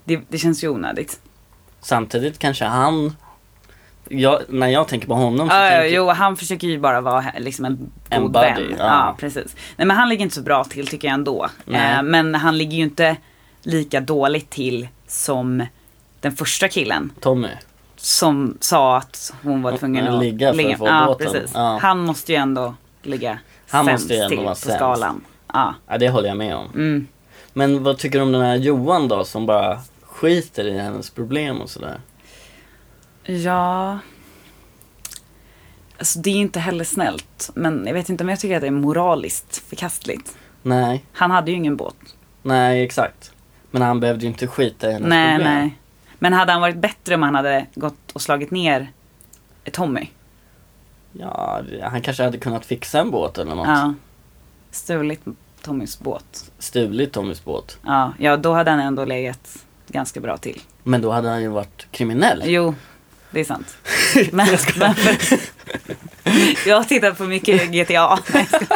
det, 0.03 0.21
det 0.29 0.37
känns 0.37 0.63
ju 0.63 0.67
onödigt. 0.67 1.19
Samtidigt 1.81 2.39
kanske 2.39 2.65
han, 2.65 3.15
jag, 4.09 4.41
när 4.49 4.67
jag 4.67 4.87
tänker 4.87 5.07
på 5.07 5.13
honom 5.13 5.49
så 5.49 5.55
Ja, 5.55 5.69
tänker 5.69 5.95
jo, 5.95 6.09
han 6.09 6.37
försöker 6.37 6.67
ju 6.67 6.79
bara 6.79 7.01
vara 7.01 7.25
liksom 7.37 7.65
en 7.65 7.91
En 8.09 8.21
god 8.21 8.31
buddy, 8.31 8.47
vän. 8.67 8.75
ja. 8.79 8.85
Ja. 8.85 9.15
precis. 9.19 9.55
Nej, 9.77 9.87
men 9.87 9.97
han 9.97 10.09
ligger 10.09 10.23
inte 10.23 10.35
så 10.35 10.41
bra 10.41 10.63
till 10.63 10.87
tycker 10.87 11.07
jag 11.07 11.13
ändå. 11.13 11.47
Eh, 11.67 12.03
men 12.03 12.35
han 12.35 12.57
ligger 12.57 12.77
ju 12.77 12.83
inte 12.83 13.17
lika 13.63 13.99
dåligt 13.99 14.49
till 14.49 14.87
som 15.07 15.65
den 16.19 16.31
första 16.31 16.67
killen. 16.67 17.11
Tommy. 17.19 17.47
Som 17.95 18.57
sa 18.59 18.97
att 18.97 19.33
hon 19.43 19.61
var 19.61 19.77
tvungen 19.77 20.07
att 20.07 20.23
ligga 20.23 20.53
för 20.53 20.71
att 20.71 20.77
få 20.77 20.87
ja, 20.87 21.05
båten. 21.05 21.31
Precis. 21.31 21.51
Ja. 21.53 21.79
Han 21.81 21.99
måste 21.99 22.31
ju 22.31 22.37
ändå 22.37 22.75
ligga 23.01 23.39
Han 23.69 23.85
sämst 23.85 24.03
måste 24.03 24.13
ju 24.13 24.19
ändå 24.19 24.29
till 24.29 24.37
vara 24.39 24.49
på 24.49 24.55
sämst. 24.55 24.75
skalan. 24.75 25.21
Ja. 25.53 25.73
Ja, 25.87 25.97
det 25.97 26.09
håller 26.09 26.27
jag 26.27 26.37
med 26.37 26.55
om. 26.55 26.65
Mm. 26.73 27.07
Men 27.53 27.83
vad 27.83 27.97
tycker 27.97 28.17
du 28.19 28.23
om 28.23 28.31
den 28.31 28.41
här 28.41 28.55
Johan 28.55 29.07
då 29.07 29.23
som 29.23 29.45
bara 29.45 29.79
skiter 30.01 30.67
i 30.67 30.79
hennes 30.79 31.09
problem 31.09 31.61
och 31.61 31.69
sådär? 31.69 32.01
ja. 33.23 33.99
Alltså 35.97 36.19
det 36.19 36.29
är 36.29 36.35
inte 36.35 36.59
heller 36.59 36.83
snällt. 36.83 37.49
Men 37.55 37.83
jag 37.87 37.93
vet 37.93 38.09
inte 38.09 38.23
om 38.23 38.29
jag 38.29 38.39
tycker 38.39 38.55
att 38.55 38.61
det 38.61 38.67
är 38.67 38.71
moraliskt 38.71 39.63
förkastligt. 39.69 40.35
Nej, 40.63 41.05
Han 41.11 41.31
hade 41.31 41.51
ju 41.51 41.57
ingen 41.57 41.75
båt. 41.77 41.95
nej 42.41 42.83
exakt. 42.83 43.30
Men 43.71 43.81
han 43.81 43.99
behövde 43.99 44.25
ju 44.25 44.27
inte 44.27 44.47
skita 44.47 44.89
i 44.89 44.93
hennes 44.93 45.09
Nej, 45.09 45.37
problem. 45.37 45.53
nej. 45.53 45.77
Men 46.19 46.33
hade 46.33 46.51
han 46.51 46.61
varit 46.61 46.77
bättre 46.77 47.15
om 47.15 47.23
han 47.23 47.35
hade 47.35 47.65
gått 47.75 48.11
och 48.13 48.21
slagit 48.21 48.51
ner 48.51 48.91
Tommy? 49.71 50.07
Ja, 51.11 51.61
han 51.81 52.01
kanske 52.01 52.23
hade 52.23 52.37
kunnat 52.37 52.65
fixa 52.65 52.99
en 52.99 53.11
båt 53.11 53.37
eller 53.37 53.55
något. 53.55 53.67
Ja. 53.67 53.93
Stulit 54.71 55.21
Tommys 55.61 55.99
båt. 55.99 56.51
Stulit 56.59 57.11
Tommys 57.11 57.43
båt. 57.43 57.77
Ja, 57.85 58.13
ja, 58.19 58.37
då 58.37 58.53
hade 58.53 58.71
han 58.71 58.79
ändå 58.79 59.05
legat 59.05 59.65
ganska 59.87 60.19
bra 60.19 60.37
till. 60.37 60.61
Men 60.83 61.01
då 61.01 61.11
hade 61.11 61.29
han 61.29 61.41
ju 61.41 61.47
varit 61.47 61.87
kriminell. 61.91 62.43
Jo, 62.45 62.75
det 63.31 63.39
är 63.39 63.43
sant. 63.43 63.77
Men, 64.31 64.47
men 64.77 64.95
för, 64.95 65.39
jag 66.69 66.75
har 66.77 66.83
tittat 66.83 67.17
på 67.17 67.23
mycket 67.23 67.71
GTA. 67.71 68.19
Nej, 68.33 68.47
jag. 68.51 68.69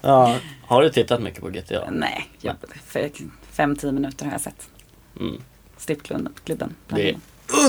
Ja. 0.00 0.36
Har 0.66 0.82
du 0.82 0.90
tittat 0.90 1.22
mycket 1.22 1.40
på 1.40 1.48
GTA? 1.48 1.90
Nej, 1.90 2.28
jag, 2.40 2.54
för 2.86 3.10
fem, 3.60 3.76
tio 3.76 3.92
minuter 3.92 4.24
har 4.24 4.32
jag 4.32 4.40
sett. 4.40 4.68
Mm. 5.20 5.42
Strippklubben. 5.76 6.32
Klubben. 6.44 6.74
Det 6.88 7.10
är 7.10 7.16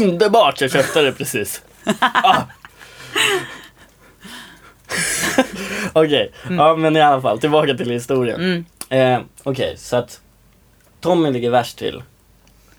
underbart! 0.01 0.61
Jag 0.61 0.71
köpte 0.71 1.01
det 1.01 1.11
precis. 1.11 1.61
Ah. 1.99 2.41
Okej, 5.93 6.31
ja 6.49 6.75
men 6.75 6.95
i 6.95 7.01
alla 7.01 7.21
fall 7.21 7.39
tillbaka 7.39 7.73
till 7.73 7.91
historien. 7.91 8.65
Mm. 8.89 9.19
Eh, 9.19 9.25
Okej, 9.43 9.77
så 9.77 9.95
att 9.95 10.21
Tommy 10.99 11.31
ligger 11.31 11.49
värst 11.49 11.77
till. 11.77 12.03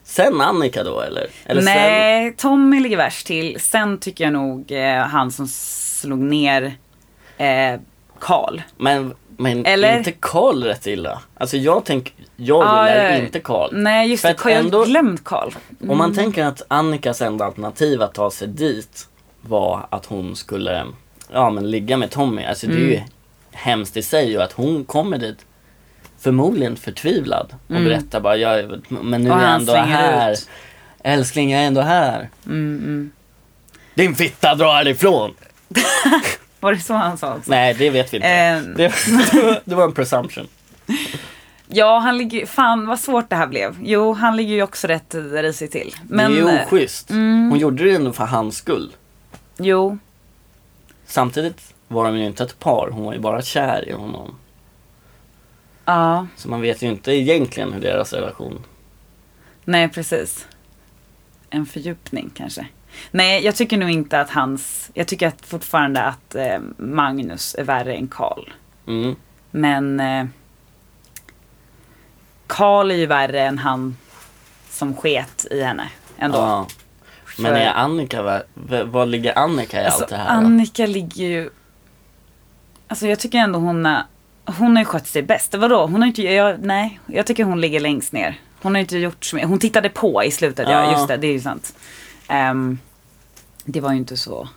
Sen 0.05 0.41
Annika 0.41 0.85
då 0.85 1.01
eller? 1.01 1.27
eller 1.47 1.63
Nej, 1.63 2.35
Tommy 2.37 2.81
ligger 2.81 2.97
värst 2.97 3.27
till. 3.27 3.61
Sen 3.61 3.99
tycker 3.99 4.25
jag 4.25 4.33
nog 4.33 4.73
eh, 4.73 4.99
han 4.99 5.33
som 5.33 5.49
slog 5.49 6.19
ner 6.19 6.75
eh, 7.39 7.81
Karl. 8.19 8.57
Sen, 8.57 8.65
men 8.77 9.15
men 9.37 9.67
Eller? 9.67 9.99
inte 9.99 10.13
Karl 10.21 10.63
rätt 10.63 10.87
illa? 10.87 11.23
Alltså 11.35 11.57
jag 11.57 11.85
tänker, 11.85 12.13
jag 12.37 12.63
Ah, 12.67 12.89
gillar 12.89 13.05
ja, 13.05 13.11
ja. 13.11 13.17
inte 13.17 13.41
Karl. 13.41 13.69
Nej, 13.73 14.11
just 14.11 14.23
För 14.23 14.29
det. 14.29 14.51
jag 14.51 14.53
ändå- 14.61 14.85
glömt 14.85 15.25
Karl. 15.25 15.51
Om 15.89 15.99
man 15.99 16.15
tänker 16.15 16.45
att 16.45 16.63
Annikas 16.69 17.23
enda 17.23 17.45
alternativ 17.45 18.03
att 18.03 18.15
ta 18.15 18.31
sig 18.31 18.49
dit 18.49 19.09
var 19.41 19.87
att 19.91 20.07
hon 20.07 20.37
skulle 20.37 20.85
ja, 21.33 21.51
men 21.51 21.71
ligga 21.71 21.97
med 21.97 22.11
Tommy. 22.11 22.45
Alltså 22.45 22.67
det 22.67 22.73
är 22.75 22.79
ju 22.79 22.95
Mm. 22.97 23.09
hemskt 23.53 23.97
i 23.97 24.03
sig 24.03 24.37
och 24.39 24.45
att 24.45 24.53
hon 24.53 24.85
kommer 24.85 25.19
dit 25.19 25.39
förmodligen 26.19 26.77
förtvivlad 26.77 27.55
och 27.65 27.71
Mm. 27.71 27.85
berättar 27.85 28.21
bara, 28.21 28.37
jag, 28.37 28.81
men 28.89 29.23
nu 29.25 29.31
Och 29.31 29.37
är 29.39 29.43
jag 29.43 29.55
ändå 29.55 29.73
här. 29.75 30.33
ut. 30.33 30.49
Älskling, 31.05 31.51
jag 31.53 31.63
är 31.63 31.67
ändå 31.67 31.81
här. 31.81 32.29
Mm, 32.47 32.77
mm. 32.79 33.11
Din 33.95 34.15
fitta, 34.15 34.55
dra 34.55 34.73
härifrån! 34.73 35.35
Var 36.63 36.73
det 36.73 36.81
så 36.81 36.95
han 36.95 37.19
sa 37.19 37.35
också? 37.37 37.51
Nej, 37.51 37.75
det 37.75 37.91
vet 37.91 38.13
vi 38.13 38.17
inte. 38.17 38.29
Eh, 38.29 38.61
Det, 38.63 38.93
det, 39.65 39.75
var, 39.75 39.85
en 39.85 39.93
presumption. 39.93 40.49
ja, 41.69 41.99
han 41.99 42.19
ligger 42.19 42.47
Fan 42.47 42.87
vad 42.87 42.99
svårt 42.99 43.31
det 43.31 43.37
här 43.37 43.47
blev. 43.47 43.77
Jo, 43.83 44.13
han 44.13 44.37
ligger 44.37 44.55
ju 44.55 44.63
också 44.63 44.87
rätt 44.87 45.15
risigt 45.33 45.73
till. 45.73 45.95
Men, 46.09 46.33
det 46.33 46.39
är 46.39 46.43
ju 46.43 46.49
eh, 46.49 46.67
oschysst. 46.67 47.11
mm. 47.11 47.51
Hon 47.51 47.59
gjorde 47.59 47.85
det 47.85 47.95
ändå 47.95 48.13
för 48.13 48.25
hans 48.25 48.57
skull. 48.57 48.93
Jo, 49.59 49.99
Samtidigt 51.07 51.75
var 51.89 52.05
de 52.05 52.19
ju 52.19 52.27
inte 52.27 52.45
ett 52.45 52.59
par, 52.59 52.89
hon 52.93 53.05
var 53.05 53.13
ju 53.13 53.19
bara 53.19 53.43
kär 53.43 53.89
i 53.89 53.93
honom. 53.93 54.35
ja. 55.85 56.27
Så 56.37 56.49
man 56.49 56.61
vet 56.61 56.83
ju 56.83 56.87
inte 56.89 57.13
egentligen 57.13 57.73
hur 57.73 57.81
deras 57.81 58.13
relation 58.13 58.65
Nej, 59.65 59.89
precis. 59.89 60.47
En 61.51 61.67
fördjupning 61.67 62.31
kanske. 62.35 62.67
Nej, 63.11 63.45
jag 63.45 63.57
tycker 63.57 63.77
nog 63.77 63.91
inte 63.91 64.21
att 64.21 64.31
hans... 64.31 64.91
Jag 64.95 65.07
tycker 65.09 65.29
att 65.29 65.47
fortfarande 65.47 66.03
att 66.03 66.35
eh, 66.35 66.59
Magnus 66.77 67.55
är 67.59 67.65
värre 67.65 67.95
än 67.95 68.09
Karl. 68.09 68.51
Mm. 68.87 69.17
Men 69.51 70.01
eh, 70.01 70.27
Karl 72.47 72.91
är 72.91 72.95
ju 72.95 73.07
värre 73.07 73.41
än 73.43 73.59
han 73.59 73.97
som 74.71 74.95
sket 74.97 75.47
i 75.51 75.63
henne 75.63 75.89
ändå. 76.19 76.39
Ja. 76.39 76.67
Men 77.39 77.53
är 77.57 77.73
Annika, 77.73 78.23
va- 78.23 78.43
v- 78.55 78.83
vad 78.83 79.09
ligger 79.09 79.39
Annika 79.39 79.83
i 79.83 79.85
Alltså, 79.85 80.03
allt 80.03 80.11
det 80.11 80.17
här 80.17 80.25
då? 80.25 80.31
Annika 80.47 80.87
ligger 80.87 81.25
ju... 81.27 81.51
Alltså 82.89 83.07
jag 83.07 83.19
tycker 83.19 83.39
ändå 83.39 83.59
hon 83.59 83.85
har... 83.85 84.03
Hon 84.45 84.77
har 84.77 84.83
ju 84.83 84.85
skött 84.85 85.07
sig 85.07 85.23
bäst. 85.23 85.55
Vadå? 85.55 85.87
Hon 85.87 86.01
har 86.03 86.07
inte... 86.09 86.23
Jag, 86.23 86.61
nej, 86.63 87.01
jag 87.07 87.27
tycker 87.27 87.45
hon 87.45 87.61
ligger 87.61 87.81
längst 87.81 88.13
ner. 88.13 88.41
Hon 88.63 88.75
har 88.75 88.81
inte 88.81 88.99
gjort 88.99 89.25
så 89.25 89.37
mycket. 89.37 89.49
Hon 89.51 89.59
tittade 89.59 89.89
på 89.89 90.25
i 90.25 90.31
slutet, 90.31 90.69
ja. 90.69 90.85
Ja. 90.85 90.93
Just 90.93 91.09
det, 91.09 91.17
det 91.17 91.27
är 91.27 91.33
ju 91.33 91.41
sant. 91.41 91.75
Ehm, 92.33 92.79
det 93.65 93.81
var 93.81 93.91
ju 93.93 93.97
inte 93.99 94.17
så... 94.17 94.49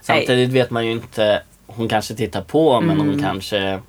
Samtidigt 0.00 0.50
vet 0.50 0.70
man 0.70 0.86
ju 0.86 0.92
inte, 0.92 1.42
hon 1.66 1.88
kanske 1.88 2.14
tittar 2.14 2.42
på 2.42 2.80
men 2.80 2.96
hon 2.98 3.08
Mm. 3.08 3.22
kanske 3.22 3.80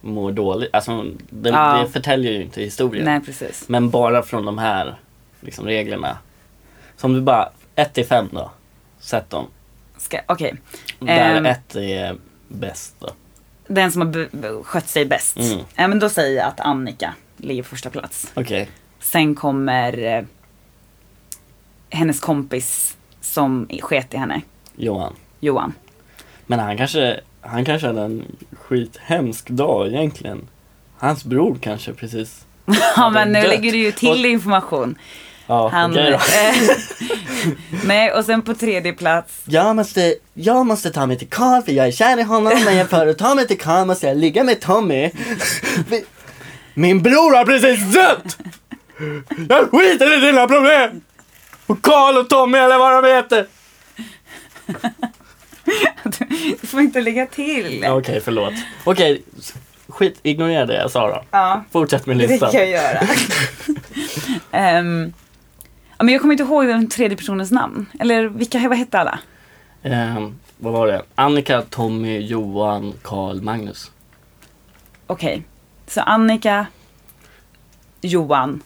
mår 0.00 0.32
dåligt. 0.32 0.74
Alltså 0.74 1.04
det, 1.30 1.48
Ja. 1.50 1.78
det 1.82 1.92
förtäljer 1.92 2.32
ju 2.32 2.42
inte 2.42 2.60
historien. 2.62 3.04
Nej, 3.04 3.20
precis. 3.20 3.68
Men 3.68 3.90
bara 3.90 4.22
från 4.22 4.44
de 4.44 4.58
här 4.58 4.96
liksom, 5.40 5.64
reglerna. 5.66 6.18
Som 6.96 7.12
du 7.14 7.20
bara, 7.20 7.50
1 7.74 7.92
till 7.94 8.06
5 8.06 8.28
då. 8.32 8.50
Sätt 9.00 9.30
dem. 9.30 9.46
Okej. 10.26 10.54
Där 10.98 11.34
Ehm. 11.36 11.46
1 11.46 11.76
är 11.76 12.16
bäst 12.48 12.94
då. 12.98 13.08
Den 13.66 13.92
som 13.92 14.00
har 14.02 14.62
skött 14.62 14.88
sig 14.88 15.04
bäst. 15.06 15.36
Mm. 15.36 15.58
Ja, 15.74 15.88
men 15.88 15.98
då 15.98 16.08
säger 16.08 16.36
jag 16.36 16.46
att 16.46 16.60
Annika 16.60 17.14
ligger 17.36 17.62
på 17.62 17.68
första 17.68 17.90
plats. 17.90 18.32
Okej. 18.34 18.68
Sen 19.00 19.34
kommer 19.34 19.98
eh, 20.18 20.24
hennes 21.90 22.20
kompis 22.20 22.96
som 23.20 23.68
sket 23.82 24.14
i 24.14 24.16
henne, 24.16 24.40
Johan. 24.76 25.14
Johan. 25.40 25.72
Men 26.46 26.58
han 26.58 26.76
kanske, 26.76 27.20
han 27.40 27.64
kanske 27.64 27.86
hade 27.86 28.02
en 28.02 28.24
skithemsk 28.52 29.48
dag 29.48 29.86
egentligen. 29.88 30.48
Hans 30.98 31.24
bror 31.24 31.58
kanske 31.60 31.92
precis. 31.92 32.44
Ja 32.96 33.10
men 33.10 33.32
nu 33.32 33.40
dött. 33.40 33.48
lägger 33.48 33.72
du 33.72 33.78
ju 33.78 33.92
till 33.92 34.24
information. 34.26 34.98
Ja, 35.46 35.68
Han, 35.68 35.90
okej 35.90 36.10
då. 36.10 36.18
nej, 37.84 38.12
och 38.12 38.24
sen 38.24 38.42
på 38.42 38.54
tredje 38.54 38.92
plats. 38.92 39.42
Jag 39.44 39.76
måste, 39.76 40.14
jag 40.34 40.66
måste 40.66 40.90
ta 40.90 41.06
mig 41.06 41.18
till 41.18 41.28
Karl 41.28 41.62
för 41.62 41.72
jag 41.72 41.86
är 41.86 41.92
kär 41.92 42.18
i 42.18 42.22
honom 42.22 42.52
men 42.64 42.76
jag 42.76 42.90
för 42.90 43.06
att 43.06 43.18
ta 43.18 43.34
mig 43.34 43.46
till 43.46 43.58
Karl 43.58 43.86
måste 43.86 44.06
jag 44.06 44.16
ligga 44.16 44.44
med 44.44 44.60
Tommy. 44.60 45.10
Min 46.74 47.02
bror 47.02 47.36
har 47.36 47.44
precis 47.44 47.92
dött! 47.94 48.38
Jag 49.48 49.70
skiter 49.70 50.18
i 50.18 50.26
dina 50.26 50.46
problem! 50.46 51.00
Och 51.68 51.82
Karl 51.82 52.16
och 52.18 52.28
Tommy 52.28 52.58
eller 52.58 52.78
vad 52.78 53.04
de 53.04 53.08
heter. 53.08 53.46
Du 56.60 56.66
får 56.66 56.80
inte 56.80 57.00
lägga 57.00 57.26
till. 57.26 57.84
Okej, 57.88 58.20
förlåt. 58.24 58.52
Okej, 58.84 59.22
skit, 59.88 60.18
ignorera 60.22 60.66
det 60.66 60.74
jag 60.76 60.90
sa 60.90 61.08
då. 61.08 61.22
Ja, 61.30 61.64
Fortsätt 61.70 62.06
med 62.06 62.16
det 62.18 62.26
listan. 62.26 62.50
kan 62.52 62.60
jag 62.60 62.68
göra. 62.70 63.00
Ehm, 64.52 65.12
ja, 65.98 66.04
men 66.04 66.12
jag 66.12 66.20
kommer 66.20 66.34
inte 66.34 66.44
ihåg 66.44 66.66
den 66.66 66.88
tredje 66.88 67.16
personens 67.16 67.50
namn. 67.50 67.86
Eller 68.00 68.24
vilka, 68.24 68.68
vad 68.68 68.78
hette 68.78 68.98
alla? 69.00 69.18
Ehm, 69.82 70.38
vad 70.58 70.72
var 70.72 70.86
det? 70.86 71.02
Annika, 71.14 71.62
Tommy, 71.62 72.18
Johan, 72.18 72.94
Karl, 73.02 73.40
Magnus. 73.40 73.90
Okej. 75.06 75.42
Så 75.86 76.00
Annika, 76.00 76.66
Johan. 78.00 78.62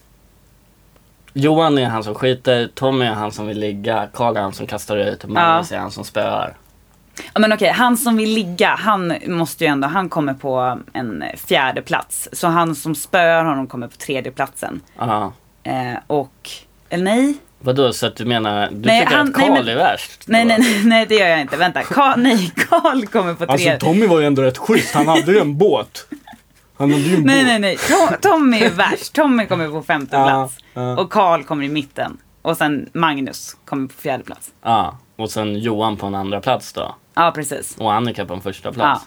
Johan 1.33 1.79
är 1.79 1.87
han 1.87 2.05
som 2.05 2.15
skiter, 2.15 2.69
Tommy 2.75 3.05
är 3.05 3.13
han 3.13 3.33
som 3.33 3.47
vill 3.47 3.59
ligga, 3.59 4.09
Karl 4.15 4.37
är 4.37 4.41
han 4.41 4.53
som 4.53 4.67
kastar 4.67 4.97
ut 4.97 5.25
och 5.25 5.31
Magnus 5.31 5.73
är 5.73 5.79
han 5.79 5.91
som 5.91 6.05
spöar. 6.05 6.57
Ja 7.35 7.41
men 7.41 7.53
okej, 7.53 7.71
han 7.71 7.97
som 7.97 8.17
vill 8.17 8.31
ligga, 8.31 8.69
han 8.69 9.15
måste 9.27 9.65
ju 9.65 9.69
ändå, 9.71 9.89
han 9.89 10.09
kommer 10.09 10.35
på 10.35 10.79
en 10.93 11.25
fjärde 11.47 11.83
plats. 11.83 12.29
Så 12.33 12.47
han 12.47 12.75
som 12.75 12.95
spöar 12.95 13.45
honom 13.45 13.67
kommer 13.67 13.89
på 13.89 13.97
tredje 13.97 14.33
platsen. 14.33 14.81
Ja. 14.99 15.33
Eh, 15.63 15.99
och, 16.07 16.51
eller 16.89 17.05
nej? 17.05 17.35
Vadå, 17.65 17.93
så 17.93 18.07
att 18.07 18.17
du 18.17 18.25
menar, 18.25 18.69
du 18.73 18.87
Nej, 18.89 19.01
tycker 19.01 19.17
han- 19.17 19.29
att 19.29 19.35
Karl 19.35 19.69
är 19.69 19.77
värst? 19.77 20.23
Nej, 20.27 20.45
nej, 20.45 20.57
nej, 20.61 20.85
nej, 20.85 21.07
det 21.09 21.15
gör 21.15 21.27
jag 21.29 21.41
inte. 21.41 21.57
Vänta, 21.57 21.83
Karl, 21.83 22.15
nej, 22.21 22.53
Karl 22.57 23.07
kommer 23.07 23.35
på 23.35 23.47
tredje. 23.47 23.73
Alltså 23.73 23.87
Tommy 23.87 24.07
var 24.07 24.21
ju 24.21 24.27
ändå 24.27 24.43
rätt 24.43 24.59
schysst. 24.59 24.95
Han 24.95 25.09
hade 25.09 25.33
ju 25.33 25.39
en 25.39 25.59
båt. 25.59 26.07
Han 26.83 26.93
hade 26.93 27.03
ju 27.05 27.17
en 27.17 27.23
Nej, 27.23 27.37
båt. 27.45 27.47
nej, 27.47 27.59
nej. 27.59 27.77
Tom, 27.77 28.17
Tommy 28.33 28.59
är 28.61 28.71
värst. 28.71 29.13
Tommy 29.13 29.47
kommer 29.47 29.69
på 29.69 29.83
femte 29.83 30.17
Ja, 30.17 30.25
plats. 30.25 30.55
ja. 30.75 30.97
Och 31.01 31.11
Karl 31.13 31.43
kommer 31.43 31.65
i 31.65 31.69
mitten. 31.69 32.19
Och 32.43 32.57
sen 32.57 32.89
Magnus 32.93 33.57
kommer 33.65 33.89
på 33.89 33.95
fjärde 33.95 34.25
plats. 34.25 34.51
Ja, 34.63 34.99
och 35.17 35.31
sen 35.31 35.59
Johan 35.59 35.97
på 35.97 36.07
en 36.07 36.15
andra 36.15 36.41
plats 36.41 36.73
då. 36.73 36.95
Ja, 37.15 37.33
precis. 37.35 37.77
Och 37.79 37.93
Annika 37.93 38.25
på 38.27 38.35
en 38.35 38.41
första 38.41 38.73
plats. 38.73 39.05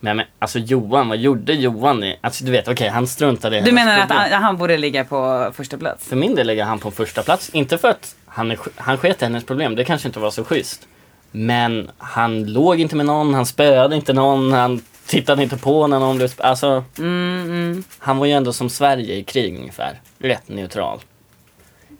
Men, 0.00 0.16
men 0.16 0.26
alltså 0.38 0.58
Johan, 0.58 1.08
vad 1.08 1.18
gjorde 1.18 1.52
Johan? 1.52 2.04
I, 2.04 2.18
alltså 2.20 2.44
du 2.44 2.50
vet, 2.50 2.68
okej 2.68 2.88
han 2.88 3.06
struntade 3.06 3.56
i 3.56 3.60
Du 3.60 3.66
hennes 3.66 3.74
menar 3.84 3.98
att 3.98 4.08
problem. 4.08 4.32
han, 4.32 4.42
han 4.42 4.56
borde 4.56 4.76
ligga 4.76 5.04
på 5.04 5.50
första 5.54 5.78
plats? 5.78 6.08
För 6.08 6.16
min 6.16 6.34
del 6.34 6.46
ligger 6.46 6.64
han 6.64 6.78
på 6.78 6.90
första 6.90 7.22
plats. 7.22 7.50
Inte 7.50 7.78
för 7.78 7.88
att 7.88 8.14
han, 8.26 8.50
är, 8.50 8.56
sk- 8.56 8.68
han 8.76 8.96
sket 8.98 9.22
i 9.22 9.24
hennes 9.24 9.44
problem, 9.44 9.74
det 9.76 9.84
kanske 9.84 10.08
inte 10.08 10.20
var 10.20 10.30
så 10.30 10.44
schysst. 10.44 10.88
Men 11.30 11.90
han 11.98 12.44
låg 12.52 12.80
inte 12.80 12.96
med 12.96 13.06
någon, 13.06 13.34
han 13.34 13.46
spöade 13.46 13.96
inte 13.96 14.12
någon, 14.12 14.52
han 14.52 14.80
tittade 15.08 15.42
inte 15.42 15.56
på 15.56 15.86
när 15.86 15.98
någon 15.98 16.16
blev 16.16 16.30
Alltså, 16.38 16.84
Mm, 16.98 17.84
han 17.98 18.18
var 18.18 18.26
ju 18.26 18.32
ändå 18.32 18.52
som 18.52 18.70
Sverige 18.70 19.14
i 19.14 19.24
krig 19.24 19.58
ungefär. 19.58 20.00
Rätt 20.18 20.48
neutral. 20.48 21.00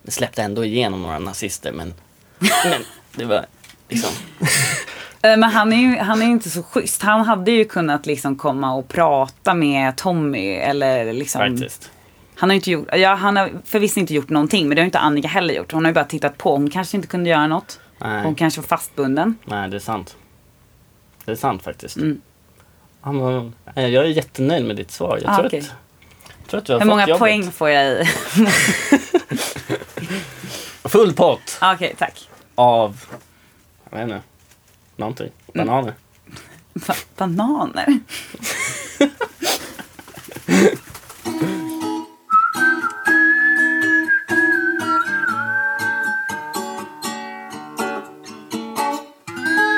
Det 0.03 0.11
släppte 0.11 0.41
ändå 0.41 0.65
igenom 0.65 1.01
några 1.01 1.19
nazister 1.19 1.71
men, 1.71 1.93
men 2.39 2.81
det 3.15 3.25
var 3.25 3.45
liksom... 3.89 4.09
Eh, 5.21 5.37
Men 5.37 5.43
han 5.43 5.73
är 5.73 5.77
ju 5.77 5.97
han 5.97 6.21
är 6.21 6.25
inte 6.25 6.49
så 6.49 6.63
schysst. 6.63 7.01
Han 7.01 7.21
hade 7.25 7.51
ju 7.51 7.65
kunnat 7.65 8.05
liksom 8.05 8.35
komma 8.35 8.73
och 8.73 8.87
prata 8.87 9.53
med 9.53 9.97
Tommy 9.97 10.55
eller 10.55 11.13
liksom. 11.13 11.39
Faktiskt. 11.39 11.91
Han 12.35 12.49
har 12.49 12.55
inte 12.55 12.71
gjort, 12.71 12.87
ja 12.93 13.13
han 13.15 13.37
har 13.37 13.51
förvisso 13.65 13.99
inte 13.99 14.13
gjort 14.13 14.29
någonting 14.29 14.67
men 14.67 14.75
det 14.75 14.81
har 14.81 14.83
ju 14.83 14.87
inte 14.87 14.99
Annika 14.99 15.27
heller 15.27 15.53
gjort. 15.53 15.71
Hon 15.71 15.85
har 15.85 15.89
ju 15.89 15.93
bara 15.95 16.05
tittat 16.05 16.37
på. 16.37 16.51
Hon 16.51 16.69
kanske 16.69 16.97
inte 16.97 17.07
kunde 17.07 17.29
göra 17.29 17.47
något. 17.47 17.79
Nej. 17.97 18.23
Hon 18.23 18.35
kanske 18.35 18.61
var 18.61 18.67
fastbunden. 18.67 19.35
Nej, 19.45 19.69
det 19.69 19.77
är 19.77 19.79
sant. 19.79 20.15
Det 21.25 21.31
är 21.31 21.35
sant 21.35 21.63
faktiskt. 21.63 21.97
Mm. 21.97 22.21
Eh, 23.75 23.87
jag 23.87 24.05
är 24.05 24.09
jättenöjd 24.09 24.65
med 24.65 24.75
ditt 24.75 24.91
svar. 24.91 25.19
Jag 25.23 25.31
Ah, 25.31 25.35
tror, 25.35 25.45
okej. 25.47 25.59
att, 25.59 25.65
jag 26.41 26.47
tror 26.49 26.57
att 26.59 26.65
du 26.65 26.73
har 26.73 26.79
Hur 26.79 26.85
fått 26.85 26.89
många 26.89 27.07
jobbet. 27.07 27.19
poäng 27.19 27.51
får 27.51 27.69
jag 27.69 28.01
i? 28.01 28.05
Full 30.89 31.13
pott 31.13 31.57
Ah, 31.61 31.73
Okej, 31.73 31.95
tack. 31.97 32.29
av, 32.55 33.05
jag 33.89 33.97
vet 33.97 34.03
inte, 34.07 34.21
någonting. 34.95 35.29
Mm. 35.53 35.67
Bananer. 35.67 35.93
Ba- 36.73 36.93
bananer? 37.17 37.99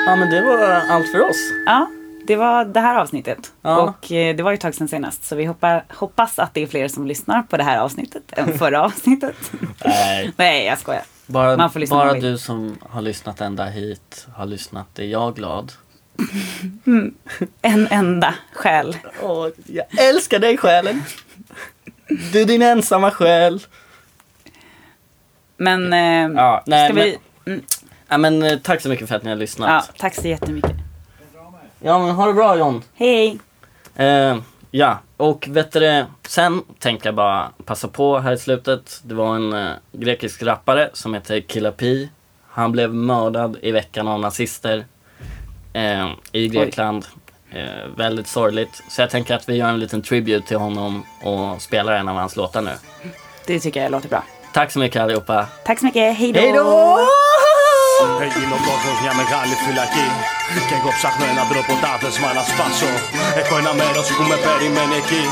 Ja, 0.06 0.16
men 0.16 0.30
det 0.30 0.40
var 0.42 0.58
allt 0.88 1.10
för 1.12 1.20
oss. 1.30 1.36
Ja, 1.66 1.86
det 2.32 2.36
var 2.36 2.64
det 2.64 2.80
här 2.80 2.98
avsnittet. 3.00 3.52
Ja. 3.62 3.76
Och 3.80 4.12
eh, 4.12 4.36
det 4.36 4.42
var 4.42 4.50
ju 4.50 4.54
ett 4.54 4.60
tag 4.60 4.74
sedan 4.74 4.88
senast. 4.88 5.24
Så 5.24 5.36
vi 5.36 5.44
hoppa, 5.44 5.82
hoppas 5.88 6.38
att 6.38 6.54
det 6.54 6.62
är 6.62 6.66
fler 6.66 6.88
som 6.88 7.06
lyssnar 7.06 7.42
på 7.42 7.56
det 7.56 7.64
här 7.64 7.78
avsnittet 7.78 8.22
än 8.32 8.58
förra 8.58 8.82
avsnittet. 8.82 9.36
Nej, 9.84 10.32
Nej, 10.36 10.64
jag 10.66 10.78
skojar. 10.78 11.02
bara, 11.26 11.70
bara 11.90 12.12
du 12.12 12.38
som 12.38 12.78
har 12.90 13.02
lyssnat 13.02 13.40
ända 13.40 13.64
hit 13.64 14.26
har 14.34 14.46
lyssnat, 14.46 14.98
är 14.98 15.04
jag 15.04 15.34
glad. 15.36 15.72
En 17.62 17.88
enda 17.90 18.34
själ. 18.54 18.96
Åh, 19.22 19.48
jag 19.66 19.86
älskar 20.08 20.38
dig 20.38 20.56
själen. 20.56 21.02
Du 22.32 22.44
din 22.44 22.62
ensamma 22.62 23.10
själ. 23.10 23.60
Men, 25.56 25.92
eh, 25.92 26.42
Ja, 26.42 26.62
nej, 26.66 26.88
ska 26.92 26.94
vi... 27.02 27.18
Mm, 27.46 27.62
Ja, 28.08 28.18
men 28.18 28.42
eh, 28.42 28.58
tack 28.58 28.80
så 28.80 28.88
mycket 28.88 29.08
för 29.08 29.14
att 29.16 29.22
ni 29.22 29.28
har 29.30 29.36
lyssnat. 29.36 29.68
ja, 29.70 29.94
tack 29.98 30.14
så 30.14 30.28
jättemycket. 30.28 30.76
Ja 31.82 31.98
men 31.98 32.10
ha 32.10 32.26
det 32.26 32.32
bra 32.34 32.56
John. 32.56 32.82
Hej! 32.94 33.38
Eh, 33.96 34.36
ja, 34.70 34.98
och 35.16 35.48
vet 35.50 35.72
du 35.72 36.04
sen 36.28 36.62
tänkte 36.78 37.08
jag 37.08 37.14
bara 37.14 37.50
passa 37.64 37.88
på 37.88 38.18
här 38.18 38.32
i 38.32 38.38
slutet. 38.38 39.00
Det 39.02 39.14
var 39.14 39.36
en 39.36 39.52
eh, 39.52 39.72
grekisk 39.92 40.42
rappare 40.42 40.90
som 40.92 41.14
heter 41.14 41.40
Killapi. 41.40 42.08
Han 42.48 42.72
blev 42.72 42.94
mördad 42.94 43.56
i 43.62 43.72
veckan 43.72 44.08
av 44.08 44.20
nazister 44.20 44.86
eh, 45.72 46.10
i 46.32 46.48
Grekland. 46.48 47.06
Eh, 47.50 47.88
väldigt 47.96 48.26
sorgligt. 48.26 48.82
Så 48.88 49.02
jag 49.02 49.10
tänker 49.10 49.34
att 49.34 49.48
vi 49.48 49.56
gör 49.56 49.68
en 49.68 49.80
liten 49.80 50.02
tribute 50.02 50.48
till 50.48 50.56
honom 50.56 51.02
och 51.24 51.62
spelar 51.62 51.92
en 51.92 52.08
av 52.08 52.16
hans 52.16 52.36
låtar 52.36 52.62
nu. 52.62 52.72
Det 53.46 53.60
tycker 53.60 53.82
jag 53.82 53.90
låter 53.90 54.08
bra. 54.08 54.24
Tack 54.54 54.70
så 54.70 54.78
mycket 54.78 55.02
allihopa. 55.02 55.46
Tack 55.64 55.78
så 55.78 55.84
mycket. 55.84 56.16
Hej 56.16 56.32
då! 56.32 56.98
Hej 58.02 58.08
då! 58.08 58.22
Έγινε 58.26 58.54
ο 58.58 58.60
κόσμος 58.68 58.96
μια 59.04 59.14
μεγάλη 59.20 59.54
φυλακή. 59.64 60.08
Κι 60.68 60.76
εγώ 60.78 60.90
ψάχνω 60.98 61.24
έναν 61.32 61.46
τρόπο 61.52 61.72
τάδεσμα 61.82 62.28
να 62.38 62.42
σπάσω. 62.50 62.90
Έχω 63.40 63.54
ένα 63.62 63.72
μέρος 63.80 64.06
που 64.16 64.22
με 64.30 64.36
περιμένει 64.46 64.96
εκεί. 65.02 65.24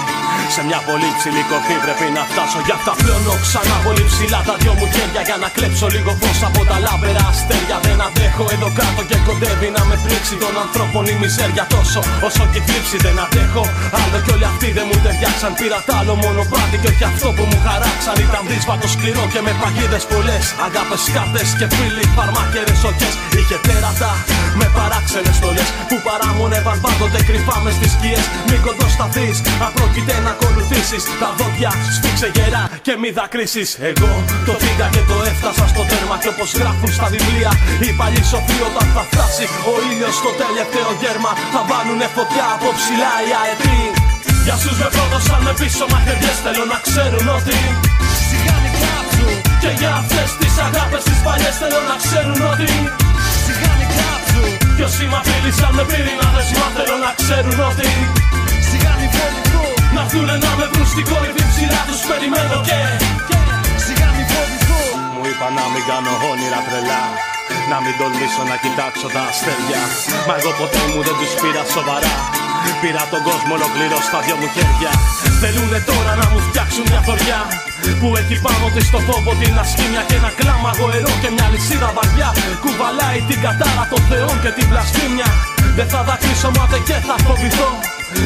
Σε 0.55 0.61
μια 0.69 0.81
πολύ 0.89 1.09
ψηλή 1.19 1.43
κορφή 1.51 1.77
πρέπει 1.85 2.07
να 2.17 2.23
φτάσω. 2.31 2.59
Γι' 2.67 2.77
αυτά 2.79 2.93
πλώνω 3.01 3.35
ξανά 3.45 3.77
πολύ 3.87 4.05
ψηλά 4.11 4.41
τα 4.49 4.55
δυο 4.61 4.73
μου 4.79 4.87
χέρια 4.95 5.23
Για 5.29 5.37
να 5.43 5.49
κλέψω 5.57 5.87
λίγο 5.95 6.13
φως 6.21 6.39
από 6.49 6.61
τα 6.71 6.77
λάμπερα 6.87 7.23
αστέρια. 7.33 7.77
Δεν 7.87 7.99
αντέχω 8.07 8.45
εδώ 8.55 8.69
κάτω 8.79 9.03
και 9.11 9.19
κοντεύει 9.27 9.69
να 9.77 9.83
με 9.89 9.97
πνίξει. 10.03 10.35
Των 10.43 10.55
ανθρώπων 10.65 11.03
η 11.13 11.15
μιζέρια 11.21 11.65
τόσο 11.75 12.01
όσο 12.27 12.45
και 12.53 12.59
η 12.61 12.63
θλίψη 12.67 12.97
Δεν 13.07 13.17
αντέχω. 13.25 13.65
Άλλο 14.01 14.19
κι 14.25 14.31
όλοι 14.35 14.47
αυτοί 14.53 14.69
δεν 14.77 14.87
μου 14.89 14.97
ταιριάξαν 15.05 15.53
Πήρα 15.59 15.79
τ' 15.87 15.95
άλλο 15.99 16.15
μονοπάτι 16.23 16.77
και 16.83 16.89
όχι 16.93 17.05
αυτό 17.13 17.29
που 17.37 17.45
μου 17.51 17.59
χαράξαν. 17.67 18.17
Ήταν 18.27 18.43
δύσβατο 18.51 18.87
σκληρό 18.95 19.25
και 19.33 19.41
με 19.47 19.53
παγίδες 19.61 20.05
πολλές. 20.13 20.45
Αγάπες 20.67 21.03
κάρτες 21.15 21.49
και 21.59 21.67
φίλοι 21.75 22.05
φαρμάκερες 22.61 22.85
οχές 22.85 23.15
Είχε 23.39 23.57
τέρατα 23.67 24.13
με 24.61 24.67
παράξενες 24.77 25.37
στολές 25.41 25.69
Που 25.89 25.97
παράμονευαν 26.07 26.79
πάντοτε 26.85 27.21
κρυφά 27.29 27.57
μες 27.65 27.75
στις 27.79 27.93
σκιές. 27.95 28.25
Μην 28.49 28.61
κοντοσταθείς, 28.67 29.37
αν 29.65 29.71
πρόκειται 29.77 30.15
να 30.25 30.31
ακολουθήσεις. 30.37 31.03
Τα 31.21 31.29
δόντια 31.39 31.71
σφίξε 31.95 32.29
γερά 32.35 32.65
και 32.87 32.93
μη 33.01 33.11
δακρύσεις. 33.19 33.71
Εγώ 33.91 34.13
το 34.47 34.55
πήγα 34.63 34.87
και 34.95 35.03
το 35.11 35.17
έφτασα 35.31 35.65
στο 35.73 35.83
τέρμα 35.91 36.17
Και 36.23 36.31
όπως 36.35 36.49
γράφουν 36.61 36.91
στα 36.99 37.07
βιβλία 37.15 37.51
οι 37.85 37.91
παλιοί 37.99 38.23
σοφοί 38.31 38.59
Όταν 38.69 38.87
θα 38.95 39.03
φτάσει 39.11 39.45
ο 39.71 39.73
ήλιος 39.91 40.15
στο 40.21 40.31
τελευταίο 40.43 40.91
γέρμα 41.01 41.33
Θα 41.53 41.61
βάλουνε 41.71 42.09
φωτιά 42.17 42.47
από 42.57 42.69
ψηλά 42.79 43.13
οι 43.27 43.31
αετοί 43.41 43.81
Για 44.45 44.55
όσους 44.59 44.77
με 44.81 44.89
πρόδωσαν 44.95 45.41
με 45.47 45.53
πίσω 45.61 45.85
μαχαιριές 45.93 46.37
Θέλω 46.45 46.65
να 46.73 46.79
ξέρουν 46.87 47.27
ότι 47.39 47.59
Σιγά 47.61 47.61
μην 47.61 47.69
κάψουν 47.69 48.00
Και 49.63 49.71
για 49.81 49.93
αυτές 50.01 50.29
τις 50.41 50.55
αγάπες 50.67 51.03
τις 51.09 51.19
παλιές 51.27 51.55
Θέλω 51.61 51.81
να 51.91 51.97
ξέρουν 52.05 52.41
ότι 52.53 52.71
Σιγά 53.45 53.73
μην 53.79 53.89
κάψουν 53.99 54.49
Κι 54.77 54.83
όσοι 54.89 55.05
μ' 55.11 55.17
απείλησαν 55.21 55.73
με 55.77 55.85
πυρηνάδες 55.91 56.49
Μα 56.61 56.67
θέλω 56.77 56.97
να 57.07 57.11
ξέρουν 57.21 57.59
ότι 57.71 57.89
Σιγά 58.69 58.93
μην 58.99 59.11
φοβηθώ. 59.17 59.65
Να 59.95 60.03
έρθουνε 60.05 60.37
να 60.45 60.53
με 60.59 60.67
βρουν 60.73 60.87
στην 60.93 61.05
κορυφή 61.11 61.45
ψηλά 61.51 61.81
Τους 61.89 62.03
περιμένω 62.11 62.57
και 62.69 62.81
Σιγά 63.85 64.09
μην 64.17 64.27
φοβηθώ. 64.33 64.83
Μου 65.15 65.23
είπα 65.31 65.47
να 65.59 65.65
μην 65.73 65.83
κάνω 65.89 66.13
όνειρα 66.31 66.61
τρελά 66.67 67.05
να 67.73 67.79
μην 67.85 67.95
τολμήσω 68.01 68.43
να 68.51 68.57
κοιτάξω 68.65 69.07
τα 69.15 69.23
αστέρια. 69.31 69.83
Μα 70.29 70.35
εγώ 70.41 70.51
ποτέ 70.61 70.83
μου 70.91 71.01
δεν 71.07 71.17
τους 71.21 71.33
πήρα 71.41 71.63
σοβαρά 71.75 72.17
Πήρα 72.83 73.05
τον 73.13 73.23
κόσμο 73.29 73.53
ολοκληρώ 73.59 73.99
στα 74.09 74.19
δυο 74.25 74.37
μου 74.41 74.49
χέρια. 74.55 74.93
Θέλουνε 75.43 75.81
τώρα 75.91 76.13
να 76.21 76.27
μου 76.31 76.41
φτιάξουν 76.47 76.85
μια 76.91 77.01
θωριά 77.07 77.41
Που 78.01 78.09
έχει 78.21 78.37
πάνω 78.47 78.67
της 78.75 78.87
το 78.95 79.01
φόβο 79.07 79.33
την 79.41 79.55
ασχήμια 79.63 80.03
Και 80.09 80.17
ένα 80.21 80.31
κλάμα 80.39 80.71
γοερό 80.79 81.13
και 81.23 81.31
μια 81.35 81.47
λυσίδα 81.53 81.91
βαριά. 81.97 82.29
Κουβαλάει 82.65 83.21
την 83.29 83.39
κατάρα 83.45 83.85
των 83.93 84.03
θεών 84.09 84.37
και 84.43 84.51
την 84.57 84.67
βλασφήμια 84.71 85.29
Δεν 85.79 85.89
θα 85.93 86.01
δακρύσω 86.09 86.51
μα 86.57 86.65
δεν 86.73 86.83
και 86.89 86.99
θα 87.09 87.17
φοβηθώ. 87.27 87.71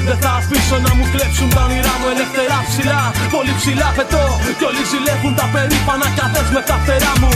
Δεν 0.08 0.18
θα 0.22 0.30
αφήσω 0.40 0.76
να 0.86 0.90
μου 0.96 1.04
κλέψουν 1.12 1.48
τα 1.54 1.60
όνειρά 1.66 1.94
μου 2.00 2.08
ελεύθερα 2.14 2.58
ψηλά. 2.68 3.02
Πολύ 3.34 3.52
ψηλά 3.60 3.88
πετώ 3.96 4.24
Κι 4.58 4.64
όλοι 4.68 4.82
ζηλεύουν 4.90 5.32
τα 5.40 5.46
περήφανα 5.52 6.08
καθές 6.18 6.48
με 6.54 6.62
τα 6.68 6.76
φτερά 6.82 7.12
μου. 7.20 7.32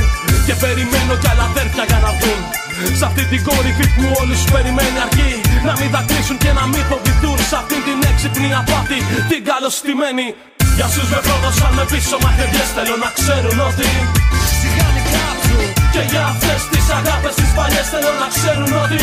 Και 0.46 0.54
περιμένω 0.62 1.14
κι 1.20 1.28
άλλα 1.30 1.44
αδέρφια 1.50 1.84
για 1.90 1.98
να 2.04 2.10
βγουν 2.18 2.42
Σ' 2.98 3.04
αυτή 3.08 3.22
την 3.32 3.40
κορυφή 3.48 3.86
που 3.94 4.04
όλους 4.20 4.40
περιμένει 4.54 4.98
αρκεί. 5.06 5.32
Να 5.68 5.72
μην 5.78 5.88
δακρύσουν 5.94 6.36
και 6.42 6.52
να 6.58 6.64
μην 6.72 6.82
φοβηθούν. 6.90 7.38
Σ' 7.50 7.56
αυτή 7.60 7.76
την 7.86 7.98
έξυπνη 8.10 8.48
απάτη 8.60 8.98
την 9.30 9.40
καλωστημένη. 9.48 10.26
Για 10.78 10.86
όσους 10.90 11.08
με 11.12 11.20
πρόδωσαν 11.26 11.72
με 11.78 11.84
πίσω 11.92 12.16
μαχαιριές 12.24 12.68
θέλω 12.76 12.96
να 13.04 13.10
ξέρουν 13.18 13.58
ότι 13.68 13.90
Σιγά 14.60 14.88
μην 14.94 15.06
κάψουν 15.14 15.62
Και 15.94 16.02
για 16.10 16.22
αυτές 16.32 16.60
τις 16.72 16.86
αγάπες 16.98 17.34
τις 17.38 17.50
παλιές 17.56 17.86
θέλω 17.92 18.12
να 18.22 18.28
ξέρουν 18.34 18.72
ότι 18.84 19.00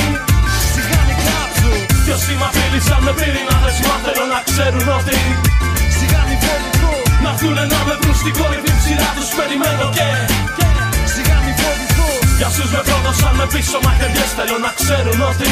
Σιγά 0.73 0.99
μην 1.07 1.17
κάψουν 1.27 1.77
Κι 2.03 2.11
όσοι 2.17 2.33
μ' 2.39 2.45
απειλήσαν 2.49 3.01
με 3.05 3.11
πυρηνάδες 3.19 3.77
μα 3.85 3.95
θέλω 4.05 4.25
να 4.33 4.39
ξέρουν 4.49 4.87
ότι 4.97 5.17
Σιγά 5.97 6.21
μην 6.27 6.37
φοβηθούν 6.43 6.99
Να 7.23 7.29
έρθουνε 7.33 7.63
να 7.73 7.79
με 7.87 7.93
βρουν 7.99 8.15
στην 8.21 8.33
κορυφή 8.39 8.71
ψηλά 8.79 9.09
τους 9.17 9.29
περιμένω 9.37 9.85
και 9.97 10.07
Σιγά 11.13 11.37
μην 11.43 11.44
φοβηθούν 11.44 11.44
Για 12.37 12.47
όσους 12.51 12.69
με 12.75 12.81
πρόδωσαν 12.87 13.33
με 13.39 13.45
πίσω 13.53 13.77
μαχαιριές 13.85 14.31
θέλω 14.37 14.57
να 14.65 14.71
ξέρουν 14.79 15.19
ότι 15.31 15.51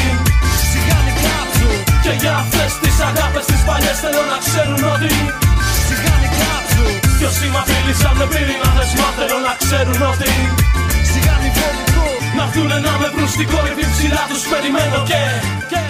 Σιγά 0.70 0.98
μην 1.04 1.16
κάψουν 1.24 1.76
Και 2.04 2.12
για 2.22 2.34
αυτές 2.42 2.70
τις 2.82 2.96
αγάπες 3.08 3.44
τις 3.50 3.62
παλιές 3.68 3.98
θέλω 4.04 4.22
να 4.32 4.38
ξέρουν 4.46 4.82
ότι 4.94 5.12
Σιγά 5.86 6.14
μην 6.20 6.32
κάψουν 6.40 6.90
Κι 7.18 7.24
όσοι 7.30 7.46
μ' 7.52 7.58
απειλήσαν 7.62 8.14
με 8.20 8.26
πυρηνάδες 8.32 8.90
μα 8.98 9.08
θέλω 9.18 9.38
να 9.48 9.52
ξέρουν 9.62 10.00
ότι 10.12 10.32
Σιγά 11.10 11.34
μην 11.42 11.52
φοβηθούν 11.56 12.12
Να 12.36 12.44
έρθουνε 12.46 12.78
να 12.86 12.92
με 13.00 13.08
βρουν 13.14 13.28
στην 13.34 13.46
κορυφή 13.52 13.86
ψηλά 13.92 14.22
τους 14.30 14.42
περιμένω 14.50 14.98
και, 15.10 15.22
και 15.72 15.82